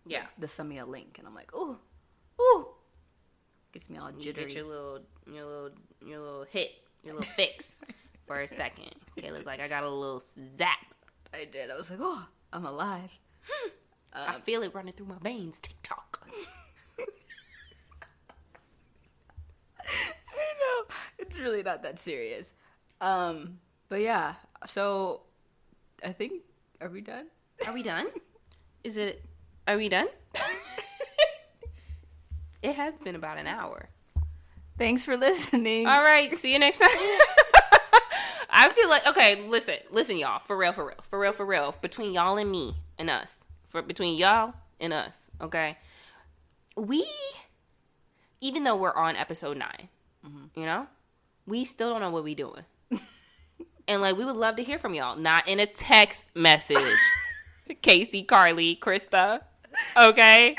Yeah. 0.06 0.24
They 0.38 0.46
send 0.46 0.68
me 0.68 0.78
a 0.78 0.86
link, 0.86 1.16
and 1.18 1.26
I'm 1.26 1.34
like, 1.34 1.50
oh, 1.54 1.78
ooh, 2.40 2.68
gets 3.74 3.90
me 3.90 3.98
all 3.98 4.10
You 4.12 4.20
jittery. 4.20 4.44
get 4.46 4.54
your 4.54 4.64
little, 4.64 5.00
your 5.30 5.44
little, 5.44 5.70
your 6.06 6.18
little 6.20 6.44
hit, 6.44 6.70
your 7.02 7.14
little 7.14 7.30
fix 7.34 7.78
for 8.26 8.40
a 8.40 8.46
second. 8.48 8.94
Kayla's 9.18 9.44
like, 9.44 9.60
I 9.60 9.68
got 9.68 9.82
a 9.82 9.90
little 9.90 10.22
zap. 10.56 10.78
I 11.34 11.44
did. 11.44 11.70
I 11.70 11.76
was 11.76 11.90
like, 11.90 11.98
oh, 12.00 12.24
I'm 12.52 12.64
alive. 12.64 13.10
I 14.14 14.38
feel 14.40 14.62
it 14.62 14.72
running 14.74 14.92
through 14.92 15.06
my 15.08 15.18
veins. 15.20 15.58
TikTok. 15.60 16.24
I 19.80 19.84
know. 19.88 20.94
It's 21.18 21.38
really 21.38 21.62
not 21.64 21.82
that 21.82 21.98
serious. 21.98 22.54
Um, 23.00 23.58
but 23.88 24.00
yeah, 24.00 24.34
so 24.66 25.22
I 26.04 26.12
think 26.12 26.42
are 26.80 26.88
we 26.88 27.00
done? 27.00 27.26
Are 27.66 27.74
we 27.74 27.82
done? 27.82 28.06
Is 28.84 28.96
it? 28.96 29.24
Are 29.66 29.76
we 29.76 29.88
done? 29.88 30.06
It 32.64 32.76
has 32.76 32.98
been 32.98 33.14
about 33.14 33.36
an 33.36 33.46
hour. 33.46 33.90
Thanks 34.78 35.04
for 35.04 35.16
listening. 35.16 35.86
All 35.86 36.02
right. 36.02 36.34
See 36.34 36.52
you 36.52 36.58
next 36.58 36.78
time. 36.78 36.88
I 38.50 38.70
feel 38.70 38.88
like 38.88 39.06
okay. 39.06 39.46
Listen, 39.46 39.76
listen, 39.90 40.16
y'all. 40.16 40.40
For 40.44 40.56
real, 40.56 40.72
for 40.72 40.86
real, 40.86 40.96
for 41.10 41.18
real, 41.18 41.32
for 41.32 41.46
real. 41.46 41.74
Between 41.82 42.12
y'all 42.12 42.38
and 42.38 42.50
me 42.50 42.74
and 42.98 43.10
us, 43.10 43.30
for 43.68 43.82
between 43.82 44.16
y'all 44.16 44.54
and 44.80 44.92
us, 44.92 45.14
okay. 45.40 45.76
We, 46.76 47.06
even 48.40 48.64
though 48.64 48.76
we're 48.76 48.96
on 48.96 49.14
episode 49.14 49.56
9 49.56 49.88
mm-hmm. 50.26 50.60
you 50.60 50.66
know, 50.66 50.88
we 51.46 51.64
still 51.64 51.90
don't 51.90 52.00
know 52.00 52.10
what 52.10 52.24
we 52.24 52.34
doing. 52.34 52.64
and 53.88 54.02
like, 54.02 54.16
we 54.16 54.24
would 54.24 54.34
love 54.34 54.56
to 54.56 54.64
hear 54.64 54.78
from 54.78 54.92
y'all, 54.92 55.16
not 55.16 55.46
in 55.46 55.60
a 55.60 55.66
text 55.66 56.26
message. 56.34 56.98
Casey, 57.82 58.24
Carly, 58.24 58.76
Krista, 58.76 59.42
okay. 59.96 60.56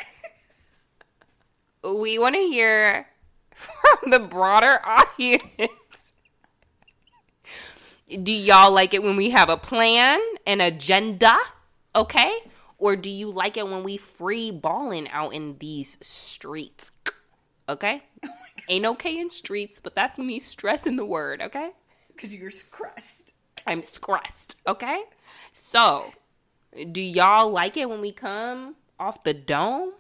We 1.93 2.17
want 2.17 2.35
to 2.35 2.41
hear 2.41 3.07
from 3.55 4.11
the 4.11 4.19
broader 4.19 4.79
audience. 4.85 6.13
Do 8.09 8.31
y'all 8.31 8.71
like 8.71 8.93
it 8.93 9.03
when 9.03 9.15
we 9.15 9.31
have 9.31 9.49
a 9.49 9.57
plan, 9.57 10.19
an 10.45 10.61
agenda, 10.61 11.37
okay? 11.95 12.37
Or 12.77 12.95
do 12.95 13.09
you 13.09 13.31
like 13.31 13.57
it 13.57 13.67
when 13.67 13.83
we 13.83 13.97
free 13.97 14.51
balling 14.51 15.09
out 15.09 15.33
in 15.33 15.57
these 15.59 15.97
streets? 16.01 16.91
Okay? 17.67 18.03
Oh 18.67 18.73
Ain't 18.73 18.85
okay 18.87 19.19
in 19.19 19.29
streets, 19.29 19.79
but 19.79 19.93
that's 19.93 20.17
me 20.17 20.39
stressing 20.39 20.95
the 20.95 21.05
word, 21.05 21.39
okay? 21.39 21.69
Because 22.07 22.33
you're 22.33 22.49
crust. 22.71 23.31
I'm 23.67 23.83
stressed. 23.83 24.63
Okay. 24.65 25.03
So, 25.51 26.11
do 26.91 26.99
y'all 26.99 27.51
like 27.51 27.77
it 27.77 27.87
when 27.87 28.01
we 28.01 28.11
come 28.11 28.75
off 28.99 29.23
the 29.23 29.35
dome? 29.35 29.93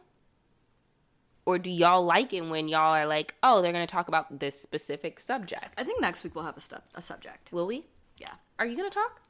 Or 1.45 1.59
do 1.59 1.69
y'all 1.69 2.03
like 2.03 2.33
it 2.33 2.41
when 2.41 2.67
y'all 2.67 2.93
are 2.93 3.05
like, 3.05 3.35
oh, 3.43 3.61
they're 3.61 3.71
to 3.85 3.91
talk 3.91 4.07
about 4.07 4.39
this 4.39 4.59
specific 4.59 5.19
subject? 5.19 5.73
I 5.77 5.83
think 5.83 6.01
next 6.01 6.23
week 6.23 6.33
we'll 6.33 6.45
have 6.45 6.57
a, 6.57 6.61
stu- 6.61 6.77
a 6.95 7.01
subject. 7.01 7.51
Will 7.51 7.67
we? 7.67 7.85
Yeah. 8.17 8.31
Are 8.57 8.65
you 8.65 8.75
to 8.89 8.89
talk? 8.89 9.21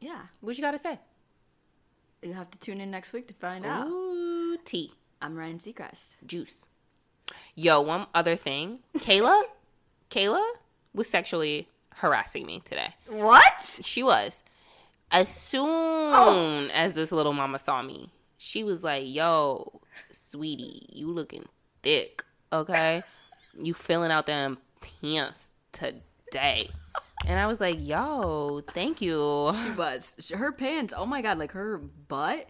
Yeah. 0.00 0.22
What 0.40 0.56
you 0.56 0.62
got 0.62 0.72
to 0.72 0.78
say? 0.78 0.98
You'll 2.22 2.34
have 2.34 2.50
to 2.50 2.58
tune 2.58 2.80
in 2.80 2.90
next 2.90 3.12
week 3.12 3.28
to 3.28 3.34
find 3.34 3.64
out. 3.64 3.86
Ooh, 3.86 4.56
tea. 4.64 4.92
I'm 5.22 5.36
Ryan 5.36 5.58
Seacrest. 5.58 6.16
juice. 6.26 6.60
Yo, 7.54 7.80
one 7.80 8.06
other 8.14 8.34
thing. 8.34 8.80
Kayla, 8.98 9.42
Kayla 10.10 10.44
was 10.92 11.08
sexually 11.08 11.68
harassing 11.96 12.46
me 12.46 12.62
today. 12.64 12.94
What? 13.06 13.78
She 13.82 14.02
was. 14.02 14.42
As 15.10 15.28
soon 15.28 15.64
oh. 15.68 16.68
as 16.72 16.94
this 16.94 17.12
little 17.12 17.32
mama 17.32 17.58
saw 17.58 17.82
me, 17.82 18.10
she 18.36 18.64
was 18.64 18.82
like, 18.82 19.04
"Yo, 19.06 19.80
sweetie, 20.12 20.86
you 20.92 21.08
looking 21.08 21.44
thick, 21.82 22.24
okay? 22.52 23.02
You 23.58 23.74
filling 23.74 24.10
out 24.10 24.26
them 24.26 24.58
pants 24.80 25.52
today." 25.72 26.70
And 27.26 27.38
I 27.38 27.46
was 27.46 27.60
like, 27.60 27.76
"Yo, 27.80 28.62
thank 28.74 29.00
you." 29.00 29.54
She 29.62 29.70
was. 29.72 30.16
Her 30.34 30.52
pants, 30.52 30.92
oh 30.96 31.06
my 31.06 31.22
god, 31.22 31.38
like 31.38 31.52
her 31.52 31.78
butt 31.78 32.48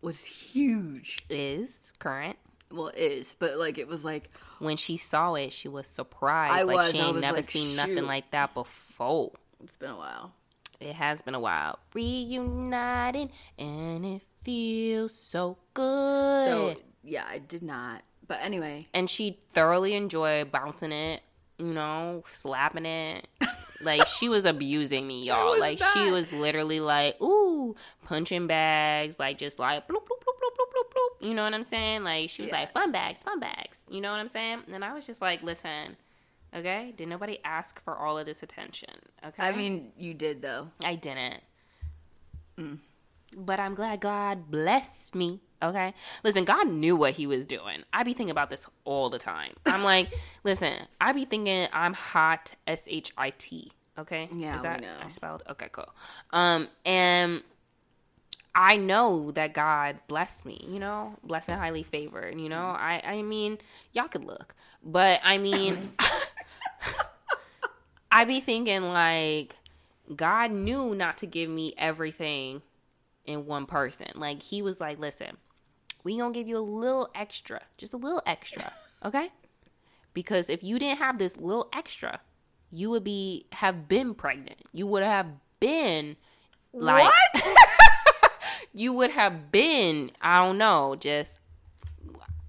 was 0.00 0.24
huge. 0.24 1.18
Is 1.28 1.92
current. 1.98 2.36
Well, 2.70 2.88
is, 2.88 3.34
but 3.38 3.56
like 3.58 3.78
it 3.78 3.88
was 3.88 4.04
like, 4.04 4.30
When 4.58 4.76
she 4.76 4.96
saw 4.96 5.34
it, 5.34 5.52
she 5.52 5.68
was 5.68 5.86
surprised. 5.86 6.52
I 6.52 6.62
like 6.62 6.76
was, 6.76 6.92
she 6.92 7.00
I 7.00 7.06
ain't 7.06 7.14
was 7.14 7.22
never 7.22 7.38
like, 7.38 7.50
seen 7.50 7.76
nothing 7.76 8.04
like 8.04 8.30
that 8.32 8.52
before. 8.54 9.32
it's 9.62 9.76
been 9.76 9.90
a 9.90 9.96
while. 9.96 10.32
It 10.80 10.94
has 10.94 11.22
been 11.22 11.34
a 11.34 11.40
while. 11.40 11.78
Reuniting 11.94 13.30
and 13.58 14.04
it 14.04 14.22
feels 14.48 15.14
so 15.14 15.58
good. 15.74 16.44
So, 16.44 16.74
yeah, 17.04 17.26
I 17.28 17.36
did 17.36 17.62
not. 17.62 18.00
But 18.26 18.38
anyway, 18.40 18.86
and 18.94 19.08
she 19.10 19.38
thoroughly 19.52 19.92
enjoyed 19.94 20.50
bouncing 20.50 20.90
it, 20.90 21.20
you 21.58 21.66
know, 21.74 22.24
slapping 22.26 22.86
it. 22.86 23.28
like 23.82 24.06
she 24.06 24.30
was 24.30 24.46
abusing 24.46 25.06
me, 25.06 25.24
y'all. 25.24 25.58
Like 25.60 25.78
she 25.92 26.10
was 26.10 26.32
literally 26.32 26.80
like, 26.80 27.20
ooh, 27.20 27.76
punching 28.06 28.46
bags, 28.46 29.18
like 29.18 29.36
just 29.36 29.58
like 29.58 29.86
bloop 29.86 29.96
bloop 29.96 30.20
bloop 30.22 30.38
bloop 30.40 30.56
bloop 30.56 30.72
bloop 30.74 30.92
bloop. 30.94 31.28
You 31.28 31.34
know 31.34 31.44
what 31.44 31.52
I'm 31.52 31.62
saying? 31.62 32.04
Like 32.04 32.30
she 32.30 32.40
was 32.40 32.50
Yeah. 32.50 32.60
like 32.60 32.72
fun 32.72 32.90
bags, 32.90 33.22
fun 33.22 33.40
bags. 33.40 33.80
You 33.90 34.00
know 34.00 34.10
what 34.10 34.18
I'm 34.20 34.28
saying? 34.28 34.62
And 34.72 34.82
I 34.82 34.94
was 34.94 35.06
just 35.06 35.20
like, 35.20 35.42
listen, 35.42 35.96
okay, 36.54 36.94
did 36.96 37.08
nobody 37.08 37.38
ask 37.44 37.82
for 37.84 37.96
all 37.98 38.16
of 38.16 38.24
this 38.24 38.42
attention? 38.42 38.94
Okay, 39.26 39.42
I 39.42 39.52
mean, 39.52 39.92
you 39.98 40.14
did 40.14 40.40
though. 40.40 40.68
I 40.84 40.94
didn't. 40.94 41.40
Mm. 42.58 42.78
But 43.36 43.60
I'm 43.60 43.74
glad 43.74 44.00
God 44.00 44.50
blessed 44.50 45.14
me. 45.14 45.40
Okay. 45.62 45.92
Listen, 46.22 46.44
God 46.44 46.68
knew 46.68 46.96
what 46.96 47.14
he 47.14 47.26
was 47.26 47.44
doing. 47.44 47.82
I 47.92 48.02
be 48.02 48.14
thinking 48.14 48.30
about 48.30 48.50
this 48.50 48.66
all 48.84 49.10
the 49.10 49.18
time. 49.18 49.54
I'm 49.66 49.82
like, 49.82 50.12
listen, 50.44 50.74
I 51.00 51.12
be 51.12 51.24
thinking 51.24 51.68
I'm 51.72 51.94
hot 51.94 52.52
S 52.66 52.82
H 52.86 53.12
I 53.18 53.30
T. 53.30 53.72
Okay. 53.98 54.28
Yeah, 54.32 54.56
Is 54.56 54.62
that. 54.62 54.84
I 55.04 55.08
spelled 55.08 55.42
okay, 55.50 55.68
cool. 55.72 55.92
Um, 56.30 56.68
and 56.86 57.42
I 58.54 58.76
know 58.76 59.32
that 59.32 59.54
God 59.54 59.98
blessed 60.06 60.46
me, 60.46 60.64
you 60.68 60.78
know, 60.78 61.16
blessed 61.24 61.50
and 61.50 61.60
highly 61.60 61.82
favored, 61.82 62.38
you 62.38 62.48
know. 62.48 62.66
I 62.66 63.02
I 63.04 63.22
mean, 63.22 63.58
y'all 63.92 64.08
could 64.08 64.24
look. 64.24 64.54
But 64.82 65.20
I 65.24 65.38
mean 65.38 65.76
I 68.12 68.24
be 68.24 68.40
thinking 68.40 68.82
like 68.82 69.56
God 70.14 70.52
knew 70.52 70.94
not 70.94 71.18
to 71.18 71.26
give 71.26 71.50
me 71.50 71.74
everything 71.76 72.62
in 73.28 73.46
one 73.46 73.66
person. 73.66 74.08
Like 74.14 74.42
he 74.42 74.62
was 74.62 74.80
like, 74.80 74.98
"Listen, 74.98 75.36
we 76.02 76.16
to 76.18 76.30
give 76.32 76.48
you 76.48 76.56
a 76.56 76.60
little 76.60 77.10
extra, 77.14 77.60
just 77.76 77.92
a 77.92 77.96
little 77.96 78.22
extra, 78.26 78.72
okay? 79.04 79.30
Because 80.14 80.48
if 80.50 80.64
you 80.64 80.78
didn't 80.78 80.98
have 80.98 81.18
this 81.18 81.36
little 81.36 81.68
extra, 81.72 82.20
you 82.72 82.90
would 82.90 83.04
be 83.04 83.46
have 83.52 83.86
been 83.88 84.14
pregnant. 84.14 84.62
You 84.72 84.86
would 84.86 85.02
have 85.02 85.26
been 85.60 86.16
like 86.72 87.12
what? 87.34 87.58
you 88.74 88.92
would 88.94 89.10
have 89.10 89.52
been, 89.52 90.10
I 90.20 90.44
don't 90.44 90.58
know, 90.58 90.96
just 90.98 91.38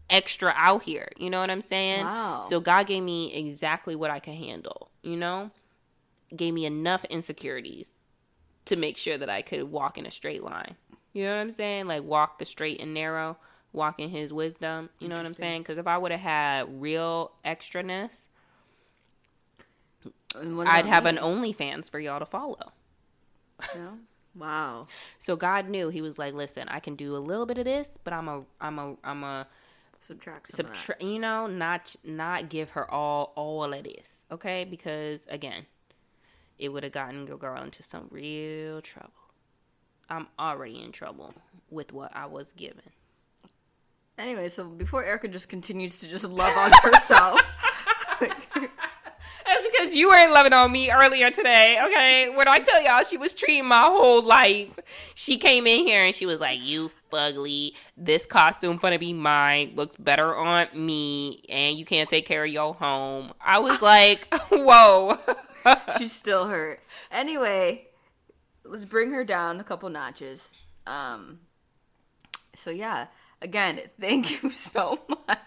extra 0.10 0.54
out 0.56 0.84
here. 0.84 1.10
You 1.18 1.30
know 1.30 1.42
what 1.42 1.52
I'm 1.52 1.62
saying? 1.62 2.06
Wow. 2.06 2.42
So 2.48 2.60
God 2.60 2.88
gave 2.88 3.04
me 3.04 3.34
exactly 3.34 3.96
what 3.96 4.10
I 4.10 4.20
could 4.20 4.34
handle, 4.36 4.90
you 5.04 5.18
know? 5.18 5.52
Gave 6.36 6.54
me 6.54 6.66
enough 6.66 7.06
insecurities 7.06 7.99
to 8.70 8.76
make 8.76 8.98
sure 8.98 9.18
that 9.18 9.30
I 9.30 9.42
could 9.42 9.64
walk 9.64 9.98
in 9.98 10.06
a 10.06 10.12
straight 10.12 10.44
line. 10.44 10.76
You 11.14 11.26
know 11.26 11.36
what 11.36 11.42
I'm 11.42 11.52
saying? 11.52 11.88
Like 11.88 12.04
walk 12.04 12.40
the 12.40 12.46
straight 12.46 12.80
and 12.80 12.94
narrow, 12.94 13.38
walk 13.74 14.00
in 14.00 14.10
his 14.10 14.32
wisdom. 14.32 14.90
You 15.00 15.08
know 15.08 15.16
what 15.16 15.26
I'm 15.26 15.34
saying? 15.34 15.64
Because 15.64 15.78
if 15.78 15.88
I 15.88 15.98
would 15.98 16.12
have 16.12 16.22
had 16.22 16.82
real 16.82 17.32
extraness, 17.44 18.12
I'd 20.36 20.86
have 20.86 21.04
me? 21.04 21.10
an 21.10 21.18
OnlyFans 21.18 21.90
for 21.90 22.00
y'all 22.00 22.20
to 22.20 22.26
follow. 22.26 22.72
No? 23.76 23.98
Wow. 24.36 24.88
So 25.18 25.36
God 25.36 25.68
knew 25.68 25.90
He 25.90 26.02
was 26.02 26.20
like, 26.20 26.34
"Listen, 26.34 26.70
I 26.70 26.80
can 26.80 26.96
do 26.96 27.16
a 27.16 27.18
little 27.18 27.48
bit 27.48 27.58
of 27.58 27.66
this, 27.66 27.88
but 28.04 28.14
I'm 28.14 28.28
a, 28.28 28.44
I'm 28.62 28.80
a, 28.80 28.96
I'm 29.04 29.24
a 29.24 29.48
Subtract. 30.02 30.52
Some 30.52 30.68
of 30.68 30.72
that. 30.72 30.78
subtract. 30.78 31.04
You 31.04 31.20
know, 31.20 31.48
not 31.48 31.96
not 32.04 32.50
give 32.50 32.70
her 32.72 32.90
all 32.90 33.34
all 33.36 33.74
of 33.74 33.84
this, 33.84 34.26
okay? 34.32 34.64
Because 34.64 35.26
again, 35.30 35.66
it 36.60 36.70
would 36.70 36.84
have 36.84 36.92
gotten 36.92 37.26
your 37.26 37.38
girl 37.38 37.62
into 37.64 37.82
some 37.82 38.08
real 38.12 38.82
trouble. 38.82 39.14
I'm 40.10 40.28
already 40.38 40.82
in 40.84 40.92
trouble 40.92 41.34
with 41.70 41.94
what 41.94 42.12
I 42.14 42.26
was 42.26 42.52
given. 42.54 42.84
Anyway, 44.18 44.50
so 44.50 44.66
before 44.66 45.04
Erica 45.04 45.30
just 45.30 45.48
continues 45.48 46.00
to 46.02 46.08
just 46.08 46.26
love 46.26 46.56
on 46.58 46.72
herself. 46.84 47.40
That's 48.20 49.68
because 49.72 49.96
you 49.96 50.10
weren't 50.10 50.32
loving 50.32 50.52
on 50.52 50.72
me 50.72 50.92
earlier 50.92 51.32
today, 51.32 51.80
okay? 51.84 52.30
When 52.36 52.48
I 52.48 52.60
tell 52.60 52.84
y'all 52.84 53.04
she 53.04 53.18
was 53.18 53.34
treating 53.34 53.66
my 53.66 53.84
whole 53.84 54.22
life, 54.22 54.68
she 55.16 55.38
came 55.38 55.66
in 55.66 55.88
here 55.88 56.04
and 56.04 56.14
she 56.14 56.26
was 56.26 56.40
like, 56.40 56.60
"You 56.62 56.92
fugly, 57.12 57.72
this 57.98 58.26
costume 58.26 58.78
gonna 58.78 59.00
be 59.00 59.14
mine. 59.14 59.72
Looks 59.76 59.96
better 59.96 60.36
on 60.36 60.68
me, 60.76 61.42
and 61.50 61.78
you 61.78 61.86
can't 61.86 62.10
take 62.10 62.26
care 62.28 62.44
of 62.44 62.52
your 62.52 62.76
home." 62.76 63.32
I 63.42 63.60
was 63.60 63.82
like, 63.82 64.28
"Whoa." 64.50 65.18
She's 65.98 66.12
still 66.12 66.48
hurt. 66.48 66.82
Anyway, 67.12 67.88
let's 68.64 68.86
bring 68.86 69.12
her 69.12 69.24
down 69.24 69.60
a 69.60 69.64
couple 69.64 69.90
notches. 69.90 70.52
Um 70.88 71.40
so 72.56 72.72
yeah, 72.72 73.08
again, 73.42 73.82
thank 74.00 74.42
you 74.44 74.52
so 74.54 75.00
much. 75.08 75.40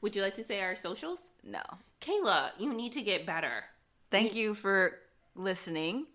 Would 0.00 0.14
you 0.14 0.22
like 0.22 0.34
to 0.34 0.44
say 0.44 0.60
our 0.60 0.76
socials? 0.76 1.30
No. 1.42 1.62
Kayla, 2.00 2.50
you 2.58 2.74
need 2.74 2.92
to 2.92 3.02
get 3.02 3.24
better. 3.24 3.64
Thank 4.10 4.34
you 4.34 4.54
for 4.54 4.98
listening. 5.34 6.06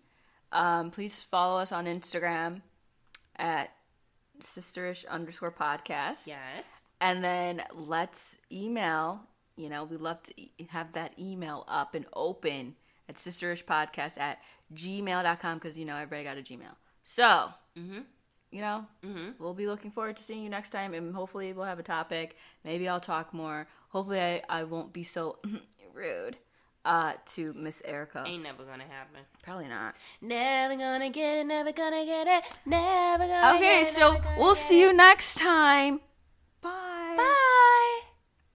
Um, 0.52 0.90
please 0.90 1.18
follow 1.18 1.60
us 1.60 1.72
on 1.72 1.86
Instagram 1.86 2.62
at 3.36 3.70
sisterish 4.40 5.06
underscore 5.08 5.52
podcast. 5.52 6.26
Yes. 6.26 6.90
And 7.00 7.24
then 7.24 7.62
let's 7.74 8.38
email, 8.52 9.22
you 9.56 9.68
know, 9.68 9.84
we 9.84 9.96
love 9.96 10.22
to 10.24 10.32
have 10.68 10.92
that 10.92 11.18
email 11.18 11.64
up 11.68 11.94
and 11.94 12.06
open 12.12 12.76
at 13.10 13.16
sisterishpodcast 13.16 14.18
at 14.18 14.38
gmail.com 14.74 15.58
because, 15.58 15.76
you 15.78 15.84
know, 15.84 15.96
everybody 15.96 16.24
got 16.24 16.38
a 16.38 16.42
Gmail. 16.42 16.74
So, 17.04 17.52
Mhm. 17.76 18.04
you 18.50 18.60
know, 18.60 18.86
Mhm. 19.02 19.34
we'll 19.38 19.52
be 19.54 19.66
looking 19.66 19.90
forward 19.90 20.16
to 20.16 20.22
seeing 20.22 20.42
you 20.42 20.48
next 20.48 20.70
time 20.70 20.94
and 20.94 21.14
hopefully 21.14 21.52
we'll 21.52 21.64
have 21.66 21.78
a 21.78 21.82
topic. 21.82 22.36
Maybe 22.64 22.88
I'll 22.88 23.00
talk 23.00 23.34
more. 23.34 23.66
Hopefully 23.90 24.20
I, 24.20 24.42
I 24.48 24.64
won't 24.64 24.92
be 24.92 25.02
so 25.02 25.38
rude 25.92 26.38
uh, 26.84 27.12
to 27.34 27.52
Miss 27.52 27.82
Erica. 27.84 28.22
Ain't 28.26 28.42
never 28.44 28.64
gonna 28.64 28.84
happen. 28.88 29.20
Probably 29.42 29.66
not. 29.66 29.96
Never 30.20 30.76
gonna 30.76 31.10
get 31.10 31.38
it. 31.38 31.46
Never 31.46 31.72
gonna 31.72 32.04
get 32.06 32.26
it. 32.26 32.44
Never 32.64 33.26
gonna. 33.26 33.56
Okay, 33.56 33.82
get 33.82 33.88
it, 33.88 33.94
so 33.94 34.16
we'll 34.38 34.54
see 34.54 34.80
it. 34.80 34.86
you 34.86 34.92
next 34.94 35.34
time. 35.38 36.00
Bye. 36.62 37.16
Bye. 37.18 38.00